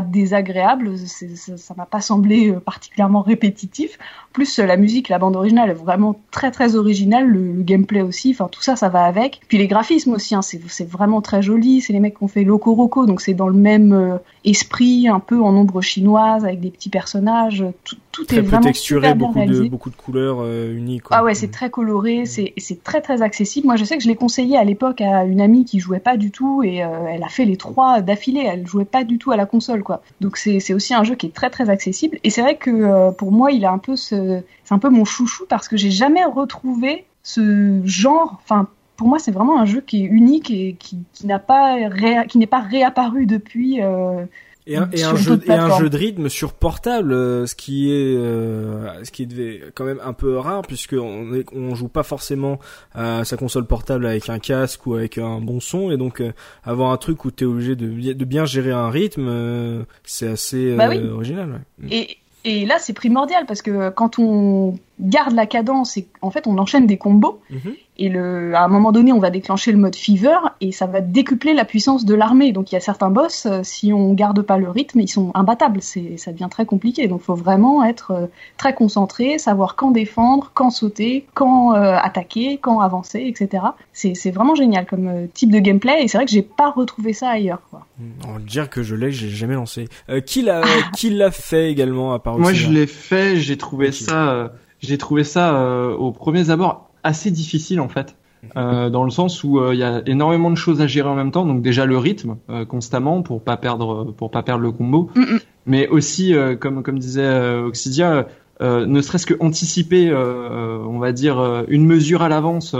désagréable. 0.00 0.96
Ça 0.96 1.74
m'a 1.76 1.86
pas 1.86 2.00
semblé 2.00 2.50
euh, 2.50 2.60
particulièrement 2.60 3.22
répétitif. 3.22 3.98
Plus 4.32 4.58
euh, 4.58 4.66
la 4.66 4.76
musique, 4.76 5.08
la 5.08 5.18
bande 5.18 5.36
originale 5.36 5.70
est 5.70 5.74
vraiment 5.74 6.18
très 6.30 6.50
très 6.50 6.76
originale. 6.76 7.26
Le, 7.26 7.62
gameplay 7.62 8.02
aussi. 8.02 8.30
Enfin, 8.30 8.48
tout 8.50 8.62
ça, 8.62 8.76
ça 8.76 8.88
va 8.88 9.04
avec. 9.04 9.40
Puis 9.48 9.58
les 9.58 9.68
graphismes 9.68 10.12
aussi. 10.12 10.34
Hein, 10.34 10.42
c'est 10.42 10.60
c'est 10.68 10.88
vraiment 10.88 11.20
très 11.20 11.42
joli. 11.42 11.80
C'est 11.80 11.92
les 11.92 12.00
mecs 12.00 12.16
qui 12.16 12.24
ont 12.24 12.28
fait 12.28 12.44
Loco 12.44 12.74
Roco, 12.74 13.06
donc 13.06 13.20
c'est 13.20 13.34
dans 13.34 13.48
le 13.48 13.58
même 13.58 13.92
euh, 13.92 14.18
esprit, 14.44 15.08
un 15.08 15.20
peu 15.20 15.40
en 15.40 15.54
ombre 15.54 15.80
chinoise 15.80 16.44
avec 16.44 16.60
des 16.60 16.70
petits 16.70 16.90
personnages. 16.90 17.64
Tout, 17.84 17.96
tout 18.12 18.24
Très 18.26 18.36
est 18.36 18.42
peu 18.42 18.48
vraiment 18.48 18.62
texturé, 18.62 19.08
super 19.08 19.16
bien 19.16 19.26
beaucoup 19.26 19.40
de, 19.52 19.68
beaucoup 19.68 19.90
de 19.90 19.96
couleurs 19.96 20.36
euh, 20.40 20.76
uniques. 20.76 21.04
quoi. 21.04 21.16
Ah 21.16 21.24
ouais, 21.24 21.34
c'est 21.34 21.50
très 21.50 21.70
coloré, 21.70 22.26
c'est 22.26 22.52
c'est 22.58 22.84
très 22.84 23.00
très 23.00 23.22
accessible. 23.22 23.66
Moi, 23.66 23.76
je 23.76 23.84
sais 23.84 23.96
que 23.96 24.02
je 24.02 24.08
l'ai 24.08 24.14
conseillé 24.16 24.58
à 24.58 24.64
l'époque 24.64 25.00
à 25.00 25.24
une 25.24 25.40
amie 25.40 25.64
qui 25.64 25.80
jouait 25.80 25.98
pas 25.98 26.16
du 26.18 26.30
tout 26.30 26.62
et 26.62 26.84
euh, 26.84 26.88
elle 27.08 27.22
a 27.22 27.28
fait 27.28 27.46
les 27.46 27.56
trois 27.56 28.02
d'affilée. 28.02 28.44
Elle 28.46 28.66
jouait 28.66 28.84
pas 28.84 29.02
du 29.04 29.16
tout 29.18 29.30
à 29.32 29.36
la 29.36 29.46
console, 29.46 29.82
quoi. 29.82 30.02
Donc 30.20 30.36
c'est 30.36 30.60
c'est 30.60 30.74
aussi 30.74 30.92
un 30.94 31.04
jeu 31.04 31.14
qui 31.14 31.26
est 31.26 31.34
très 31.34 31.48
très 31.50 31.70
accessible. 31.70 32.18
Et 32.22 32.30
c'est 32.30 32.42
vrai 32.42 32.56
que 32.56 32.70
euh, 32.70 33.10
pour 33.12 33.32
moi, 33.32 33.50
il 33.50 33.64
a 33.64 33.72
un 33.72 33.78
peu 33.78 33.96
ce, 33.96 34.40
c'est 34.64 34.74
un 34.74 34.78
peu 34.78 34.90
mon 34.90 35.04
chouchou 35.06 35.44
parce 35.48 35.66
que 35.66 35.76
j'ai 35.78 35.90
jamais 35.90 36.24
retrouvé 36.24 37.04
ce 37.22 37.80
genre. 37.84 38.38
Enfin, 38.44 38.68
pour 38.98 39.08
moi, 39.08 39.18
c'est 39.18 39.32
vraiment 39.32 39.58
un 39.58 39.64
jeu 39.64 39.80
qui 39.80 40.02
est 40.04 40.06
unique 40.06 40.50
et 40.50 40.76
qui, 40.78 40.98
qui 41.14 41.26
n'a 41.26 41.38
pas 41.38 41.76
ré- 41.88 42.26
qui 42.28 42.36
n'est 42.38 42.46
pas 42.46 42.60
réapparu 42.60 43.24
depuis. 43.26 43.80
euh, 43.82 44.24
Et 44.66 44.76
un, 44.76 44.88
et 44.92 44.98
sur 44.98 45.08
un 45.10 45.16
jeu 45.16 45.30
d'autres 45.36 45.50
et 45.50 45.52
un 45.54 45.56
plateformes. 45.56 45.82
jeu 45.82 45.90
de 45.90 45.96
rythme 45.96 46.28
sur 46.28 46.52
portable, 46.52 47.12
euh, 47.12 47.46
ce 47.46 47.54
qui 47.56 47.90
est 47.90 48.14
euh, 48.16 49.02
ce 49.04 49.10
qui 49.10 49.26
devait 49.26 49.60
quand 49.74 49.84
même 49.84 50.00
un 50.04 50.12
peu 50.12 50.36
rare 50.38 50.62
puisque 50.62 50.92
on 50.94 51.34
est, 51.34 51.44
on 51.52 51.74
joue 51.74 51.88
pas 51.88 52.04
forcément 52.04 52.60
à 52.94 53.24
sa 53.24 53.36
console 53.36 53.66
portable 53.66 54.06
avec 54.06 54.28
un 54.28 54.38
casque 54.38 54.86
ou 54.86 54.94
avec 54.94 55.18
un 55.18 55.40
bon 55.40 55.58
son 55.58 55.90
et 55.90 55.96
donc 55.96 56.20
euh, 56.20 56.32
avoir 56.62 56.92
un 56.92 56.96
truc 56.96 57.24
où 57.24 57.30
t'es 57.32 57.44
obligé 57.44 57.74
de, 57.74 57.86
bi- 57.88 58.14
de 58.14 58.24
bien 58.24 58.44
gérer 58.44 58.70
un 58.70 58.88
rythme, 58.88 59.26
euh, 59.28 59.82
c'est 60.04 60.28
assez 60.28 60.76
Bah 60.76 60.86
oui. 60.88 60.98
original. 61.08 61.60
ouais. 61.82 61.88
Et, 61.90 62.18
et 62.44 62.64
là, 62.66 62.76
c'est 62.78 62.92
primordial 62.92 63.46
parce 63.46 63.62
que 63.62 63.90
quand 63.90 64.18
on 64.20 64.78
garde 65.00 65.34
la 65.34 65.46
cadence 65.46 65.96
et 65.96 66.06
en 66.22 66.30
fait 66.30 66.46
on 66.46 66.56
enchaîne 66.58 66.86
des 66.86 66.98
combos 66.98 67.40
Mhm. 67.50 67.74
Et 67.98 68.08
le, 68.08 68.54
à 68.54 68.64
un 68.64 68.68
moment 68.68 68.92
donné 68.92 69.12
on 69.12 69.18
va 69.18 69.30
déclencher 69.30 69.72
le 69.72 69.78
mode 69.78 69.96
fever 69.96 70.38
et 70.60 70.72
ça 70.72 70.86
va 70.86 71.00
décupler 71.00 71.54
la 71.54 71.64
puissance 71.64 72.04
de 72.04 72.14
l'armée. 72.14 72.52
Donc 72.52 72.72
il 72.72 72.74
y 72.74 72.78
a 72.78 72.80
certains 72.80 73.10
boss, 73.10 73.46
euh, 73.46 73.60
si 73.62 73.92
on 73.92 74.12
garde 74.14 74.42
pas 74.42 74.58
le 74.58 74.70
rythme, 74.70 75.00
ils 75.00 75.08
sont 75.08 75.30
imbattables. 75.34 75.82
C'est, 75.82 76.16
ça 76.16 76.32
devient 76.32 76.48
très 76.50 76.66
compliqué. 76.66 77.08
Donc 77.08 77.22
faut 77.22 77.34
vraiment 77.34 77.84
être 77.84 78.10
euh, 78.12 78.26
très 78.56 78.74
concentré, 78.74 79.38
savoir 79.38 79.76
quand 79.76 79.90
défendre, 79.90 80.50
quand 80.54 80.70
sauter, 80.70 81.26
quand 81.34 81.74
euh, 81.74 81.96
attaquer, 81.96 82.58
quand 82.58 82.80
avancer, 82.80 83.24
etc. 83.26 83.64
C'est, 83.92 84.14
c'est 84.14 84.30
vraiment 84.30 84.54
génial 84.54 84.86
comme 84.86 85.08
euh, 85.08 85.26
type 85.32 85.50
de 85.50 85.58
gameplay 85.58 86.02
et 86.02 86.08
c'est 86.08 86.18
vrai 86.18 86.24
que 86.24 86.32
j'ai 86.32 86.42
pas 86.42 86.70
retrouvé 86.70 87.12
ça 87.12 87.30
ailleurs. 87.30 87.62
Quoi. 87.70 87.86
On 88.26 88.32
va 88.34 88.38
dire 88.38 88.70
que 88.70 88.82
je 88.82 88.94
l'ai, 88.94 89.10
j'ai 89.10 89.28
jamais 89.28 89.54
lancé. 89.54 89.88
Euh, 90.08 90.20
qui 90.20 90.42
l'a 90.42 90.62
qui 90.96 91.10
l'a 91.10 91.30
fait 91.30 91.70
également 91.70 92.12
à 92.12 92.18
part 92.18 92.38
Moi, 92.38 92.52
je 92.52 92.70
l'ai 92.70 92.86
fait, 92.86 93.36
j'ai 93.36 93.56
trouvé 93.56 93.92
ça, 93.92 94.30
euh, 94.30 94.48
j'ai 94.80 94.98
trouvé 94.98 95.24
ça 95.24 95.54
euh, 95.56 95.94
au 95.94 96.12
premier 96.12 96.50
abord 96.50 96.91
assez 97.02 97.30
difficile 97.30 97.80
en 97.80 97.88
fait, 97.88 98.16
euh, 98.56 98.90
dans 98.90 99.04
le 99.04 99.10
sens 99.10 99.44
où 99.44 99.58
euh, 99.58 99.74
il 99.74 99.78
y 99.78 99.84
a 99.84 100.02
énormément 100.06 100.50
de 100.50 100.56
choses 100.56 100.80
à 100.80 100.86
gérer 100.86 101.08
en 101.08 101.14
même 101.14 101.30
temps. 101.30 101.46
Donc 101.46 101.62
déjà 101.62 101.86
le 101.86 101.98
rythme 101.98 102.36
euh, 102.50 102.64
constamment 102.64 103.22
pour 103.22 103.42
pas 103.42 103.56
perdre, 103.56 104.12
pour 104.16 104.30
pas 104.30 104.42
perdre 104.42 104.62
le 104.62 104.72
combo, 104.72 105.10
Mm-mm. 105.14 105.40
mais 105.66 105.88
aussi 105.88 106.34
euh, 106.34 106.56
comme 106.56 106.82
comme 106.82 106.98
disait 106.98 107.22
euh, 107.22 107.66
Oxidia. 107.66 108.26
euh, 108.60 108.86
ne 108.86 109.00
serait-ce 109.02 109.26
que 109.26 109.34
anticiper, 109.40 110.12
on 110.12 110.98
va 111.00 111.10
dire, 111.10 111.40
euh, 111.40 111.64
une 111.68 111.84
mesure 111.84 112.22
à 112.22 112.28
l'avance, 112.28 112.76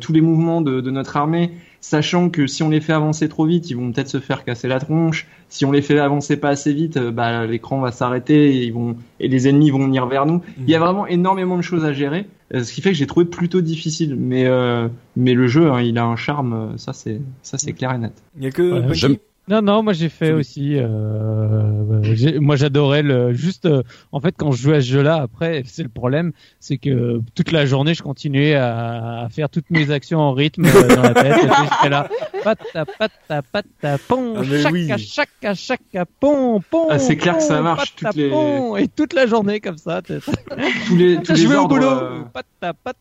tous 0.00 0.12
les 0.12 0.20
mouvements 0.20 0.60
de, 0.60 0.80
de 0.80 0.90
notre 0.90 1.16
armée, 1.16 1.52
sachant 1.80 2.30
que 2.30 2.46
si 2.46 2.62
on 2.62 2.70
les 2.70 2.80
fait 2.80 2.92
avancer 2.92 3.28
trop 3.28 3.46
vite, 3.46 3.70
ils 3.70 3.76
vont 3.76 3.92
peut-être 3.92 4.08
se 4.08 4.20
faire 4.20 4.44
casser 4.44 4.68
la 4.68 4.80
tronche. 4.80 5.26
Si 5.48 5.64
on 5.64 5.72
les 5.72 5.82
fait 5.82 5.98
avancer 5.98 6.36
pas 6.36 6.50
assez 6.50 6.72
vite, 6.72 6.96
euh, 6.96 7.10
bah, 7.10 7.46
l'écran 7.46 7.80
va 7.80 7.92
s'arrêter 7.92 8.56
et, 8.56 8.64
ils 8.64 8.72
vont, 8.72 8.96
et 9.20 9.28
les 9.28 9.48
ennemis 9.48 9.70
vont 9.70 9.84
venir 9.84 10.06
vers 10.06 10.26
nous. 10.26 10.42
Il 10.58 10.68
y 10.68 10.74
a 10.74 10.78
vraiment 10.78 11.06
énormément 11.06 11.56
de 11.56 11.62
choses 11.62 11.84
à 11.84 11.92
gérer, 11.92 12.26
euh, 12.54 12.64
ce 12.64 12.72
qui 12.72 12.80
fait 12.80 12.90
que 12.90 12.96
j'ai 12.96 13.06
trouvé 13.06 13.26
plutôt 13.26 13.60
difficile. 13.60 14.16
Mais, 14.16 14.46
euh, 14.46 14.88
mais 15.16 15.34
le 15.34 15.46
jeu, 15.46 15.70
hein, 15.70 15.80
il 15.80 15.98
a 15.98 16.04
un 16.04 16.16
charme, 16.16 16.52
euh, 16.52 16.76
ça 16.76 16.92
c'est, 16.92 17.20
ça 17.42 17.58
c'est 17.58 17.72
clair 17.72 17.92
et 17.92 17.98
net. 17.98 18.12
Il 18.36 18.44
y 18.44 18.46
a 18.46 18.50
que 18.50 18.88
Ouais, 18.88 19.18
Non, 19.48 19.62
non, 19.62 19.82
moi 19.82 19.92
j'ai 19.94 20.08
fait 20.08 20.32
aussi. 20.32 20.76
Euh, 20.76 22.02
j'ai- 22.02 22.38
moi 22.38 22.56
j'adorais 22.56 23.02
le. 23.02 23.32
Juste, 23.32 23.64
euh, 23.66 23.82
en 24.12 24.20
fait, 24.20 24.34
quand 24.36 24.52
je 24.52 24.60
jouais 24.62 24.76
à 24.76 24.80
ce 24.80 24.86
jeu-là, 24.86 25.16
après, 25.22 25.62
c'est 25.66 25.82
le 25.82 25.88
problème, 25.88 26.32
c'est 26.60 26.76
que 26.78 27.20
toute 27.34 27.52
la 27.52 27.64
journée, 27.66 27.94
je 27.94 28.02
continuais 28.02 28.54
à, 28.54 29.22
à 29.24 29.28
faire 29.30 29.48
toutes 29.48 29.70
mes 29.70 29.90
actions 29.90 30.20
en 30.20 30.32
rythme 30.32 30.66
euh, 30.66 30.96
dans 30.96 31.02
la 31.02 31.14
tête. 31.14 31.36
Et 31.44 31.46
puis, 31.48 31.56
J'étais 31.76 31.88
là, 31.88 32.08
pata, 32.44 32.84
pata, 32.84 33.42
pata, 33.42 33.98
pon, 34.06 34.34
Ah, 34.38 34.42
chaca, 34.44 34.70
oui. 34.72 35.56
chaca, 35.56 36.04
pon, 36.20 36.60
pon. 36.70 36.86
Ah, 36.90 36.98
c'est 36.98 37.16
clair 37.16 37.36
que 37.36 37.42
ça 37.42 37.60
marche, 37.62 37.94
pata, 37.96 38.12
toutes 38.12 38.16
les- 38.20 38.82
Et 38.82 38.88
toute 38.88 39.12
la 39.14 39.26
journée 39.26 39.60
comme 39.60 39.78
ça. 39.78 40.02
Tous 40.02 40.14
les, 40.96 41.16
tous 41.22 41.34
je 41.34 41.42
les 41.42 41.46
vais 41.48 41.56
au 41.56 41.66
boulot. 41.68 41.86
euh, 41.86 42.20
Pata, 42.32 42.74
pata, 42.74 42.98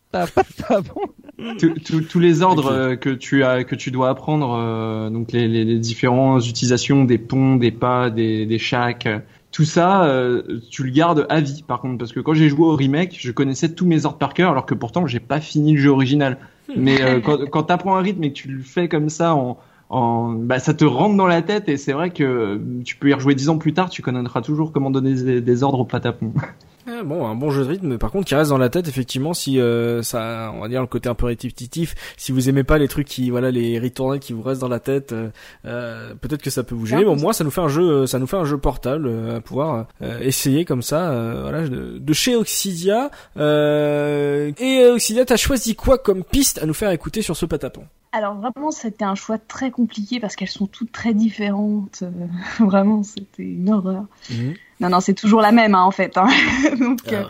tous- 2.09 2.19
les 2.19 2.41
ordres 2.41 2.71
euh, 2.71 2.95
que 2.95 3.09
tu 3.11 3.43
as, 3.43 3.63
que 3.63 3.75
tu 3.75 3.91
dois 3.91 4.09
apprendre, 4.09 4.55
euh, 4.59 5.09
donc 5.09 5.31
les, 5.31 5.47
les, 5.47 5.63
les 5.65 5.77
différentes 5.79 6.47
utilisations 6.47 7.03
des 7.03 7.17
ponts, 7.17 7.55
des 7.57 7.71
pas, 7.71 8.09
des, 8.09 8.45
des 8.45 8.57
shacks, 8.57 9.05
euh, 9.05 9.19
tout 9.51 9.63
ça, 9.65 10.03
euh, 10.05 10.59
tu 10.71 10.83
le 10.83 10.89
gardes 10.91 11.25
à 11.29 11.39
vie. 11.39 11.63
Par 11.65 11.79
contre, 11.79 11.97
parce 11.99 12.11
que 12.11 12.19
quand 12.19 12.33
j'ai 12.33 12.49
joué 12.49 12.65
au 12.65 12.75
remake, 12.75 13.17
je 13.19 13.31
connaissais 13.31 13.69
tous 13.73 13.85
mes 13.85 14.05
ordres 14.05 14.17
par 14.17 14.33
cœur, 14.33 14.51
alors 14.51 14.65
que 14.65 14.73
pourtant 14.73 15.05
j'ai 15.07 15.19
pas 15.19 15.39
fini 15.39 15.73
le 15.73 15.79
jeu 15.81 15.89
original. 15.91 16.37
Mais 16.75 17.01
euh, 17.01 17.19
quand, 17.23 17.37
quand 17.49 17.63
t'apprends 17.63 17.95
un 17.95 18.01
rythme 18.01 18.23
et 18.23 18.29
que 18.29 18.37
tu 18.37 18.47
le 18.49 18.61
fais 18.63 18.87
comme 18.87 19.09
ça 19.09 19.35
en 19.35 19.57
en, 19.89 20.33
bah, 20.33 20.59
ça 20.59 20.73
te 20.73 20.83
rentre 20.83 21.15
dans 21.15 21.27
la 21.27 21.41
tête 21.41 21.69
et 21.69 21.77
c'est 21.77 21.93
vrai 21.93 22.09
que 22.09 22.59
tu 22.83 22.97
peux 22.97 23.07
y 23.09 23.13
rejouer 23.13 23.35
dix 23.35 23.47
ans 23.47 23.57
plus 23.57 23.71
tard, 23.73 23.89
tu 23.89 24.01
connaîtras 24.01 24.41
toujours 24.41 24.73
comment 24.73 24.91
donner 24.91 25.13
des, 25.13 25.39
des 25.39 25.63
ordres 25.63 25.79
au 25.79 25.85
patapon. 25.85 26.33
Ah, 26.89 27.03
bon, 27.03 27.27
un 27.27 27.35
bon 27.35 27.51
jeu 27.51 27.65
de 27.65 27.69
rythme, 27.69 27.97
par 27.97 28.11
contre, 28.11 28.25
qui 28.27 28.35
reste 28.35 28.49
dans 28.49 28.57
la 28.57 28.69
tête, 28.69 28.87
effectivement, 28.87 29.33
si 29.33 29.59
euh, 29.59 30.01
ça, 30.03 30.53
on 30.55 30.61
va 30.61 30.69
dire 30.69 30.79
le 30.79 30.87
côté 30.87 31.09
un 31.09 31.15
peu 31.15 31.25
répétitif, 31.25 31.95
si 32.15 32.31
vous 32.31 32.47
aimez 32.47 32.63
pas 32.63 32.77
les 32.77 32.87
trucs 32.87 33.07
qui, 33.07 33.29
voilà, 33.29 33.51
les 33.51 33.77
ritournelles 33.77 34.21
qui 34.21 34.31
vous 34.31 34.41
restent 34.41 34.61
dans 34.61 34.69
la 34.69 34.79
tête, 34.79 35.11
euh, 35.11 35.27
euh, 35.65 36.13
peut-être 36.15 36.41
que 36.41 36.49
ça 36.49 36.63
peut 36.63 36.75
vous 36.75 36.85
gêner. 36.85 37.03
Mais 37.03 37.09
au 37.09 37.15
moins, 37.15 37.33
ça 37.33 37.43
nous 37.43 37.51
fait 37.51 37.59
un 37.59 37.67
jeu, 37.67 37.83
euh, 37.83 38.05
ça 38.07 38.19
nous 38.19 38.27
fait 38.27 38.37
un 38.37 38.45
jeu 38.45 38.57
portable 38.57 39.07
euh, 39.07 39.37
à 39.37 39.41
pouvoir 39.41 39.87
euh, 40.01 40.19
essayer 40.21 40.63
comme 40.63 40.81
ça, 40.81 41.11
euh, 41.11 41.41
voilà, 41.41 41.67
de, 41.67 41.97
de 41.97 42.13
chez 42.13 42.37
Oxidia. 42.37 43.11
Euh, 43.35 44.53
et 44.57 44.85
Oxidia, 44.85 45.25
t'as 45.25 45.35
choisi 45.35 45.75
quoi 45.75 45.97
comme 45.97 46.23
piste 46.23 46.57
à 46.63 46.65
nous 46.65 46.73
faire 46.73 46.91
écouter 46.91 47.21
sur 47.21 47.35
ce 47.35 47.45
patapon? 47.45 47.83
Alors 48.13 48.35
vraiment, 48.35 48.71
c'était 48.71 49.05
un 49.05 49.15
choix 49.15 49.37
très 49.37 49.69
compliqué 49.71 50.19
parce 50.19 50.35
qu'elles 50.35 50.47
sont 50.47 50.67
toutes 50.67 50.91
très 50.91 51.13
différentes. 51.13 52.03
Euh, 52.03 52.09
vraiment, 52.65 53.03
c'était 53.03 53.43
une 53.43 53.69
horreur. 53.69 54.05
Non, 54.79 54.89
non, 54.89 54.99
c'est 54.99 55.13
toujours 55.13 55.41
la 55.41 55.51
même 55.51 55.75
hein, 55.75 55.83
en 55.83 55.91
fait. 55.91 56.17
hein. 56.17 56.27
Donc, 56.79 56.99
euh, 57.11 57.23
Ah. 57.25 57.29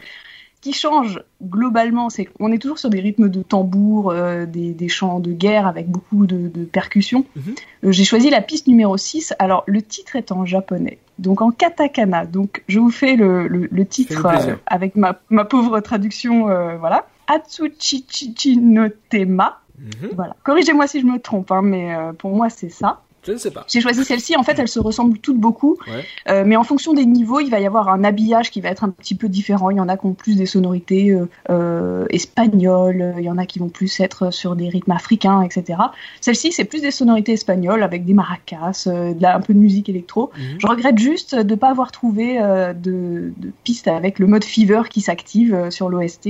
ce 0.55 0.61
qui 0.61 0.73
change 0.73 1.21
globalement, 1.41 2.09
c'est 2.09 2.25
qu'on 2.25 2.51
est 2.51 2.57
toujours 2.57 2.79
sur 2.79 2.89
des 2.89 2.99
rythmes 2.99 3.29
de 3.29 3.41
tambour, 3.43 4.11
euh, 4.11 4.45
des, 4.45 4.73
des 4.73 4.89
chants 4.89 5.19
de 5.19 5.31
guerre 5.31 5.65
avec 5.67 5.87
beaucoup 5.87 6.25
de, 6.25 6.49
de 6.49 6.65
percussions. 6.65 7.25
Mhm. 7.35 7.55
Euh, 7.85 7.91
J'ai 7.91 8.03
choisi 8.03 8.29
la 8.29 8.41
piste 8.41 8.67
numéro 8.67 8.97
6. 8.97 9.33
Alors, 9.39 9.63
le 9.67 9.81
titre 9.81 10.15
est 10.17 10.31
en 10.31 10.45
japonais, 10.45 10.97
donc 11.19 11.41
en 11.41 11.51
katakana. 11.51 12.25
Donc, 12.25 12.63
je 12.67 12.79
vous 12.79 12.89
fais 12.91 13.15
le, 13.15 13.47
le, 13.47 13.67
le 13.71 13.85
titre 13.85 14.25
euh, 14.25 14.55
avec 14.65 14.95
ma, 14.95 15.19
ma 15.29 15.45
pauvre 15.45 15.79
traduction. 15.79 16.49
euh, 16.49 16.75
voilà. 16.77 17.05
Atsuchichichi 17.27 18.57
no 18.57 18.87
tema. 19.09 19.59
Mhm. 19.79 20.09
Voilà. 20.15 20.35
Corrigez-moi 20.43 20.87
si 20.87 20.99
je 21.01 21.05
me 21.05 21.19
trompe, 21.19 21.51
hein, 21.51 21.61
mais 21.61 21.93
euh, 21.95 22.11
pour 22.13 22.35
moi, 22.35 22.49
c'est 22.49 22.69
ça. 22.69 23.01
Je 23.27 23.33
ne 23.33 23.37
sais 23.37 23.51
pas. 23.51 23.65
J'ai 23.67 23.81
choisi 23.81 24.03
celle-ci. 24.05 24.35
En 24.37 24.43
fait, 24.43 24.57
elles 24.57 24.67
se 24.69 24.79
ressemblent 24.79 25.17
toutes 25.19 25.37
beaucoup. 25.37 25.77
Ouais. 25.87 26.03
Euh, 26.29 26.43
mais 26.45 26.55
en 26.55 26.63
fonction 26.63 26.93
des 26.93 27.05
niveaux, 27.05 27.39
il 27.41 27.49
va 27.49 27.59
y 27.59 27.65
avoir 27.65 27.89
un 27.89 28.03
habillage 28.03 28.49
qui 28.51 28.61
va 28.61 28.69
être 28.69 28.83
un 28.85 28.89
petit 28.89 29.15
peu 29.15 29.27
différent. 29.29 29.69
Il 29.69 29.77
y 29.77 29.79
en 29.81 29.89
a 29.89 29.97
qui 29.97 30.05
ont 30.05 30.13
plus 30.13 30.35
des 30.37 30.45
sonorités 30.45 31.11
euh, 31.11 31.27
euh, 31.49 32.05
espagnoles. 32.09 33.13
Il 33.17 33.23
y 33.23 33.29
en 33.29 33.37
a 33.37 33.45
qui 33.45 33.59
vont 33.59 33.69
plus 33.69 33.99
être 33.99 34.31
sur 34.33 34.55
des 34.55 34.69
rythmes 34.69 34.91
africains, 34.91 35.41
etc. 35.41 35.79
Celle-ci, 36.21 36.51
c'est 36.51 36.63
plus 36.65 36.81
des 36.81 36.91
sonorités 36.91 37.33
espagnoles 37.33 37.83
avec 37.83 38.05
des 38.05 38.13
maracas, 38.13 38.85
euh, 38.87 39.13
de 39.13 39.21
la- 39.21 39.35
un 39.35 39.41
peu 39.41 39.53
de 39.53 39.59
musique 39.59 39.89
électro. 39.89 40.31
Mhm. 40.37 40.43
Je 40.59 40.67
regrette 40.67 40.97
juste 40.97 41.35
de 41.35 41.49
ne 41.51 41.55
pas 41.59 41.69
avoir 41.69 41.91
trouvé 41.91 42.37
de, 42.37 43.33
de 43.37 43.51
piste 43.63 43.87
avec 43.87 44.19
le 44.19 44.27
mode 44.27 44.43
fever 44.43 44.83
qui 44.89 45.01
s'active 45.01 45.69
sur 45.69 45.89
l'OST. 45.89 46.29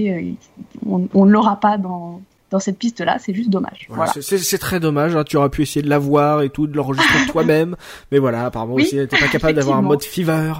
On 0.85 1.25
ne 1.25 1.31
l'aura 1.31 1.59
pas 1.59 1.77
dans, 1.77 2.21
dans 2.51 2.59
cette 2.59 2.77
piste-là. 2.77 3.17
C'est 3.19 3.33
juste 3.33 3.49
dommage. 3.49 3.85
Voilà, 3.89 4.11
Voilà. 4.13 4.21
c'est- 4.21 4.57
très 4.57 4.79
dommage, 4.79 5.15
hein, 5.15 5.23
tu 5.23 5.37
aurais 5.37 5.49
pu 5.49 5.61
essayer 5.61 5.81
de 5.81 5.89
l'avoir 5.89 6.41
et 6.41 6.49
tout, 6.49 6.67
de 6.67 6.75
l'enregistrer 6.75 7.25
toi-même, 7.31 7.75
mais 8.11 8.19
voilà, 8.19 8.45
apparemment 8.45 8.73
Oui, 8.73 8.83
aussi, 8.83 8.95
t'es 9.07 9.17
pas 9.17 9.27
capable 9.27 9.53
d'avoir 9.53 9.77
un 9.77 9.81
mode 9.81 10.03
fever, 10.03 10.53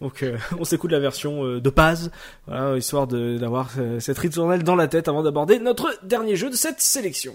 donc 0.00 0.22
euh, 0.22 0.36
on 0.58 0.64
s'écoute 0.64 0.90
la 0.90 0.98
version 1.00 1.44
euh, 1.44 1.60
de 1.60 1.70
Paz, 1.70 2.10
voilà, 2.46 2.76
histoire 2.76 3.06
d'avoir 3.06 3.70
euh, 3.78 4.00
cette 4.00 4.18
ritournelle 4.18 4.62
dans 4.64 4.74
la 4.76 4.88
tête 4.88 5.08
avant 5.08 5.22
d'aborder 5.22 5.58
notre 5.60 5.88
dernier 6.02 6.36
jeu 6.36 6.50
de 6.50 6.56
cette 6.56 6.80
sélection. 6.80 7.34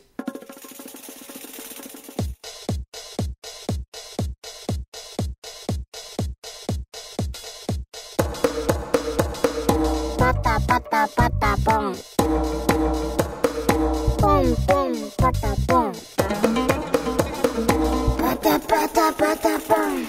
Pata 10.17 10.55
pata 10.67 11.07
pata 11.15 11.51
pom. 11.65 11.95
Pata 15.31 15.55
pom. 15.67 15.93
Pata 18.17 18.59
pata 18.67 19.11
pata 19.13 19.59
pom. 19.67 20.08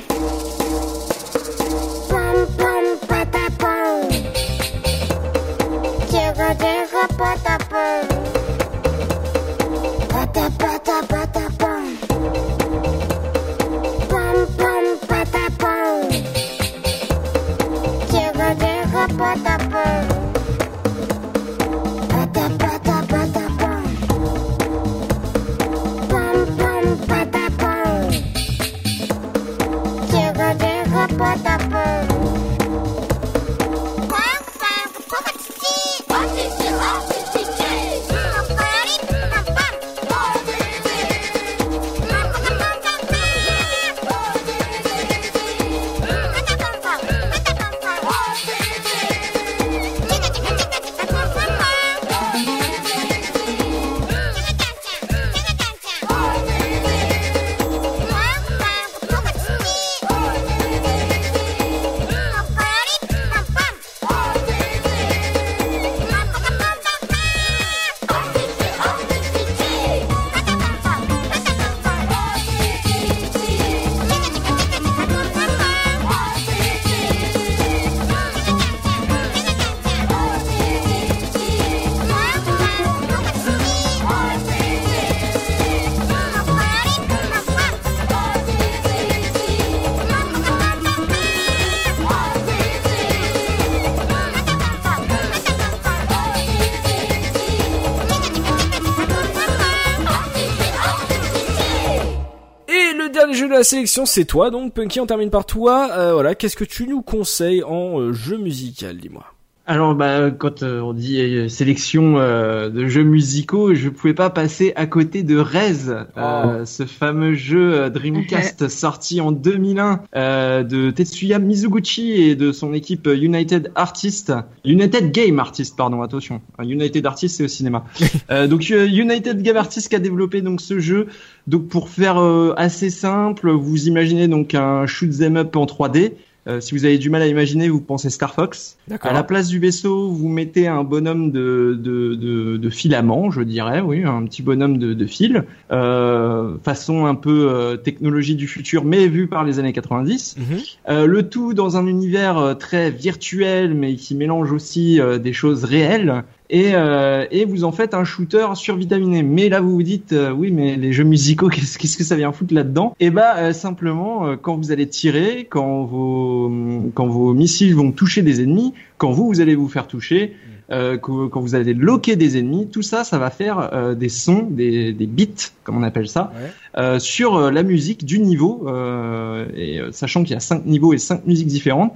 La 103.61 103.65
sélection, 103.65 104.07
c'est 104.07 104.25
toi, 104.25 104.51
donc 104.51 104.73
Punky, 104.73 105.01
on 105.01 105.07
termine 105.07 105.29
par 105.29 105.45
toi, 105.45 105.91
Euh, 105.93 106.15
voilà, 106.15 106.35
qu'est-ce 106.35 106.57
que 106.57 106.65
tu 106.65 106.87
nous 106.87 107.03
conseilles 107.03 107.63
en 107.63 108.01
euh, 108.01 108.13
jeu 108.13 108.39
musical, 108.39 108.97
dis-moi? 108.97 109.27
Alors, 109.71 109.95
bah, 109.95 110.33
quand 110.33 110.65
euh, 110.65 110.81
on 110.81 110.93
dit 110.93 111.21
euh, 111.21 111.49
sélection 111.49 112.19
euh, 112.19 112.71
de 112.71 112.89
jeux 112.89 113.05
musicaux, 113.05 113.73
je 113.73 113.89
pouvais 113.89 114.15
pas 114.15 114.29
passer 114.29 114.73
à 114.75 114.87
côté 114.87 115.23
de 115.23 115.37
Rez, 115.39 115.91
euh, 116.17 116.65
ce 116.65 116.87
fameux 116.87 117.35
jeu 117.35 117.75
euh, 117.75 117.89
Dreamcast 117.89 118.67
sorti 118.69 119.21
en 119.21 119.31
2001 119.31 120.01
euh, 120.17 120.65
de 120.65 120.91
Tetsuya 120.91 121.39
Mizuguchi 121.39 122.15
et 122.15 122.35
de 122.35 122.51
son 122.51 122.75
équipe 122.75 123.07
United 123.07 123.71
Artists, 123.77 124.33
United 124.65 125.13
Game 125.13 125.39
Artists, 125.39 125.77
pardon, 125.77 126.03
attention, 126.03 126.41
Un 126.59 126.65
United 126.65 127.07
Artists 127.07 127.37
c'est 127.37 127.45
au 127.45 127.49
cinéma. 127.49 127.85
Euh, 128.31 128.47
donc 128.47 128.69
United 128.69 129.43
Game 129.43 129.57
Artists 129.57 129.89
qui 129.89 129.97
a 129.97 129.99
développé 129.99 130.41
donc 130.41 130.61
ce 130.61 130.79
jeu. 130.79 131.07
Donc 131.47 131.69
pour 131.69 131.89
faire 131.89 132.21
euh, 132.21 132.55
assez 132.57 132.91
simple, 132.91 133.51
vous 133.51 133.89
imaginez 133.89 134.29
donc 134.29 134.55
un 134.55 134.87
shoot 134.87 135.11
'em 135.21 135.37
up 135.37 135.57
en 135.57 135.65
3D. 135.65 136.13
Euh, 136.51 136.61
si 136.61 136.75
vous 136.75 136.85
avez 136.85 136.99
du 136.99 137.11
mal 137.11 137.23
à 137.23 137.27
imaginer, 137.27 137.69
vous 137.69 137.81
pensez 137.81 138.11
Star 138.11 138.35
Fox. 138.35 138.77
À 139.01 139.13
la 139.13 139.23
place 139.23 139.49
du 139.49 139.59
vaisseau, 139.59 140.11
vous 140.11 140.29
mettez 140.29 140.67
un 140.67 140.83
bonhomme 140.83 141.31
de, 141.31 141.79
de, 141.81 142.15
de, 142.15 142.57
de 142.57 142.71
filament, 142.71 143.31
je 143.31 143.43
dirais, 143.43 143.81
oui, 143.81 144.03
un 144.05 144.25
petit 144.25 144.43
bonhomme 144.43 144.79
de, 144.79 144.95
de 144.95 145.07
fil, 145.07 145.45
euh, 145.71 146.57
façon 146.65 147.07
un 147.07 147.15
peu 147.15 147.49
euh, 147.51 147.77
technologie 147.77 148.35
du 148.35 148.49
futur, 148.49 148.85
mais 148.85 149.07
vue 149.07 149.29
par 149.29 149.45
les 149.45 149.59
années 149.59 149.73
90. 149.73 150.37
Mhm. 150.39 150.45
Euh, 150.89 151.07
le 151.07 151.29
tout 151.29 151.55
dans 151.55 151.77
un 151.77 151.87
univers 151.87 152.39
euh, 152.39 152.55
très 152.55 152.91
virtuel, 152.91 153.75
mais 153.75 153.95
qui 153.95 154.15
mélange 154.15 154.53
aussi 154.53 155.01
euh, 155.01 155.19
des 155.19 155.33
choses 155.33 155.65
réelles. 155.65 156.25
Et, 156.53 156.73
euh, 156.75 157.27
et 157.31 157.45
vous 157.45 157.63
en 157.63 157.71
faites 157.71 157.95
un 157.95 158.03
shooter 158.03 158.45
survitaminé. 158.55 159.23
Mais 159.23 159.49
là, 159.49 159.61
vous 159.61 159.71
vous 159.73 159.83
dites, 159.85 160.13
euh, 160.13 160.33
oui, 160.33 160.51
mais 160.51 160.75
les 160.77 160.93
jeux 160.93 161.05
musicaux, 161.05 161.49
qu'est-ce 161.53 161.79
qu'est-ce 161.79 161.97
que 161.97 162.03
ça 162.05 162.17
vient 162.17 162.33
foutre 162.33 162.53
là-dedans? 162.53 162.95
Et 162.99 163.11
bah, 163.11 163.37
euh, 163.39 163.53
simplement, 163.53 164.27
euh, 164.27 164.37
quand 164.37 164.57
vous 164.57 164.73
allez 164.73 164.89
tirer, 164.89 165.47
quand 165.49 165.85
vos, 165.85 166.51
quand 166.95 167.07
vos 167.07 167.35
missiles 167.35 167.75
vont 167.77 167.93
toucher 167.93 168.23
des 168.23 168.43
ennemis, 168.43 168.75
quand 168.99 169.13
vous, 169.13 169.27
vous 169.29 169.41
allez 169.41 169.55
vous 169.55 169.69
faire 169.69 169.87
toucher, 169.87 170.35
euh, 170.73 170.97
que- 170.97 171.27
quand 171.29 171.41
vous 171.41 171.55
allez 171.55 171.73
loquer 171.75 172.17
des 172.17 172.37
ennemis, 172.39 172.69
tout 172.69 172.83
ça, 172.83 173.05
ça 173.05 173.19
va 173.19 173.31
faire 173.31 173.71
euh, 173.73 173.95
des 173.95 174.09
sons, 174.09 174.47
des, 174.51 174.93
des 174.93 175.07
beats, 175.07 175.51
comme 175.65 175.77
on 175.77 175.83
appelle 175.85 176.09
ça, 176.09 176.33
Ouais. 176.35 176.51
euh, 176.83 176.99
sur 176.99 177.37
euh, 177.37 177.51
la 177.53 177.63
musique 177.63 178.05
du 178.05 178.19
niveau. 178.19 178.65
euh, 178.69 179.47
et 179.57 179.81
euh, 179.81 179.93
sachant 179.93 180.23
qu'il 180.25 180.33
y 180.33 180.37
a 180.37 180.41
cinq 180.41 180.67
niveaux 180.67 180.93
et 180.95 180.99
cinq 180.99 181.27
musiques 181.27 181.47
différentes, 181.49 181.93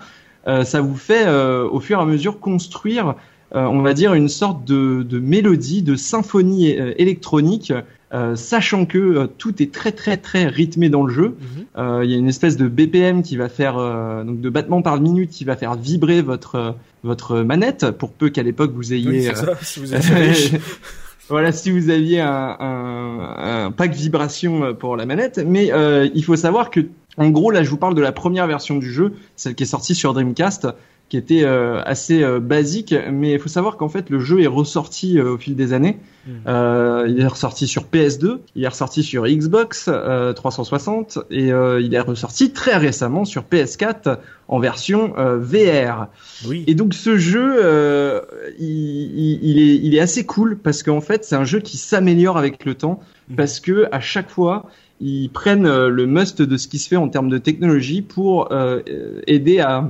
euh, 0.46 0.64
ça 0.64 0.80
vous 0.80 0.96
fait 0.96 1.24
euh, 1.26 1.66
au 1.68 1.80
fur 1.80 1.98
et 1.98 2.02
à 2.02 2.04
mesure 2.04 2.38
construire, 2.40 3.08
euh, 3.08 3.12
on 3.52 3.82
va 3.82 3.92
dire, 3.94 4.14
une 4.14 4.28
sorte 4.28 4.64
de, 4.64 5.02
de 5.02 5.18
mélodie, 5.18 5.82
de 5.82 5.96
symphonie 5.96 6.78
euh, 6.78 6.92
électronique. 6.98 7.72
euh, 8.12 8.36
sachant 8.36 8.86
que 8.86 8.98
euh, 8.98 9.26
tout 9.26 9.60
est 9.60 9.72
très 9.72 9.90
très 9.90 10.16
très 10.16 10.46
rythmé 10.46 10.88
dans 10.88 11.02
le 11.04 11.12
jeu, 11.12 11.34
Mhm. 11.40 11.64
Euh, 11.76 12.04
il 12.04 12.10
y 12.12 12.14
a 12.14 12.16
une 12.16 12.28
espèce 12.28 12.56
de 12.56 12.68
BPM 12.68 13.22
qui 13.24 13.36
va 13.36 13.48
faire 13.48 13.76
euh, 13.76 14.22
donc 14.22 14.40
de 14.40 14.48
battements 14.50 14.82
par 14.82 15.00
minute 15.00 15.30
qui 15.30 15.44
va 15.44 15.56
faire 15.56 15.74
vibrer 15.74 16.22
votre 16.22 16.54
euh, 16.54 16.70
votre 17.02 17.40
manette 17.40 17.90
pour 17.90 18.12
peu 18.12 18.28
qu'à 18.28 18.44
l'époque 18.44 18.70
vous 18.72 18.92
ayez 18.92 19.08
Oui, 19.08 19.28
euh, 19.28 19.34
ça, 19.34 19.54
si 19.62 19.80
vous 19.80 19.92
êtes 19.94 20.02
voilà, 21.28 21.50
si 21.52 21.70
vous 21.72 21.90
aviez 21.90 22.20
un, 22.20 22.56
un, 22.60 23.64
un 23.66 23.70
pack 23.72 23.92
vibration 23.94 24.62
euh, 24.64 24.72
pour 24.74 24.96
la 24.96 25.06
manette, 25.06 25.40
mais 25.44 25.72
euh, 25.72 26.08
il 26.14 26.22
faut 26.24 26.36
savoir 26.36 26.70
que, 26.70 26.80
en 27.16 27.30
gros, 27.30 27.50
là, 27.50 27.62
je 27.64 27.70
vous 27.70 27.76
parle 27.78 27.94
de 27.94 28.02
la 28.02 28.12
première 28.12 28.46
version 28.46 28.76
du 28.76 28.92
jeu, 28.92 29.14
celle 29.36 29.54
qui 29.54 29.62
est 29.64 29.66
sortie 29.66 29.94
sur 29.94 30.12
Dreamcast, 30.14 30.68
qui 31.14 31.18
était 31.18 31.44
euh, 31.44 31.80
assez 31.84 32.24
euh, 32.24 32.40
basique, 32.40 32.92
mais 33.12 33.34
il 33.34 33.38
faut 33.38 33.48
savoir 33.48 33.76
qu'en 33.76 33.88
fait, 33.88 34.10
le 34.10 34.18
jeu 34.18 34.42
est 34.42 34.48
ressorti 34.48 35.16
euh, 35.16 35.34
au 35.34 35.38
fil 35.38 35.54
des 35.54 35.72
années. 35.72 36.00
Euh, 36.48 37.06
il 37.08 37.20
est 37.20 37.26
ressorti 37.26 37.68
sur 37.68 37.84
PS2, 37.84 38.38
il 38.56 38.64
est 38.64 38.68
ressorti 38.68 39.04
sur 39.04 39.24
Xbox 39.24 39.88
euh, 39.88 40.32
360 40.32 41.18
et 41.30 41.50
il 41.50 41.94
est 41.94 42.00
ressorti 42.00 42.50
très 42.50 42.76
récemment 42.76 43.24
sur 43.26 43.42
PS4 43.42 44.16
en 44.48 44.58
version 44.58 45.12
VR. 45.16 46.06
Oui. 46.48 46.64
Et 46.66 46.74
donc 46.74 46.94
ce 46.94 47.18
jeu, 47.18 48.22
il, 48.58 49.58
est, 49.58 49.76
il 49.76 49.94
est 49.94 50.00
assez 50.00 50.24
cool 50.24 50.56
parce 50.56 50.82
qu'en 50.82 51.02
fait 51.02 51.24
c'est 51.24 51.36
un 51.36 51.44
jeu 51.44 51.60
qui 51.60 51.76
s'améliore 51.76 52.38
avec 52.38 52.64
le 52.64 52.74
temps 52.74 53.00
Mhm. 53.28 53.36
parce 53.36 53.60
que 53.60 53.86
à 53.90 54.00
chaque 54.00 54.28
fois 54.30 54.66
ils 55.00 55.28
prennent 55.28 55.66
euh, 55.66 55.88
le 55.88 56.06
must 56.06 56.40
de 56.40 56.56
ce 56.56 56.68
qui 56.68 56.78
se 56.78 56.88
fait 56.88 56.96
en 56.96 57.08
termes 57.08 57.28
de 57.28 57.38
technologie 57.38 58.00
pour 58.00 58.52
euh, 58.52 58.80
euh, 58.88 59.20
aider 59.26 59.58
à, 59.60 59.84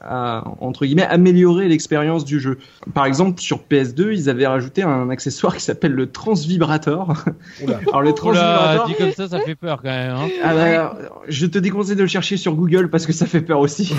à 0.00 0.44
entre 0.60 0.86
guillemets 0.86 1.06
améliorer 1.06 1.68
l'expérience 1.68 2.24
du 2.24 2.38
jeu. 2.40 2.58
Par 2.94 3.04
exemple 3.04 3.40
sur 3.40 3.60
PS2 3.70 4.12
ils 4.12 4.30
avaient 4.30 4.46
rajouté 4.46 4.82
un 4.82 5.10
accessoire 5.10 5.56
qui 5.56 5.62
s'appelle 5.62 5.92
le 5.92 6.10
transvibrator. 6.10 7.14
Oula. 7.62 7.80
Alors 7.88 8.02
le 8.02 8.08
Oula, 8.10 8.14
transvibrator. 8.14 8.86
dit 8.86 8.94
comme 8.94 9.12
ça, 9.12 9.28
ça 9.28 9.40
fait 9.40 9.56
peur 9.56 9.80
quand 9.82 9.90
même. 9.90 10.14
Hein. 10.14 10.28
Ah 10.42 10.54
bah, 10.54 10.98
je 11.28 11.46
te 11.46 11.58
déconseille 11.58 11.96
de 11.96 12.02
le 12.02 12.08
chercher 12.08 12.36
sur 12.36 12.54
Google 12.54 12.90
parce 12.90 13.06
que 13.06 13.12
ça 13.12 13.26
fait 13.26 13.40
peur 13.40 13.58
aussi. 13.60 13.92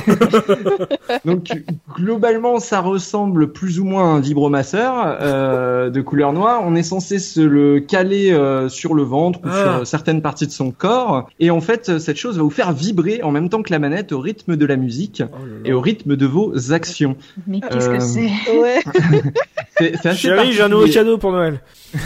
Donc 1.25 1.51
globalement, 1.95 2.59
ça 2.59 2.79
ressemble 2.81 3.51
plus 3.51 3.79
ou 3.79 3.85
moins 3.85 4.03
à 4.03 4.17
un 4.17 4.19
vibromasseur 4.19 5.17
euh, 5.21 5.89
de 5.89 6.01
couleur 6.01 6.33
noire. 6.33 6.61
On 6.65 6.75
est 6.75 6.83
censé 6.83 7.19
se 7.19 7.41
le 7.41 7.79
caler 7.79 8.31
euh, 8.31 8.69
sur 8.69 8.93
le 8.93 9.03
ventre 9.03 9.39
ou 9.43 9.47
Ah. 9.51 9.77
sur 9.77 9.87
certaines 9.87 10.21
parties 10.21 10.44
de 10.45 10.51
son 10.51 10.71
corps, 10.71 11.29
et 11.39 11.51
en 11.51 11.61
fait, 11.61 11.99
cette 11.99 12.17
chose 12.17 12.37
va 12.37 12.43
vous 12.43 12.49
faire 12.49 12.71
vibrer 12.73 13.21
en 13.23 13.31
même 13.31 13.49
temps 13.49 13.61
que 13.61 13.71
la 13.71 13.79
manette 13.79 14.11
au 14.11 14.19
rythme 14.19 14.55
de 14.55 14.65
la 14.65 14.75
musique 14.75 15.23
Oh 15.25 15.37
là 15.45 15.45
là. 15.45 15.51
et 15.65 15.73
au 15.73 15.81
rythme 15.81 16.15
de 16.15 16.25
vos 16.25 16.71
actions. 16.73 17.15
Mais 17.47 17.59
qu'est-ce 17.61 17.89
Euh, 17.89 17.97
que 17.97 18.03
c'est? 18.03 18.29
Ouais. 18.59 18.81
C'est 19.77 19.95
c'est 20.01 20.09
assez 20.09 20.17
Chérie, 20.19 20.53
j'ai 20.53 20.61
un 20.61 20.69
nouveau 20.69 20.87
cadeau 20.87 21.17
pour 21.17 21.31
Noël. 21.31 21.59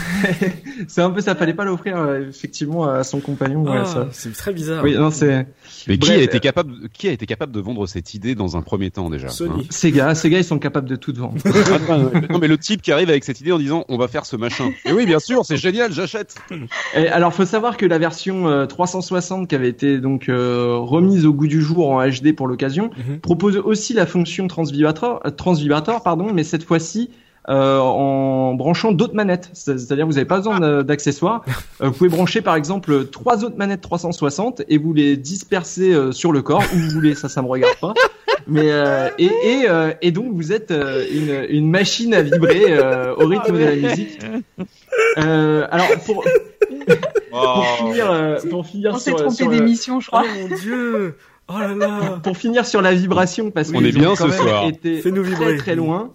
C'est 0.88 1.02
un 1.02 1.10
peu 1.10 1.20
ça. 1.20 1.34
Fallait 1.34 1.54
pas 1.54 1.64
l'offrir 1.64 1.96
euh, 1.98 2.28
effectivement 2.28 2.84
à 2.88 3.02
son 3.04 3.20
compagnon. 3.20 3.64
ouais, 3.64 3.78
Ah, 3.82 3.84
ça. 3.84 4.08
c'est 4.12 4.32
très 4.32 4.52
bizarre. 4.52 4.82
Oui, 4.84 4.94
non, 4.96 5.10
c'est 5.10 5.46
Mais 5.88 5.98
qui 5.98 6.08
Bref, 6.10 6.18
a 6.20 6.22
été 6.22 6.36
euh, 6.36 6.40
capable, 6.40 6.72
qui 6.92 7.08
a 7.08 7.12
été 7.12 7.26
capable 7.26 7.52
de 7.52 7.60
vendre 7.60 7.86
cette 7.86 8.14
idée 8.14 8.34
dans 8.34 8.56
un 8.56 8.62
premier 8.62 8.90
temps 8.90 9.10
déjà 9.10 9.28
Sony. 9.28 9.66
Sega. 9.70 10.14
Sega, 10.14 10.38
ils 10.38 10.44
sont 10.44 10.58
capables 10.58 10.88
de 10.88 10.96
tout 10.96 11.12
vendre. 11.16 11.34
hein 11.90 12.10
non 12.30 12.38
mais 12.38 12.48
le 12.48 12.56
type 12.58 12.82
qui 12.82 12.92
arrive 12.92 13.10
avec 13.10 13.24
cette 13.24 13.40
idée 13.40 13.52
en 13.52 13.58
disant 13.58 13.84
on 13.88 13.98
va 13.98 14.06
faire 14.08 14.26
ce 14.26 14.36
machin. 14.36 14.70
Et 14.84 14.92
oui 14.92 15.06
bien 15.06 15.18
sûr 15.18 15.44
c'est 15.44 15.56
génial 15.56 15.92
j'achète. 15.92 16.36
Et 16.94 17.08
alors, 17.08 17.34
faut 17.34 17.44
savoir 17.44 17.76
que 17.76 17.86
la 17.86 17.98
version 17.98 18.48
euh, 18.48 18.66
360 18.66 19.48
qui 19.48 19.54
avait 19.54 19.68
été 19.68 19.98
donc 19.98 20.28
euh, 20.28 20.76
remise 20.78 21.26
au 21.26 21.32
goût 21.32 21.46
du 21.48 21.60
jour 21.62 21.90
en 21.90 22.06
HD 22.08 22.34
pour 22.34 22.46
l'occasion 22.46 22.90
Mhm. 23.08 23.20
propose 23.20 23.56
aussi 23.56 23.92
la 23.94 24.06
fonction 24.06 24.46
transvibrator, 24.46 25.20
euh, 25.26 25.30
transvibrator 25.30 26.02
pardon, 26.02 26.32
mais 26.32 26.44
cette 26.44 26.64
fois-ci 26.64 27.10
euh, 27.48 27.78
en 27.78 28.54
branchant 28.54 28.92
d'autres 28.92 29.14
manettes. 29.14 29.50
C'est- 29.54 29.78
C'est-à-dire 29.78 30.06
vous 30.06 30.12
n'avez 30.14 30.24
pas 30.26 30.36
besoin 30.38 30.82
d'accessoires. 30.82 31.42
Euh, 31.80 31.86
vous 31.86 31.92
pouvez 31.92 32.10
brancher 32.10 32.42
par 32.42 32.54
exemple 32.54 33.06
trois 33.06 33.44
autres 33.44 33.56
manettes 33.56 33.80
360 33.80 34.62
et 34.68 34.78
vous 34.78 34.92
les 34.92 35.16
disperser 35.16 35.92
euh, 35.92 36.12
sur 36.12 36.32
le 36.32 36.42
corps 36.42 36.62
où 36.74 36.76
vous 36.78 36.90
voulez. 36.90 37.14
Ça, 37.14 37.28
ça 37.28 37.40
me 37.42 37.48
regarde 37.48 37.76
pas. 37.80 37.94
Mais 38.46 38.70
euh, 38.70 39.08
et 39.18 39.26
et, 39.44 39.68
euh, 39.68 39.92
et 40.02 40.10
donc 40.12 40.32
vous 40.32 40.52
êtes 40.52 40.70
euh, 40.70 41.04
une, 41.12 41.46
une 41.56 41.70
machine 41.70 42.14
à 42.14 42.22
vibrer 42.22 42.64
euh, 42.68 43.14
au 43.16 43.26
rythme 43.26 43.52
de 43.58 43.64
la 43.64 43.76
musique. 43.76 44.18
Euh, 45.18 45.66
alors 45.70 45.86
pour 46.06 46.24
pour 47.30 47.66
finir 47.78 48.10
euh, 48.10 48.38
pour 48.50 48.66
finir 48.66 48.92
On 48.94 48.98
s'est 48.98 49.10
sur, 49.10 49.18
trompé 49.26 49.46
d'émission, 49.48 50.00
je 50.00 50.08
Oh 50.12 50.16
crois. 50.16 50.26
mon 50.48 50.56
dieu. 50.56 51.16
Oh 51.48 51.58
là 51.58 51.74
là. 51.74 52.20
pour 52.22 52.36
finir 52.36 52.64
sur 52.64 52.80
la 52.80 52.94
vibration 52.94 53.50
parce 53.50 53.70
On 53.70 53.78
qu'ils 53.78 53.88
est 53.88 53.92
bien 53.92 54.14
ce 54.14 54.30
soir. 54.30 54.66
été 54.68 55.00
très 55.00 55.10
vibrer. 55.10 55.56
très 55.56 55.74
loin. 55.74 56.10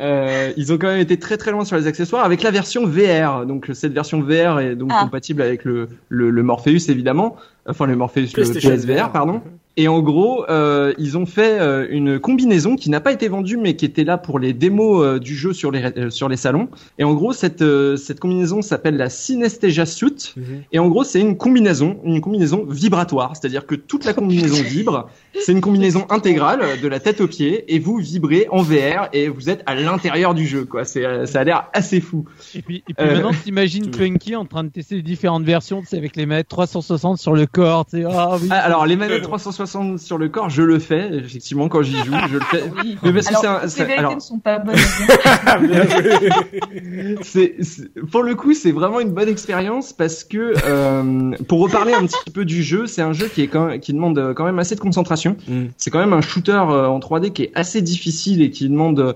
Euh, 0.00 0.52
ils 0.56 0.72
ont 0.72 0.78
quand 0.78 0.86
même 0.88 1.00
été 1.00 1.18
très 1.18 1.36
très 1.36 1.50
loin 1.50 1.64
sur 1.64 1.76
les 1.76 1.86
accessoires 1.86 2.24
avec 2.24 2.42
la 2.42 2.50
version 2.50 2.86
VR. 2.86 3.44
Donc 3.46 3.68
cette 3.74 3.92
version 3.92 4.20
VR 4.22 4.58
est 4.60 4.74
donc 4.76 4.90
Ah. 4.94 5.02
compatible 5.04 5.42
avec 5.42 5.64
le, 5.64 5.88
le 6.08 6.30
le 6.30 6.42
Morpheus 6.42 6.88
évidemment, 6.90 7.36
enfin 7.68 7.86
le 7.86 7.96
Morpheus 7.96 8.22
le 8.36 8.44
PSVR 8.44 9.06
VR. 9.08 9.12
pardon. 9.12 9.42
Et 9.76 9.88
en 9.88 10.00
gros, 10.00 10.44
euh, 10.50 10.92
ils 10.98 11.16
ont 11.16 11.26
fait 11.26 11.60
euh, 11.60 11.86
une 11.90 12.18
combinaison 12.18 12.76
qui 12.76 12.90
n'a 12.90 13.00
pas 13.00 13.12
été 13.12 13.28
vendue, 13.28 13.56
mais 13.56 13.76
qui 13.76 13.84
était 13.84 14.04
là 14.04 14.18
pour 14.18 14.38
les 14.38 14.52
démos 14.52 15.02
euh, 15.02 15.18
du 15.18 15.34
jeu 15.34 15.52
sur 15.52 15.70
les 15.70 15.82
euh, 15.96 16.10
sur 16.10 16.28
les 16.28 16.36
salons. 16.36 16.68
Et 16.98 17.04
en 17.04 17.14
gros, 17.14 17.32
cette 17.32 17.62
euh, 17.62 17.96
cette 17.96 18.18
combinaison 18.20 18.62
s'appelle 18.62 18.96
la 18.96 19.08
Synesthesia 19.08 19.86
Suit. 19.86 20.34
Mhm. 20.36 20.44
Et 20.72 20.78
en 20.78 20.88
gros, 20.88 21.04
c'est 21.04 21.20
une 21.20 21.36
combinaison, 21.36 22.00
une 22.04 22.20
combinaison 22.20 22.66
vibratoire, 22.68 23.36
c'est-à-dire 23.36 23.64
que 23.64 23.74
toute 23.74 24.04
la 24.04 24.12
combinaison 24.12 24.62
vibre. 24.68 25.08
C'est 25.38 25.52
une 25.52 25.60
combinaison 25.60 26.06
intégrale 26.10 26.80
de 26.82 26.88
la 26.88 26.98
tête 26.98 27.20
aux 27.20 27.28
pieds, 27.28 27.72
et 27.72 27.78
vous 27.78 27.96
vibrez 27.96 28.48
en 28.50 28.62
VR 28.62 29.08
et 29.12 29.28
vous 29.28 29.48
êtes 29.48 29.62
à 29.66 29.74
l'intérieur 29.74 30.34
du 30.34 30.46
jeu, 30.46 30.64
quoi. 30.64 30.84
C'est, 30.84 31.04
euh, 31.04 31.24
ça 31.26 31.40
a 31.40 31.44
l'air 31.44 31.68
assez 31.72 32.00
fou. 32.00 32.24
Et 32.54 32.62
puis, 32.62 32.82
et 32.88 32.94
puis 32.94 33.06
Euh, 33.06 33.14
maintenant, 33.14 33.30
t'imagines 33.32 33.90
Punky 33.96 34.34
en 34.34 34.44
train 34.44 34.64
de 34.64 34.70
tester 34.70 34.96
les 34.96 35.02
différentes 35.02 35.44
versions, 35.44 35.80
tu 35.80 35.86
sais, 35.86 35.96
avec 35.96 36.16
les 36.16 36.26
manettes 36.26 36.48
360 36.48 37.18
sur 37.18 37.32
le 37.32 37.46
corps, 37.46 37.86
tu 37.86 37.98
sais, 37.98 38.04
ah 38.10 38.36
oui. 38.40 38.48
Ah, 38.50 38.56
alors 38.56 38.86
les 38.86 38.96
manettes 38.96 39.22
360 39.22 39.59
sur 39.66 40.18
le 40.18 40.28
corps, 40.28 40.50
je 40.50 40.62
le 40.62 40.78
fais 40.78 41.10
effectivement 41.14 41.68
quand 41.68 41.82
j'y 41.82 41.96
joue, 41.96 42.14
je 42.28 42.34
le 42.34 42.40
fais. 42.40 42.64
Oui. 42.82 42.96
Mais 43.02 43.12
parce 43.12 43.26
que 43.28 43.36
Alors, 43.36 43.42
c'est 43.42 43.48
un- 43.48 43.60
toutes 43.68 43.78
les 43.78 43.84
vérités 43.84 43.98
alors- 43.98 44.14
ne 44.14 44.20
sont 44.20 44.38
pas 44.38 44.58
bonnes. 44.58 44.76
c'est, 47.22 47.56
c'est- 47.62 47.88
pour 48.10 48.22
le 48.22 48.34
coup, 48.34 48.54
c'est 48.54 48.72
vraiment 48.72 49.00
une 49.00 49.10
bonne 49.12 49.28
expérience 49.28 49.92
parce 49.92 50.24
que 50.24 50.54
euh, 50.64 51.32
pour 51.48 51.60
reparler 51.60 51.92
un 51.92 52.06
petit 52.06 52.30
peu 52.32 52.44
du 52.44 52.62
jeu, 52.62 52.86
c'est 52.86 53.02
un 53.02 53.12
jeu 53.12 53.28
qui 53.28 53.42
est 53.42 53.48
quand 53.48 53.66
même- 53.66 53.80
qui 53.80 53.92
demande 53.92 54.34
quand 54.34 54.44
même 54.44 54.58
assez 54.58 54.74
de 54.74 54.80
concentration. 54.80 55.36
Mm. 55.48 55.66
C'est 55.76 55.90
quand 55.90 56.00
même 56.00 56.12
un 56.12 56.20
shooter 56.20 56.52
euh, 56.52 56.86
en 56.86 56.98
3D 56.98 57.32
qui 57.32 57.44
est 57.44 57.52
assez 57.54 57.82
difficile 57.82 58.42
et 58.42 58.50
qui 58.50 58.68
demande 58.68 59.00
euh, 59.00 59.12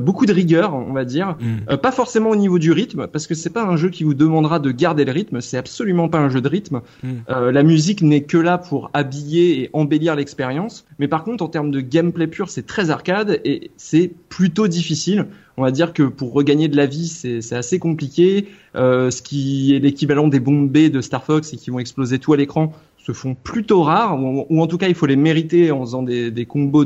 beaucoup 0.00 0.26
de 0.26 0.32
rigueur, 0.32 0.74
on 0.74 0.92
va 0.92 1.04
dire. 1.04 1.36
Mm. 1.40 1.70
Euh, 1.70 1.76
pas 1.76 1.92
forcément 1.92 2.30
au 2.30 2.36
niveau 2.36 2.58
du 2.58 2.72
rythme, 2.72 3.06
parce 3.06 3.26
que 3.26 3.34
c'est 3.34 3.50
pas 3.50 3.64
un 3.64 3.76
jeu 3.76 3.88
qui 3.88 4.04
vous 4.04 4.14
demandera 4.14 4.58
de 4.58 4.70
garder 4.70 5.04
le 5.04 5.12
rythme. 5.12 5.40
C'est 5.40 5.56
absolument 5.56 6.08
pas 6.08 6.18
un 6.18 6.28
jeu 6.28 6.40
de 6.40 6.48
rythme. 6.48 6.82
Mm. 7.02 7.08
Euh, 7.30 7.52
la 7.52 7.62
musique 7.62 8.02
n'est 8.02 8.22
que 8.22 8.36
là 8.36 8.58
pour 8.58 8.90
habiller 8.92 9.62
et 9.62 9.70
embellir 9.72 10.16
l'expérience. 10.16 10.86
Mais 10.98 11.08
par 11.08 11.24
contre, 11.24 11.42
en 11.42 11.48
termes 11.48 11.70
de 11.70 11.80
gameplay 11.80 12.26
pur, 12.26 12.50
c'est 12.50 12.66
très 12.66 12.90
arcade 12.90 13.40
et 13.44 13.70
c'est 13.76 14.12
plutôt 14.28 14.68
difficile. 14.68 15.26
On 15.56 15.62
va 15.62 15.70
dire 15.70 15.92
que 15.92 16.04
pour 16.04 16.32
regagner 16.32 16.68
de 16.68 16.76
la 16.76 16.86
vie, 16.86 17.08
c'est 17.08 17.42
c'est 17.42 17.56
assez 17.56 17.78
compliqué. 17.78 18.48
Euh, 18.76 19.10
ce 19.10 19.20
qui 19.20 19.74
est 19.74 19.78
l'équivalent 19.78 20.28
des 20.28 20.40
bombes 20.40 20.70
B 20.70 20.90
de 20.90 21.00
Star 21.00 21.24
Fox 21.24 21.52
et 21.52 21.56
qui 21.56 21.70
vont 21.70 21.80
exploser 21.80 22.18
tout 22.18 22.32
à 22.32 22.36
l'écran 22.36 22.72
se 23.04 23.12
font 23.12 23.34
plutôt 23.34 23.82
rares, 23.82 24.20
ou, 24.22 24.46
ou 24.50 24.62
en 24.62 24.66
tout 24.66 24.78
cas 24.78 24.88
il 24.88 24.94
faut 24.94 25.06
les 25.06 25.16
mériter 25.16 25.70
en 25.70 25.80
faisant 25.80 26.02
des, 26.02 26.30
des 26.30 26.46
combos 26.46 26.84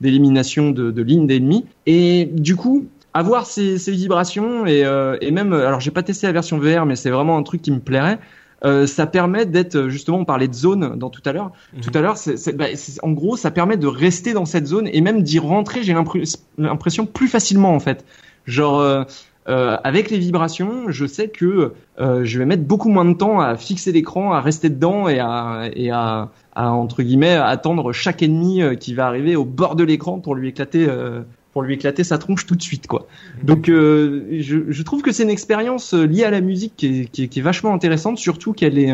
d'élimination 0.00 0.70
de, 0.70 0.90
de 0.90 1.02
lignes 1.02 1.26
d'ennemis. 1.26 1.64
Et 1.86 2.26
du 2.32 2.56
coup, 2.56 2.86
avoir 3.14 3.46
ces, 3.46 3.78
ces 3.78 3.92
vibrations 3.92 4.66
et, 4.66 4.84
euh, 4.84 5.16
et 5.20 5.30
même, 5.30 5.52
alors 5.52 5.80
j'ai 5.80 5.90
pas 5.90 6.02
testé 6.02 6.26
la 6.26 6.32
version 6.32 6.58
VR, 6.58 6.84
mais 6.86 6.96
c'est 6.96 7.10
vraiment 7.10 7.38
un 7.38 7.42
truc 7.42 7.62
qui 7.62 7.70
me 7.72 7.80
plairait. 7.80 8.18
Euh, 8.64 8.86
ça 8.86 9.06
permet 9.06 9.44
d'être 9.44 9.88
justement 9.88 10.16
on 10.16 10.24
parlait 10.24 10.48
de 10.48 10.54
zone 10.54 10.98
dans 10.98 11.10
tout 11.10 11.20
à 11.26 11.32
l'heure 11.34 11.52
Mhm. 11.74 11.80
tout 11.82 11.90
à 11.94 12.00
l'heure 12.00 12.16
bah, 12.54 12.64
en 13.02 13.10
gros 13.12 13.36
ça 13.36 13.50
permet 13.50 13.76
de 13.76 13.86
rester 13.86 14.32
dans 14.32 14.46
cette 14.46 14.66
zone 14.66 14.88
et 14.90 15.02
même 15.02 15.22
d'y 15.22 15.38
rentrer 15.38 15.82
j'ai 15.82 15.92
l'impr- 15.92 16.38
l'impression 16.56 17.04
plus 17.04 17.28
facilement 17.28 17.74
en 17.74 17.80
fait 17.80 18.06
genre 18.46 18.80
euh, 18.80 19.04
euh, 19.48 19.76
avec 19.84 20.10
les 20.10 20.18
vibrations 20.18 20.90
je 20.90 21.06
sais 21.06 21.28
que 21.28 21.72
euh, 22.00 22.24
je 22.24 22.38
vais 22.38 22.46
mettre 22.46 22.64
beaucoup 22.64 22.88
moins 22.88 23.04
de 23.04 23.14
temps 23.14 23.40
à 23.40 23.56
fixer 23.56 23.92
l'écran 23.92 24.32
à 24.32 24.40
rester 24.40 24.70
dedans 24.70 25.08
et 25.08 25.20
à 25.20 25.68
et 25.72 25.90
à, 25.90 26.30
à, 26.54 26.72
entre 26.72 27.02
guillemets 27.02 27.34
attendre 27.36 27.92
chaque 27.92 28.22
ennemi 28.22 28.62
euh, 28.62 28.74
qui 28.74 28.94
va 28.94 29.06
arriver 29.06 29.36
au 29.36 29.44
bord 29.44 29.76
de 29.76 29.84
l'écran 29.84 30.18
pour 30.18 30.34
lui 30.34 30.48
éclater 30.48 30.86
euh, 30.88 31.22
pour 31.52 31.62
lui 31.62 31.74
éclater 31.74 32.04
sa 32.04 32.18
tronche 32.18 32.44
tout 32.44 32.54
de 32.54 32.62
suite 32.62 32.86
quoi. 32.86 33.06
Donc 33.42 33.68
euh, 33.70 34.26
je, 34.40 34.58
je 34.68 34.82
trouve 34.82 35.00
que 35.00 35.10
c'est 35.10 35.22
une 35.22 35.30
expérience 35.30 35.94
euh, 35.94 36.04
liée 36.06 36.24
à 36.24 36.30
la 36.30 36.42
musique 36.42 36.74
qui 36.76 36.86
est, 36.86 37.04
qui 37.06 37.22
est, 37.22 37.28
qui 37.28 37.38
est 37.38 37.42
vachement 37.42 37.72
intéressante, 37.72 38.18
surtout 38.18 38.52
qu'elle 38.52 38.78
est 38.78 38.92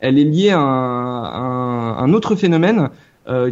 elle 0.00 0.18
est 0.18 0.24
liée 0.24 0.50
à 0.50 0.58
un, 0.58 1.24
un, 1.24 1.96
un 1.98 2.12
autre 2.12 2.34
phénomène 2.34 2.90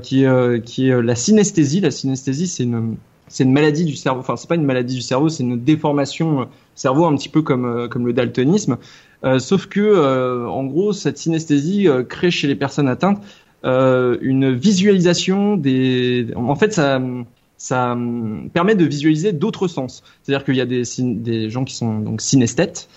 qui 0.03 0.25
est 0.25 0.65
qui 0.65 0.89
est 0.89 1.01
la 1.01 1.15
synesthésie. 1.15 1.81
La 1.81 1.91
synesthésie 1.91 2.49
c'est 2.49 2.65
une 2.65 2.97
c'est 3.31 3.45
une 3.45 3.53
maladie 3.53 3.85
du 3.87 3.97
cerveau. 3.97 4.21
Enfin 4.21 4.37
c'est 4.37 4.49
pas 4.49 4.57
une 4.57 4.65
maladie 4.65 4.97
du 4.97 5.01
cerveau, 5.01 5.31
c'est 5.31 5.45
une 5.45 5.59
déformation 5.59 6.43
euh, 6.43 6.45
cerveau 6.75 7.07
un 7.07 7.17
petit 7.17 7.31
peu 7.31 7.41
comme 7.41 7.65
euh, 7.65 7.89
comme 7.89 8.07
le 8.07 8.13
daltonisme. 8.13 8.77
Euh, 9.25 9.39
sauf 9.39 9.67
que 9.67 10.47
en 10.47 10.65
gros 10.65 10.93
cette 10.93 11.17
synesthésie 11.17 11.89
crée 12.09 12.31
chez 12.31 12.49
les 12.49 12.57
personnes 12.57 12.89
atteintes 12.89 13.23
une 13.63 14.53
visualisation 14.53 15.57
des. 15.57 16.29
En 16.37 16.57
fait, 16.57 16.75
ça 16.75 17.01
ça 17.57 17.97
permet 18.55 18.75
de 18.75 18.85
visualiser 18.87 19.33
d'autres 19.33 19.69
sens. 19.69 20.03
C'est-à-dire 20.23 20.45
qu'il 20.45 20.57
y 20.57 20.63
a 20.63 20.67
des, 20.67 20.83
des 20.99 21.51
gens 21.51 21.65
qui 21.65 21.75
sont 21.75 21.99
donc 21.99 22.23
synesthètes, 22.23 22.89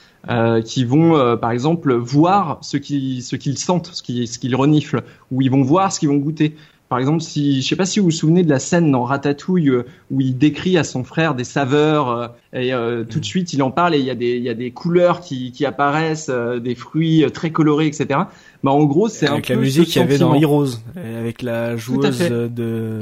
qui 0.63 0.85
vont 0.85 1.37
par 1.37 1.51
exemple 1.51 1.93
voir 1.93 2.59
ce 2.61 2.77
qu'ils 2.77 3.21
ce 3.21 3.35
qu'ils 3.35 3.57
sentent, 3.57 3.91
ce 3.93 4.01
qu'ils 4.01 4.25
ce 4.29 4.39
qu'ils 4.39 4.55
reniflent, 4.55 5.03
ou 5.31 5.41
ils 5.41 5.51
vont 5.51 5.63
voir 5.63 5.91
ce 5.91 5.99
qu'ils 5.99 6.09
vont 6.09 6.15
goûter. 6.15 6.55
Par 6.93 6.99
exemple, 6.99 7.23
si 7.23 7.63
je 7.63 7.67
sais 7.67 7.75
pas 7.75 7.87
si 7.87 7.99
vous 7.99 8.05
vous 8.05 8.11
souvenez 8.11 8.43
de 8.43 8.49
la 8.51 8.59
scène 8.59 8.91
dans 8.91 9.03
Ratatouille 9.03 9.69
euh, 9.69 9.83
où 10.11 10.21
il 10.21 10.37
décrit 10.37 10.77
à 10.77 10.83
son 10.83 11.03
frère 11.03 11.33
des 11.33 11.43
saveurs 11.43 12.11
euh, 12.11 12.27
et 12.53 12.71
euh, 12.71 13.03
tout 13.03 13.19
de 13.19 13.25
suite 13.25 13.51
il 13.51 13.63
en 13.63 13.71
parle 13.71 13.95
et 13.95 13.97
il 13.97 14.05
y 14.05 14.11
a 14.11 14.15
des 14.15 14.35
il 14.35 14.43
y 14.43 14.49
a 14.49 14.53
des 14.53 14.69
couleurs 14.69 15.19
qui 15.19 15.51
qui 15.51 15.65
apparaissent, 15.65 16.29
des 16.29 16.75
fruits 16.75 17.25
très 17.33 17.49
colorés, 17.49 17.87
etc. 17.87 18.19
Bah 18.63 18.69
en 18.69 18.83
gros 18.83 19.07
c'est 19.07 19.27
un 19.27 19.33
Avec 19.33 19.47
peu 19.47 19.55
la 19.55 19.59
musique 19.59 19.87
qu'il 19.87 20.03
y 20.03 20.05
avait 20.05 20.19
dans. 20.19 20.35
Heroes, 20.35 20.67
et 20.95 21.15
avec 21.17 21.41
la 21.41 21.77
joueuse 21.77 22.29
de 22.29 22.99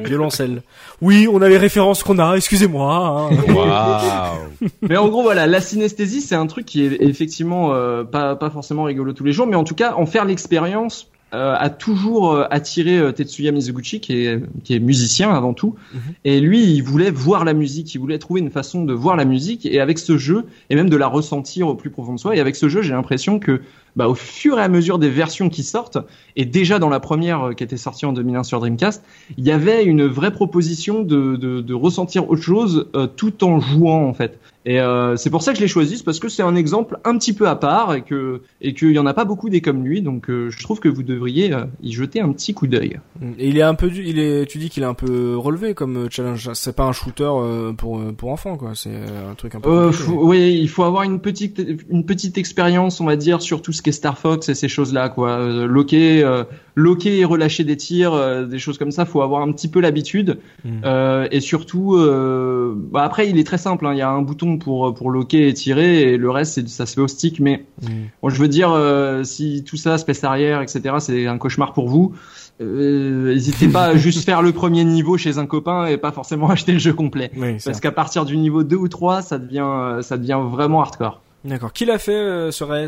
violoncelle. 0.04 0.62
Oui, 1.00 1.28
on 1.32 1.40
a 1.40 1.48
les 1.48 1.58
références 1.58 2.02
qu'on 2.02 2.18
a, 2.18 2.34
excusez-moi. 2.34 3.30
hein. 3.30 4.66
Mais 4.82 4.96
en 4.96 5.06
gros, 5.06 5.22
voilà, 5.22 5.46
la 5.46 5.60
synesthésie, 5.60 6.22
c'est 6.22 6.34
un 6.34 6.48
truc 6.48 6.66
qui 6.66 6.84
est 6.84 7.00
effectivement 7.02 7.72
euh, 7.72 8.02
pas 8.02 8.34
pas 8.34 8.50
forcément 8.50 8.82
rigolo 8.82 9.12
tous 9.12 9.22
les 9.22 9.32
jours, 9.32 9.46
mais 9.46 9.54
en 9.54 9.62
tout 9.62 9.76
cas, 9.76 9.94
en 9.94 10.06
faire 10.06 10.24
l'expérience 10.24 11.08
euh, 11.34 11.54
a 11.58 11.68
toujours 11.68 12.32
euh, 12.32 12.46
attiré 12.50 12.98
euh, 12.98 13.12
Tetsuya 13.12 13.52
Mizuguchi, 13.52 14.00
qui 14.00 14.24
est 14.24 14.40
qui 14.64 14.74
est 14.74 14.78
musicien 14.78 15.30
avant 15.30 15.52
tout. 15.52 15.74
Mhm. 15.92 16.00
Et 16.24 16.40
lui, 16.40 16.64
il 16.64 16.82
voulait 16.82 17.10
voir 17.10 17.44
la 17.44 17.52
musique, 17.52 17.94
il 17.94 17.98
voulait 17.98 18.18
trouver 18.18 18.40
une 18.40 18.50
façon 18.50 18.84
de 18.84 18.94
voir 18.94 19.14
la 19.14 19.26
musique, 19.26 19.66
et 19.66 19.78
avec 19.80 19.98
ce 19.98 20.16
jeu, 20.16 20.46
et 20.70 20.74
même 20.74 20.88
de 20.88 20.96
la 20.96 21.06
ressentir 21.06 21.68
au 21.68 21.74
plus 21.74 21.90
profond 21.90 22.14
de 22.14 22.18
soi. 22.18 22.34
Et 22.34 22.40
avec 22.40 22.56
ce 22.56 22.70
jeu, 22.70 22.80
j'ai 22.80 22.92
l'impression 22.92 23.38
que, 23.38 23.60
bah, 23.98 24.08
au 24.08 24.14
fur 24.14 24.58
et 24.58 24.62
à 24.62 24.68
mesure 24.68 24.98
des 24.98 25.10
versions 25.10 25.50
qui 25.50 25.62
sortent, 25.62 25.98
et 26.36 26.46
déjà 26.46 26.78
dans 26.78 26.88
la 26.88 27.00
première 27.00 27.48
euh, 27.48 27.52
qui 27.52 27.64
était 27.64 27.76
sortie 27.76 28.06
en 28.06 28.12
2001 28.14 28.44
sur 28.44 28.60
Dreamcast, 28.60 29.04
il 29.36 29.44
y 29.44 29.50
avait 29.50 29.84
une 29.84 30.06
vraie 30.06 30.30
proposition 30.30 31.02
de, 31.02 31.36
de, 31.36 31.60
de 31.60 31.74
ressentir 31.74 32.30
autre 32.30 32.40
chose 32.42 32.88
euh, 32.94 33.06
tout 33.06 33.44
en 33.44 33.60
jouant 33.60 34.06
en 34.08 34.14
fait. 34.14 34.38
Et 34.64 34.80
euh, 34.80 35.16
c'est 35.16 35.30
pour 35.30 35.42
ça 35.42 35.52
que 35.52 35.56
je 35.58 35.62
l'ai 35.62 35.68
choisi, 35.68 35.96
c'est 35.98 36.04
parce 36.04 36.18
que 36.20 36.28
c'est 36.28 36.42
un 36.42 36.54
exemple 36.54 36.98
un 37.04 37.16
petit 37.18 37.32
peu 37.32 37.48
à 37.48 37.56
part 37.56 37.94
et 37.94 38.02
que 38.02 38.42
et 38.60 38.74
qu'il 38.74 38.92
y 38.92 38.98
en 38.98 39.06
a 39.06 39.14
pas 39.14 39.24
beaucoup 39.24 39.48
des 39.48 39.60
comme 39.62 39.82
lui, 39.84 40.02
donc 40.02 40.28
euh, 40.30 40.50
je 40.50 40.62
trouve 40.62 40.78
que 40.78 40.88
vous 40.88 41.02
devriez 41.02 41.52
euh, 41.54 41.64
y 41.82 41.92
jeter 41.92 42.20
un 42.20 42.30
petit 42.32 42.52
coup 42.54 42.66
d'œil. 42.66 42.98
Et 43.38 43.48
il 43.48 43.56
est 43.56 43.62
un 43.62 43.74
peu, 43.74 43.90
il 43.90 44.18
est, 44.18 44.46
tu 44.46 44.58
dis 44.58 44.68
qu'il 44.68 44.82
est 44.82 44.86
un 44.86 44.94
peu 44.94 45.36
relevé 45.36 45.72
comme 45.74 45.96
euh, 45.96 46.06
challenge. 46.10 46.50
C'est 46.54 46.76
pas 46.76 46.84
un 46.84 46.92
shooter 46.92 47.24
euh, 47.30 47.72
pour 47.72 48.00
pour 48.16 48.30
enfants 48.30 48.56
quoi. 48.58 48.72
C'est 48.74 48.90
un 49.30 49.34
truc 49.36 49.54
un 49.54 49.60
peu. 49.60 49.70
Euh, 49.70 49.84
compliqué. 49.86 50.04
faut- 50.04 50.26
oui, 50.28 50.58
il 50.60 50.68
faut 50.68 50.84
avoir 50.84 51.02
une 51.04 51.20
petite 51.20 51.62
une 51.88 52.04
petite 52.04 52.36
expérience, 52.36 53.00
on 53.00 53.06
va 53.06 53.16
dire, 53.16 53.40
sur 53.40 53.62
tout 53.62 53.72
ce 53.72 53.80
Star 53.92 54.18
Fox 54.18 54.48
et 54.48 54.54
ces 54.54 54.68
choses-là, 54.68 55.08
quoi. 55.08 55.30
Euh, 55.30 55.66
loquer, 55.66 56.22
euh, 56.24 56.44
loquer 56.74 57.18
et 57.18 57.24
relâcher 57.24 57.64
des 57.64 57.76
tirs, 57.76 58.12
euh, 58.14 58.44
des 58.44 58.58
choses 58.58 58.78
comme 58.78 58.90
ça. 58.90 59.04
Faut 59.04 59.22
avoir 59.22 59.42
un 59.42 59.52
petit 59.52 59.68
peu 59.68 59.80
l'habitude. 59.80 60.38
Mm. 60.64 60.70
Euh, 60.84 61.28
et 61.30 61.40
surtout, 61.40 61.96
euh, 61.96 62.74
bah 62.76 63.02
après, 63.04 63.28
il 63.28 63.38
est 63.38 63.44
très 63.44 63.58
simple. 63.58 63.86
hein. 63.86 63.92
Il 63.94 63.98
y 63.98 64.02
a 64.02 64.10
un 64.10 64.22
bouton 64.22 64.58
pour 64.58 64.94
pour 64.94 65.10
loquer 65.10 65.48
et 65.48 65.54
tirer, 65.54 66.02
et 66.12 66.16
le 66.16 66.30
reste, 66.30 66.66
ça 66.68 66.86
se 66.86 66.94
fait 66.94 67.00
au 67.00 67.08
stick. 67.08 67.40
Mais 67.40 67.64
Mm. 67.82 67.86
bon, 68.22 68.28
je 68.28 68.40
veux 68.40 68.48
dire, 68.48 68.72
euh, 68.72 69.22
si 69.24 69.64
tout 69.64 69.76
ça, 69.76 69.98
space 69.98 70.24
arrière, 70.24 70.60
etc., 70.62 70.96
c'est 70.98 71.26
un 71.26 71.38
cauchemar 71.38 71.72
pour 71.72 71.88
vous. 71.88 72.12
Euh, 72.60 73.32
N'hésitez 73.34 73.68
pas 73.68 73.84
à 73.84 73.96
juste 73.96 74.24
faire 74.24 74.42
le 74.42 74.50
premier 74.52 74.82
niveau 74.84 75.16
chez 75.16 75.38
un 75.38 75.46
copain 75.46 75.86
et 75.86 75.96
pas 75.96 76.10
forcément 76.10 76.50
acheter 76.50 76.72
le 76.72 76.78
jeu 76.80 76.92
complet. 76.92 77.30
Oui, 77.36 77.56
Parce 77.64 77.78
qu'à 77.80 77.92
partir 77.92 78.24
du 78.24 78.36
niveau 78.36 78.64
2 78.64 78.74
ou 78.76 78.88
3, 78.88 79.22
ça 79.22 79.38
devient, 79.38 79.62
euh, 79.64 80.02
ça 80.02 80.16
devient 80.16 80.40
vraiment 80.50 80.80
hardcore. 80.80 81.20
D'accord. 81.44 81.72
Qui 81.72 81.84
l'a 81.84 81.98
fait 81.98 82.12
euh, 82.16 82.50
ce 82.50 82.64
Rez? 82.64 82.86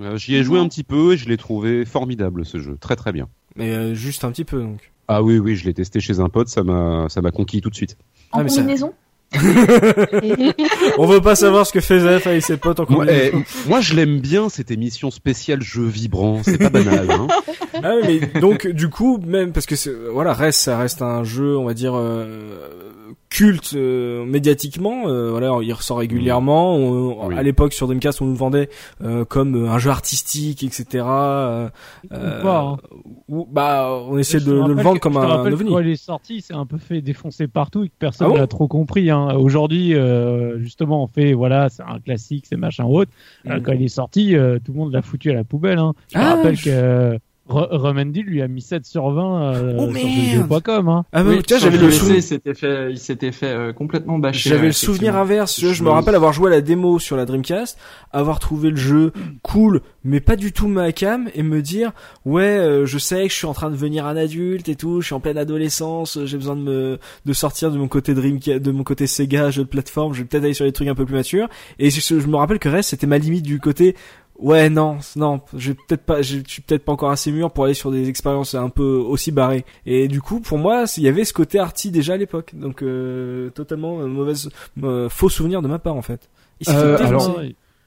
Euh, 0.00 0.16
J'y 0.16 0.34
ai 0.36 0.42
joué 0.42 0.58
un 0.58 0.68
petit 0.68 0.82
peu 0.84 1.12
et 1.12 1.16
je 1.16 1.28
l'ai 1.28 1.36
trouvé 1.36 1.84
formidable 1.84 2.44
ce 2.44 2.58
jeu, 2.58 2.76
très 2.80 2.96
très 2.96 3.12
bien. 3.12 3.28
Mais 3.56 3.70
euh, 3.74 3.94
juste 3.94 4.24
un 4.24 4.30
petit 4.32 4.44
peu 4.44 4.60
donc. 4.60 4.90
Ah 5.06 5.22
oui 5.22 5.38
oui, 5.38 5.54
je 5.54 5.64
l'ai 5.64 5.74
testé 5.74 6.00
chez 6.00 6.18
un 6.20 6.28
pote, 6.28 6.48
ça 6.48 6.62
m'a 6.64 7.06
ça 7.08 7.20
m'a 7.22 7.30
conquis 7.30 7.60
tout 7.60 7.70
de 7.70 7.74
suite. 7.76 7.96
En 8.32 8.40
Ah, 8.40 8.42
mais 8.42 8.48
ça- 8.48 8.56
combinaison 8.62 8.92
On 10.98 11.06
veut 11.06 11.20
pas 11.20 11.34
savoir 11.34 11.66
ce 11.66 11.72
que 11.72 11.80
fait 11.80 11.98
Zef 12.00 12.26
avec 12.26 12.42
ses 12.42 12.56
potes 12.56 12.78
en 12.80 12.86
Moi, 12.88 13.04
combinaison. 13.06 13.42
eh, 13.66 13.68
moi, 13.68 13.80
je 13.80 13.94
l'aime 13.94 14.20
bien 14.20 14.48
cette 14.48 14.70
émission 14.70 15.10
spéciale 15.10 15.60
jeu 15.62 15.84
vibrant, 15.84 16.42
c'est 16.44 16.58
pas 16.58 16.70
banal. 16.70 17.10
Hein. 17.10 17.26
Ah 17.82 17.94
oui, 18.00 18.20
mais 18.32 18.40
donc 18.40 18.66
du 18.68 18.88
coup 18.88 19.18
même 19.26 19.52
parce 19.52 19.66
que 19.66 19.74
c'est- 19.76 19.92
voilà 20.12 20.32
reste 20.32 20.60
ça 20.60 20.78
reste 20.78 21.02
un 21.02 21.22
jeu 21.24 21.58
on 21.58 21.64
va 21.64 21.74
dire 21.74 21.92
euh, 21.96 22.56
culte 23.30 23.72
euh, 23.74 24.24
médiatiquement 24.24 25.08
euh, 25.08 25.30
voilà 25.30 25.58
il 25.62 25.72
ressort 25.72 25.98
régulièrement 25.98 26.76
On- 26.76 27.26
Oui. 27.28 27.36
à 27.36 27.42
l'époque 27.42 27.72
sur 27.72 27.86
Dreamcast 27.86 28.22
on 28.22 28.26
nous 28.26 28.32
le 28.32 28.36
vendait 28.38 28.68
euh, 29.02 29.24
comme 29.24 29.66
un 29.68 29.78
jeu 29.78 29.90
artistique 29.90 30.62
etc 30.62 31.04
euh, 31.06 31.68
Ou 32.10 32.42
pas, 32.42 32.60
hein. 32.60 32.76
ou- 33.28 33.46
bah 33.50 33.98
on 34.08 34.18
essayait 34.18 34.44
de, 34.44 34.52
le 34.52 34.74
vendre 34.74 34.94
que- 34.94 35.00
comme 35.00 35.14
je 35.14 35.18
te 35.18 35.24
un 35.24 35.52
ovni 35.52 35.70
Quand 35.70 35.80
il 35.80 35.88
est 35.88 35.96
sorti, 35.96 36.40
c'est 36.40 36.54
un 36.54 36.66
peu 36.66 36.78
fait 36.78 37.00
défoncer 37.00 37.48
partout 37.48 37.84
et 37.84 37.88
que 37.88 37.94
personne 37.98 38.28
Ah 38.28 38.30
bon 38.30 38.36
l'a 38.36 38.46
trop 38.46 38.68
compris. 38.68 39.10
Hein. 39.10 39.34
Aujourd'hui, 39.34 39.94
euh, 39.94 40.58
justement, 40.60 41.02
on 41.02 41.06
fait 41.06 41.32
voilà, 41.32 41.68
c'est 41.68 41.82
un 41.82 41.98
classique, 42.00 42.46
c'est 42.48 42.56
machin 42.56 42.84
autre. 42.84 43.10
Euh, 43.46 43.58
Mm. 43.58 43.62
quand 43.62 43.72
il 43.72 43.82
est 43.82 43.88
sorti, 43.88 44.36
euh, 44.36 44.58
tout 44.64 44.72
le 44.72 44.78
monde 44.78 44.92
l'a 44.92 45.02
foutu 45.02 45.30
à 45.30 45.34
la 45.34 45.44
poubelle. 45.44 45.78
Hein. 45.78 45.92
Je 46.08 46.14
te 46.14 46.18
Ah, 46.18 46.34
rappelle 46.36 46.56
je- 46.56 46.64
que 46.64 47.18
Re- 47.48 47.68
Remedy 47.70 48.22
lui 48.22 48.40
a 48.40 48.48
mis 48.48 48.62
7 48.62 48.86
sur 48.86 49.10
20 49.10 49.42
euh, 49.54 49.76
Oh, 49.78 49.82
sur 49.84 49.92
jeuxvideo.com. 49.92 50.88
Hein. 50.88 51.04
ah 51.12 51.22
bah, 51.22 51.30
Oui, 51.30 51.42
tiens 51.46 51.58
j'avais 51.58 51.76
le 51.76 51.90
souvenir 51.90 52.22
s'était 52.22 52.54
fait, 52.54 52.90
il 52.90 52.98
s'était 52.98 53.32
fait 53.32 53.46
euh, 53.52 53.72
complètement 53.74 54.18
bâcher. 54.18 54.48
J'avais 54.48 54.62
ouais, 54.62 54.66
le 54.68 54.72
souvenir 54.72 55.14
inverse. 55.16 55.60
Je, 55.60 55.72
Je- 55.74 55.82
me 55.84 55.90
rappelle 55.90 56.14
avoir 56.14 56.32
joué 56.32 56.46
à 56.46 56.54
la 56.54 56.60
démo 56.62 56.98
sur 56.98 57.16
la 57.18 57.26
Dreamcast, 57.26 57.78
avoir 58.12 58.38
trouvé 58.38 58.70
le 58.70 58.76
jeu 58.76 59.12
cool, 59.42 59.82
mais 60.04 60.20
pas 60.20 60.36
du 60.36 60.52
tout 60.52 60.68
ma 60.68 60.90
cam, 60.92 61.28
et 61.34 61.42
me 61.42 61.60
dire 61.60 61.92
ouais, 62.24 62.42
euh, 62.44 62.86
je 62.86 62.96
sais 62.98 63.24
que 63.24 63.28
je 63.30 63.36
suis 63.36 63.46
en 63.46 63.52
train 63.54 63.68
de 63.68 63.74
devenir 63.74 64.06
un 64.06 64.16
adulte 64.16 64.68
et 64.70 64.74
tout, 64.76 65.02
je 65.02 65.06
suis 65.06 65.14
en 65.14 65.20
pleine 65.20 65.36
adolescence, 65.36 66.18
j'ai 66.24 66.38
besoin 66.38 66.56
de 66.56 66.62
me 66.62 66.98
de 67.26 67.32
sortir 67.34 67.70
de 67.70 67.76
mon 67.76 67.88
côté 67.88 68.14
Dreamcast, 68.14 68.60
de 68.62 68.70
mon 68.70 68.84
côté 68.84 69.06
Sega, 69.06 69.50
jeu 69.50 69.64
de 69.64 69.68
plateforme, 69.68 70.14
je 70.14 70.20
vais 70.22 70.24
peut-être 70.28 70.44
aller 70.44 70.54
sur 70.54 70.64
des 70.64 70.72
trucs 70.72 70.88
un 70.88 70.94
peu 70.94 71.04
plus 71.04 71.14
matures. 71.14 71.48
Et 71.78 71.90
je, 71.90 72.00
je 72.00 72.26
me 72.26 72.36
rappelle 72.36 72.58
que 72.58 72.70
reste 72.70 72.90
c'était 72.90 73.06
ma 73.06 73.18
limite 73.18 73.44
du 73.44 73.60
côté 73.60 73.96
Ouais 74.38 74.68
non 74.68 74.98
non 75.16 75.40
je 75.56 75.72
peut-être 75.72 76.02
pas 76.02 76.22
je 76.22 76.38
suis 76.46 76.62
peut-être 76.62 76.84
pas 76.84 76.92
encore 76.92 77.10
assez 77.10 77.30
mûr 77.30 77.52
pour 77.52 77.64
aller 77.64 77.74
sur 77.74 77.92
des 77.92 78.08
expériences 78.08 78.54
un 78.54 78.68
peu 78.68 78.82
aussi 78.82 79.30
barrées. 79.30 79.64
Et 79.86 80.08
du 80.08 80.20
coup 80.20 80.40
pour 80.40 80.58
moi 80.58 80.84
il 80.96 81.02
y 81.02 81.08
avait 81.08 81.24
ce 81.24 81.32
côté 81.32 81.58
arty 81.58 81.90
déjà 81.90 82.14
à 82.14 82.16
l'époque. 82.16 82.52
Donc 82.54 82.82
euh, 82.82 83.50
totalement 83.50 84.00
euh, 84.00 84.06
mauvaise 84.06 84.50
euh, 84.82 85.08
faux 85.08 85.28
souvenir 85.28 85.62
de 85.62 85.68
ma 85.68 85.78
part 85.78 85.94
en 85.94 86.02
fait. 86.02 86.28
Euh, 86.68 86.98
alors, 86.98 87.40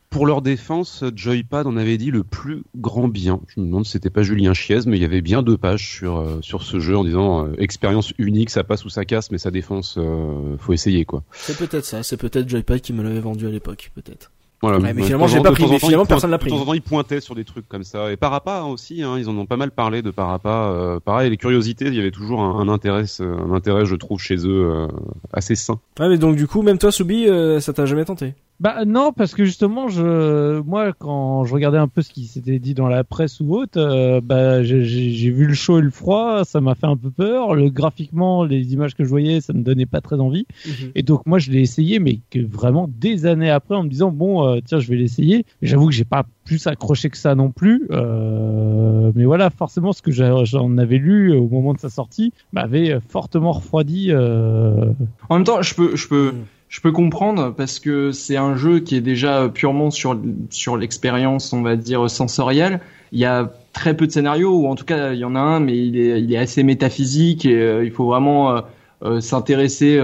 Pour 0.09 0.25
leur 0.25 0.41
défense, 0.41 1.03
Joypad 1.15 1.67
en 1.67 1.75
avait 1.77 1.97
dit 1.97 2.11
le 2.11 2.23
plus 2.23 2.63
grand 2.75 3.07
bien. 3.07 3.41
Je 3.47 3.59
me 3.59 3.65
demande 3.65 3.85
si 3.85 3.91
c'était 3.91 4.09
pas 4.09 4.23
Julien 4.23 4.53
Chiez, 4.53 4.79
mais 4.85 4.97
il 4.97 5.01
y 5.01 5.05
avait 5.05 5.21
bien 5.21 5.41
deux 5.43 5.57
pages 5.57 5.89
sur 5.89 6.17
euh, 6.17 6.39
sur 6.41 6.63
ce 6.63 6.79
jeu 6.79 6.95
en 6.97 7.03
disant 7.03 7.45
euh, 7.45 7.53
expérience 7.57 8.13
unique, 8.17 8.49
ça 8.49 8.63
passe 8.63 8.85
ou 8.85 8.89
ça 8.89 9.03
casse, 9.05 9.31
mais 9.31 9.37
sa 9.37 9.51
défense, 9.51 9.95
euh, 9.97 10.55
faut 10.59 10.73
essayer 10.73 11.05
quoi. 11.05 11.23
c'est 11.33 11.57
peut-être 11.57 11.85
ça 11.85 12.03
c'est 12.03 12.17
peut-être 12.17 12.47
Joypad 12.47 12.79
qui 12.81 12.93
me 12.93 13.03
l'avait 13.03 13.19
vendu 13.19 13.47
à 13.47 13.49
l'époque 13.49 13.91
peut-être 13.95 14.31
Voilà. 14.61 14.79
Ouais, 14.79 14.93
mais 14.93 15.03
finalement, 15.03 15.27
j'ai 15.27 15.39
pas 15.39 15.51
pris, 15.51 15.65
mais 15.69 15.77
finalement, 15.77 16.05
personne 16.05 16.31
l'a 16.31 16.37
pris. 16.39 16.49
De 16.49 16.55
temps 16.55 16.61
en 16.61 16.65
temps, 16.65 16.73
ils 16.73 16.81
pointaient 16.81 17.21
sur 17.21 17.35
des 17.35 17.45
trucs 17.45 17.67
comme 17.67 17.83
ça. 17.83 18.11
Et 18.11 18.17
Parappa 18.17 18.63
aussi, 18.63 19.03
hein, 19.03 19.15
ils 19.19 19.29
en 19.29 19.37
ont 19.37 19.45
pas 19.45 19.57
mal 19.57 19.69
parlé 19.71 20.01
de 20.01 20.09
Parappa. 20.09 20.49
Euh, 20.71 20.99
pareil, 20.99 21.29
les 21.29 21.37
curiosités, 21.37 21.85
il 21.85 21.93
y 21.93 21.99
avait 21.99 22.11
toujours 22.11 22.41
un, 22.41 22.59
un 22.59 22.67
intérêt, 22.67 23.03
euh, 23.19 23.37
un 23.37 23.53
intérêt, 23.53 23.85
je 23.85 23.95
trouve, 23.95 24.19
chez 24.19 24.37
eux 24.47 24.71
euh, 24.71 24.87
assez 25.31 25.55
sain. 25.55 25.79
ouais 25.99 26.09
mais 26.09 26.17
donc 26.17 26.35
du 26.35 26.47
coup 26.47 26.61
même 26.61 26.77
toi 26.77 26.91
Soubi 26.91 27.27
euh, 27.27 27.59
ça 27.59 27.73
t'a 27.73 27.85
jamais 27.85 28.05
tenté? 28.05 28.33
Bah 28.59 28.85
non, 28.85 29.13
parce 29.13 29.35
que 29.35 29.45
justement, 29.45 29.87
je, 29.87 30.59
moi, 30.61 30.91
quand 30.97 31.45
je 31.45 31.53
regardais 31.53 31.77
un 31.77 31.87
peu 31.87 32.01
ce 32.01 32.09
qui 32.09 32.25
s'était 32.25 32.57
dit 32.57 32.73
dans 32.73 32.87
la 32.87 33.03
presse 33.03 33.39
ou 33.39 33.53
autre, 33.53 33.77
euh, 33.79 34.19
bah, 34.19 34.63
j'ai- 34.63 34.83
j'ai 34.83 35.11
j'ai 35.11 35.29
vu 35.29 35.45
le 35.45 35.53
chaud 35.53 35.77
et 35.77 35.81
le 35.83 35.91
froid, 35.91 36.43
ça 36.43 36.59
m'a 36.59 36.73
fait 36.73 36.87
un 36.87 36.97
peu 36.97 37.11
peur. 37.11 37.53
Le 37.53 37.69
graphiquement, 37.69 38.43
les 38.43 38.73
images 38.73 38.95
que 38.95 39.03
je 39.03 39.09
voyais, 39.09 39.41
ça 39.41 39.53
me 39.53 39.61
donnait 39.61 39.85
pas 39.85 40.01
très 40.01 40.19
envie. 40.19 40.47
Et 40.95 41.03
donc 41.03 41.27
moi, 41.27 41.37
je 41.37 41.51
l'ai 41.51 41.61
essayé, 41.61 41.99
mais 41.99 42.19
que 42.31 42.39
vraiment 42.39 42.89
des 42.97 43.27
années 43.27 43.51
après, 43.51 43.75
en 43.75 43.83
me 43.83 43.89
disant 43.89 44.09
bon, 44.09 44.43
euh, 44.47 44.59
tiens, 44.65 44.79
je 44.79 44.89
vais 44.89 44.95
l'essayer. 44.97 45.45
J'avoue 45.61 45.89
que 45.89 45.93
j'ai 45.93 46.03
pas 46.05 46.25
plus 46.43 46.65
accroché 46.65 47.11
que 47.11 47.17
ça 47.17 47.35
non 47.35 47.51
plus. 47.51 47.85
Euh, 47.91 49.11
mais 49.13 49.25
voilà, 49.25 49.51
forcément, 49.51 49.93
ce 49.93 50.01
que 50.01 50.11
j'en 50.11 50.77
avais 50.79 50.97
lu 50.97 51.31
au 51.35 51.47
moment 51.47 51.73
de 51.75 51.79
sa 51.79 51.89
sortie 51.89 52.33
m'avait 52.53 52.97
fortement 53.07 53.51
refroidi. 53.51 54.07
Euh... 54.11 54.85
En 55.29 55.35
même 55.35 55.43
temps, 55.43 55.61
je 55.61 55.75
peux, 55.75 55.95
je 55.95 56.07
peux, 56.07 56.31
Mm. 56.31 56.43
Je 56.69 56.81
peux 56.81 56.91
comprendre 56.91 57.53
parce 57.55 57.79
que 57.79 58.11
c'est 58.11 58.35
un 58.35 58.55
jeu 58.55 58.79
qui 58.79 58.95
est 58.95 59.01
déjà 59.01 59.47
purement 59.47 59.89
sur 59.89 60.19
sur 60.49 60.75
l'expérience, 60.75 61.53
on 61.53 61.61
va 61.61 61.75
dire 61.75 62.09
sensorielle. 62.09 62.81
Il 63.13 63.19
y 63.19 63.25
a 63.25 63.49
très 63.71 63.95
peu 63.95 64.05
de 64.05 64.11
scénarios, 64.11 64.53
ou 64.53 64.67
en 64.67 64.75
tout 64.75 64.83
cas 64.83 65.13
il 65.13 65.19
y 65.19 65.25
en 65.25 65.35
a 65.35 65.39
un, 65.39 65.61
mais 65.61 65.77
il 65.77 65.97
est, 65.97 66.21
il 66.21 66.33
est 66.33 66.37
assez 66.37 66.63
métaphysique 66.63 67.45
et 67.45 67.55
euh, 67.55 67.85
il 67.85 67.91
faut 67.91 68.05
vraiment 68.05 68.51
euh, 68.51 68.61
euh, 69.03 69.21
s'intéresser 69.21 69.97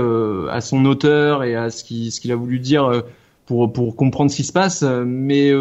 à 0.49 0.61
son 0.61 0.85
auteur 0.85 1.43
et 1.43 1.55
à 1.55 1.69
ce 1.69 1.83
qu'il 1.83 2.11
ce 2.11 2.21
qu'il 2.21 2.31
a 2.31 2.35
voulu 2.35 2.59
dire 2.59 3.03
pour 3.45 3.71
pour 3.73 3.95
comprendre 3.97 4.31
ce 4.31 4.37
qui 4.37 4.43
se 4.43 4.53
passe. 4.53 4.83
Mais 5.05 5.51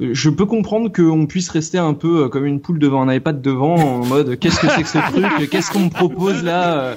je 0.00 0.30
peux 0.30 0.46
comprendre 0.46 0.90
qu'on 0.90 1.26
puisse 1.26 1.50
rester 1.50 1.76
un 1.76 1.92
peu 1.92 2.30
comme 2.30 2.46
une 2.46 2.60
poule 2.60 2.78
devant 2.78 3.02
un 3.02 3.12
iPad 3.12 3.42
devant 3.42 3.74
en 3.74 4.06
mode 4.06 4.38
qu'est-ce 4.38 4.58
que 4.58 4.68
c'est 4.68 4.82
que 4.82 4.88
ce 4.88 5.12
truc? 5.12 5.50
Qu'est-ce 5.50 5.70
qu'on 5.70 5.80
me 5.80 5.90
propose 5.90 6.42
là? 6.42 6.94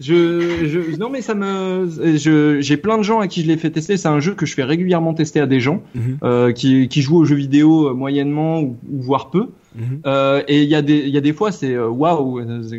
Je, 0.00 0.66
je, 0.68 0.96
non 0.98 1.08
mais 1.08 1.22
ça 1.22 1.34
me, 1.34 1.88
je, 2.18 2.60
j'ai 2.60 2.76
plein 2.76 2.98
de 2.98 3.02
gens 3.02 3.20
à 3.20 3.28
qui 3.28 3.42
je 3.42 3.46
l'ai 3.46 3.56
fait 3.56 3.70
tester. 3.70 3.96
C'est 3.96 4.08
un 4.08 4.20
jeu 4.20 4.34
que 4.34 4.44
je 4.46 4.54
fais 4.54 4.64
régulièrement 4.64 5.14
tester 5.14 5.40
à 5.40 5.46
des 5.46 5.60
gens 5.60 5.82
Mhm. 5.94 6.18
euh, 6.22 6.52
qui, 6.52 6.88
qui 6.88 7.00
jouent 7.02 7.16
aux 7.18 7.24
jeux 7.24 7.36
vidéo 7.36 7.88
euh, 7.88 7.94
moyennement 7.94 8.60
ou, 8.60 8.76
ou 8.92 9.00
voire 9.02 9.30
peu. 9.30 9.46
Mhm. 9.76 10.00
Euh, 10.06 10.42
et 10.48 10.62
il 10.62 10.68
y 10.68 10.74
a 10.74 10.82
des 10.82 10.98
il 10.98 11.10
y 11.10 11.18
a 11.18 11.20
des 11.20 11.32
fois 11.32 11.52
c'est 11.52 11.74
euh, 11.74 11.88
waouh 11.88 12.40
c'est- 12.62 12.76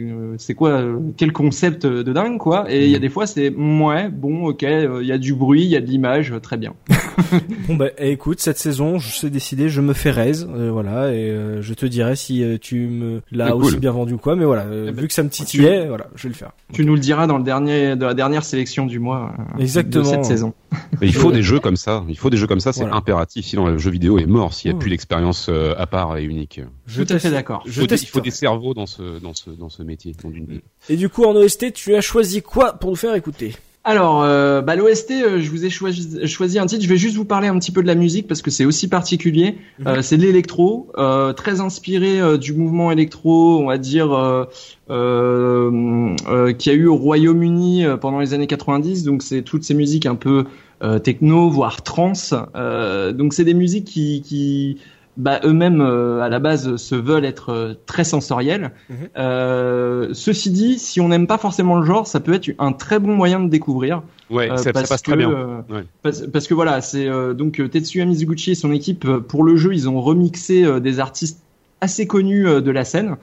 euh, 0.52 0.54
quoi 0.56 0.82
quel 1.16 1.32
concept 1.32 1.86
de 1.86 2.12
dingue 2.14 2.38
quoi 2.40 2.66
et 2.72 2.86
il 2.86 2.92
y 2.92 2.96
a 2.96 3.00
des 3.00 3.10
fois 3.10 3.28
c'est 3.28 3.50
ouais 3.50 4.10
bon 4.10 4.46
ok 4.48 4.64
il 4.64 5.06
y 5.08 5.12
a 5.12 5.18
du 5.18 5.34
bruit 5.34 5.64
il 5.64 5.70
y 5.70 5.76
a 5.76 5.82
de 5.82 5.86
l'image 5.86 6.34
très 6.42 6.58
bien 6.58 6.74
Bon 7.68 7.76
bah 7.76 7.88
eh, 7.98 8.12
écoute, 8.12 8.40
cette 8.40 8.60
saison, 8.60 9.00
je 9.00 9.10
sais 9.12 9.30
décider, 9.32 9.70
je 9.70 9.82
me 9.82 9.94
fais 9.94 10.12
raise, 10.12 10.48
euh, 10.56 10.70
voilà, 10.72 11.12
et 11.12 11.32
euh, 11.32 11.62
je 11.64 11.74
te 11.74 11.86
dirai 11.86 12.16
si 12.16 12.44
euh, 12.44 12.58
tu 12.62 12.88
me 12.88 13.22
l'as 13.32 13.48
Ah, 13.48 13.52
cool. 13.52 13.64
aussi 13.66 13.78
bien 13.78 13.92
vendu 13.92 14.14
ou 14.14 14.18
quoi, 14.18 14.36
mais 14.36 14.46
voilà, 14.46 14.62
euh, 14.64 14.86
Eh 14.88 14.92
ben, 14.92 15.02
vu 15.02 15.08
que 15.08 15.14
ça 15.14 15.24
me 15.24 15.30
titillait, 15.30 15.88
voilà, 15.88 16.08
je 16.16 16.24
vais 16.24 16.30
le 16.30 16.36
faire. 16.36 16.52
tu 16.72 16.86
nous 16.86 16.94
le 16.94 17.00
diras 17.00 17.26
dans 17.28 17.38
le 17.40 17.44
dernier 17.44 17.96
de 17.96 18.06
la 18.06 18.14
dernière 18.14 18.44
sélection 18.46 18.86
du 18.86 19.00
mois 19.00 19.34
euh, 19.58 19.60
Exactement. 19.62 20.04
de 20.04 20.08
cette 20.10 20.26
saison 20.26 20.54
Mais 21.02 21.08
il 21.08 21.14
faut 21.14 21.32
des 21.32 21.42
jeux 21.42 21.60
comme 21.60 21.76
ça. 21.76 22.04
Il 22.08 22.18
faut 22.18 22.30
des 22.30 22.38
jeux 22.38 22.48
comme 22.48 22.60
ça. 22.60 22.72
C'est 22.72 22.82
Voilà. 22.82 22.96
impératif. 22.98 23.46
Sinon, 23.46 23.66
le 23.68 23.78
jeu 23.80 23.90
vidéo 23.92 24.20
est 24.20 24.26
mort 24.26 24.54
s'il 24.54 24.70
n'y 24.70 24.76
a 24.76 24.78
Oh. 24.78 24.80
plus 24.80 24.90
l'expérience 24.92 25.48
euh, 25.50 25.74
à 25.78 25.88
part 25.88 26.18
et 26.18 26.24
unique. 26.24 26.62
Je 26.88 27.04
tout 27.04 27.14
à 27.14 27.20
fait 27.20 27.30
d'accord 27.32 27.62
Il 27.66 27.72
Je 27.72 27.82
faut, 27.82 27.88
des, 27.88 27.96
il 27.96 28.00
teste. 28.00 28.08
faut 28.12 28.22
des 28.22 28.32
cerveaux 28.32 28.74
dans 28.74 28.86
ce, 28.88 29.20
dans 29.20 29.34
ce, 29.34 29.50
dans 29.52 29.70
ce 29.70 29.84
métier. 29.84 30.14
dans 30.24 30.32
une- 30.32 30.62
Et 30.90 30.96
du 30.96 31.10
coup, 31.10 31.24
en 31.26 31.36
OST, 31.36 31.74
tu 31.74 31.94
as 31.96 32.02
choisi 32.02 32.42
quoi 32.42 32.74
pour 32.74 32.90
nous 32.90 32.96
faire 32.96 33.14
écouter? 33.14 33.56
Alors, 33.84 34.22
euh, 34.24 34.62
bah, 34.62 34.76
l'OST, 34.76 35.12
euh, 35.12 35.40
je 35.42 35.50
vous 35.50 35.64
ai 35.64 35.70
choisi, 35.70 36.28
choisi 36.28 36.60
un 36.60 36.66
titre. 36.66 36.84
Je 36.84 36.90
vais 36.90 36.98
juste 36.98 37.16
vous 37.16 37.24
parler 37.24 37.48
un 37.48 37.58
petit 37.58 37.72
peu 37.72 37.82
de 37.82 37.88
la 37.88 37.96
musique 37.96 38.28
parce 38.28 38.42
que 38.42 38.52
c'est 38.52 38.66
aussi 38.66 38.90
particulier. 38.90 39.56
Euh, 39.86 40.02
c'est 40.02 40.18
de 40.18 40.24
l'électro, 40.24 40.92
euh, 40.98 41.32
très 41.32 41.62
inspiré 41.62 42.20
euh, 42.20 42.38
du 42.38 42.52
mouvement 42.54 42.92
électro, 42.92 43.60
on 43.62 43.68
va 43.68 43.78
dire, 43.78 44.12
euh, 44.12 44.44
euh, 44.90 46.16
euh, 46.28 46.54
y 46.66 46.70
a 46.70 46.74
eu 46.74 46.88
au 46.88 46.96
Royaume-Uni 46.96 47.86
euh, 47.86 47.98
pendant 47.98 48.20
les 48.20 48.34
années 48.34 48.48
90. 48.48 49.04
Donc, 49.04 49.24
c'est 49.24 49.42
toutes 49.42 49.64
ces 49.64 49.74
musiques 49.74 50.06
un 50.06 50.16
peu 50.16 50.46
euh, 50.84 51.00
techno, 51.00 51.50
voire 51.50 51.82
trance. 51.82 52.34
Euh, 52.56 53.12
donc, 53.14 53.34
c'est 53.34 53.46
des 53.46 53.54
musiques 53.54 53.86
qui, 53.86 54.22
qui 54.22 54.78
bah, 55.18 55.40
eux-mêmes 55.44 55.82
euh, 55.82 56.22
à 56.22 56.30
la 56.30 56.40
base 56.40 56.76
se 56.78 56.96
veulent 56.96 57.26
être 57.26 57.50
euh, 57.50 57.74
très 57.86 58.04
sensorielles. 58.04 58.72
Mhm. 58.90 58.96
Euh, 59.18 60.10
ceci 60.14 60.52
dit, 60.52 60.80
si 60.80 61.02
on 61.02 61.10
n'aime 61.10 61.28
pas 61.28 61.38
forcément 61.38 61.76
le 61.80 61.86
genre, 61.86 62.08
ça 62.08 62.20
peut 62.20 62.34
être 62.34 62.50
un 62.60 62.72
très 62.72 63.00
bon 63.00 63.16
moyen 63.16 63.40
de 63.40 63.50
découvrir. 63.50 64.04
Ouais, 64.30 64.52
Euh, 64.52 64.58
ça, 64.58 64.74
passe 64.74 64.90
que, 65.02 65.10
très 65.12 65.18
bien. 65.18 65.32
euh, 65.32 65.62
Ouais. 65.70 65.84
parce, 66.04 66.22
parce 66.28 66.48
que 66.48 66.54
voilà, 66.54 66.82
c'est 66.82 67.08
euh, 67.08 67.34
donc 67.34 67.62
Tetsuya 67.72 68.06
Mizuguchi 68.06 68.52
et 68.52 68.56
son 68.56 68.72
équipe 68.72 69.08
pour 69.28 69.44
le 69.44 69.56
jeu, 69.56 69.74
ils 69.74 69.90
ont 69.90 70.02
remixé 70.02 70.64
euh, 70.64 70.80
des 70.80 71.00
artistes 71.00 71.42
assez 71.82 72.08
connus 72.08 72.48
euh, 72.48 72.62
de 72.62 72.72
la 72.72 72.84
scène. 72.84 73.16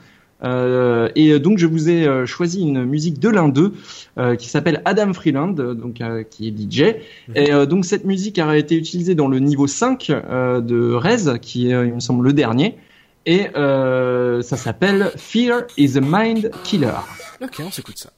Euh, 0.45 1.09
et 1.15 1.39
donc 1.39 1.59
je 1.59 1.67
vous 1.67 1.89
ai 1.89 2.07
euh, 2.07 2.27
choisi 2.27 2.61
une 2.61 2.85
musique 2.85 3.19
de 3.19 3.29
l'un 3.29 3.49
d'eux 3.49 3.73
euh, 4.19 4.37
qui 4.37 4.49
s'appelle 4.49 4.83
Adam 4.85 5.13
Freeland, 5.13 5.53
donc 5.53 6.01
qui 6.31 6.49
est 6.49 6.51
DJ. 6.51 6.97
Et 7.35 7.53
euh, 7.53 7.67
donc 7.67 7.85
cette 7.85 8.05
musique 8.05 8.39
a 8.39 8.57
été 8.57 8.77
utilisée 8.77 9.15
dans 9.15 9.29
le 9.29 9.39
niveau 9.39 9.67
5 9.67 10.11
euh, 10.11 10.61
de 10.61 10.93
Rez, 10.93 11.39
qui 11.41 11.71
est, 11.71 11.87
il 11.89 11.95
me 11.95 12.01
semble, 12.01 12.25
le 12.25 12.33
dernier. 12.33 12.77
Et 13.27 13.47
ça 13.55 14.57
s'appelle 14.57 15.11
Fear 15.17 15.63
is 15.79 15.97
a 15.97 16.01
Mind 16.03 16.51
Killer. 16.63 16.93
Ok, 17.43 17.61
on 17.61 17.71
s'écoute 17.71 17.99
ça. 17.99 18.11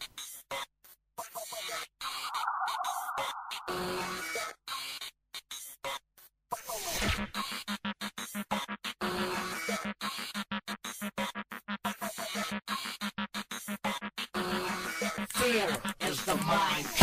mind. 16.46 16.95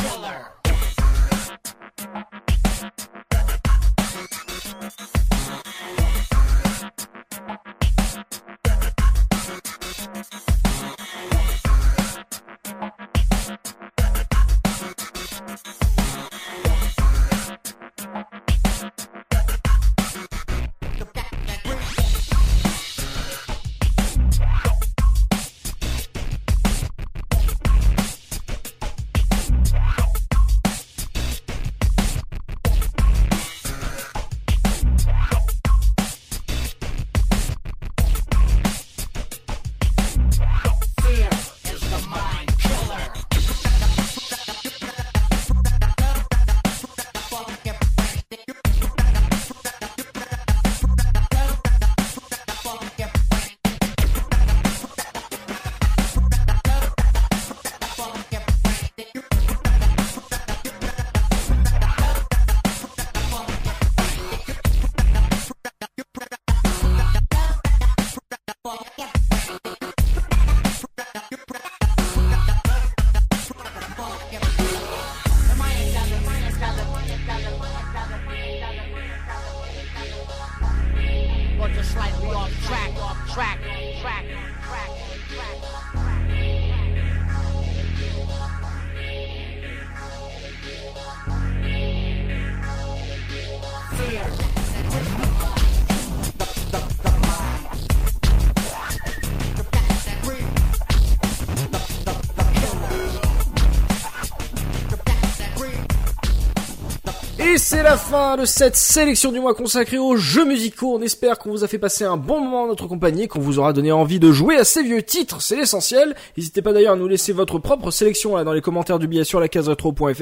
La 107.94 107.98
fin 108.00 108.38
de 108.38 108.46
cette 108.46 108.76
sélection 108.76 109.32
du 109.32 109.40
mois 109.40 109.54
consacrée 109.54 110.00
aux 110.00 110.16
jeux 110.16 110.46
musicaux. 110.46 110.96
On 110.98 111.02
espère 111.04 111.38
qu'on 111.38 111.52
vous 111.52 111.64
a 111.64 111.68
fait 111.68 111.78
passer 111.78 112.04
un 112.04 112.18
bon 112.18 112.40
moment 112.40 112.64
en 112.64 112.68
notre 112.68 112.88
compagnie, 112.88 113.28
qu'on 113.28 113.40
vous 113.40 113.60
aura 113.60 113.72
donné 113.72 113.92
envie 113.92 114.20
de 114.20 114.32
jouer 114.32 114.56
à 114.56 114.64
ces 114.64 114.82
vieux 114.82 115.04
titres, 115.04 115.44
c'est 115.44 115.56
l'essentiel. 115.56 116.16
N'hésitez 116.36 116.64
pas 116.64 116.74
d'ailleurs 116.74 116.94
à 116.94 116.96
nous 116.96 117.08
laisser 117.08 117.34
votre 117.34 117.60
propre 117.60 117.92
sélection 117.92 118.36
là, 118.36 118.44
dans 118.44 118.54
les 118.54 118.62
commentaires 118.62 118.98
du 118.98 119.06
billet 119.08 119.24
sur 119.24 119.40
la 119.40 119.48
case 119.48 119.70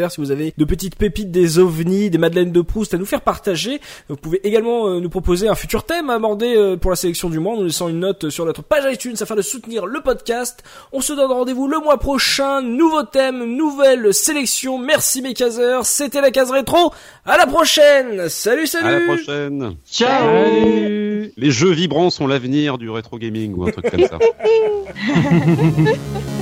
si 0.10 0.20
vous 0.20 0.32
avez 0.32 0.54
de 0.58 0.66
petites 0.66 0.98
pépites, 0.98 1.32
des 1.32 1.60
ovnis, 1.60 2.10
des 2.10 2.18
madeleines 2.18 2.52
de 2.52 2.60
Proust 2.60 2.94
à 2.94 2.98
nous 2.98 3.06
faire 3.06 3.22
partager. 3.22 3.80
Vous 4.10 4.18
pouvez 4.18 4.46
également 4.46 4.90
euh, 4.90 5.00
nous 5.00 5.10
proposer 5.10 5.48
un 5.48 5.56
futur 5.56 5.86
thème 5.86 6.10
à 6.10 6.16
aborder 6.16 6.54
euh, 6.58 6.76
pour 6.76 6.92
la 6.92 6.98
sélection 6.98 7.30
du 7.30 7.40
mois 7.40 7.54
en 7.54 7.58
nous 7.60 7.68
laissant 7.68 7.88
une 7.88 8.00
note 8.00 8.30
sur 8.32 8.46
notre 8.46 8.64
page 8.64 8.84
iTunes 8.92 9.16
afin 9.22 9.36
de 9.36 9.42
soutenir 9.42 9.86
le 9.86 10.02
podcast. 10.02 10.62
On 10.92 11.00
se 11.00 11.14
donne 11.14 11.32
rendez-vous 11.32 11.70
le 11.70 11.80
mois 11.80 12.00
prochain. 12.00 12.62
Nouveau 12.62 13.04
thème, 13.04 13.56
nouvelle 13.56 14.14
sélection. 14.14 14.78
Merci 14.78 15.22
mes 15.22 15.34
caseurs. 15.34 15.86
C'était 15.86 16.20
la 16.20 16.32
case 16.32 16.52
rétro. 16.52 16.92
À 17.26 17.38
la 17.38 17.46
prochaine. 17.46 17.61
Salut, 17.64 18.66
salut. 18.66 18.88
À 18.88 19.00
la 19.00 19.06
prochaine. 19.06 19.76
Ciao 19.86 20.46
Salut 20.46 21.32
Les 21.38 21.52
jeux 21.52 21.72
vibrants 21.72 22.10
sont 22.10 22.26
l'avenir 22.26 22.80
du 22.80 22.90
rétro 22.90 23.20
gaming 23.20 23.54
ou 23.56 23.68
un 23.68 23.72
truc 23.72 23.92
comme 23.92 24.08
ça. 24.08 24.18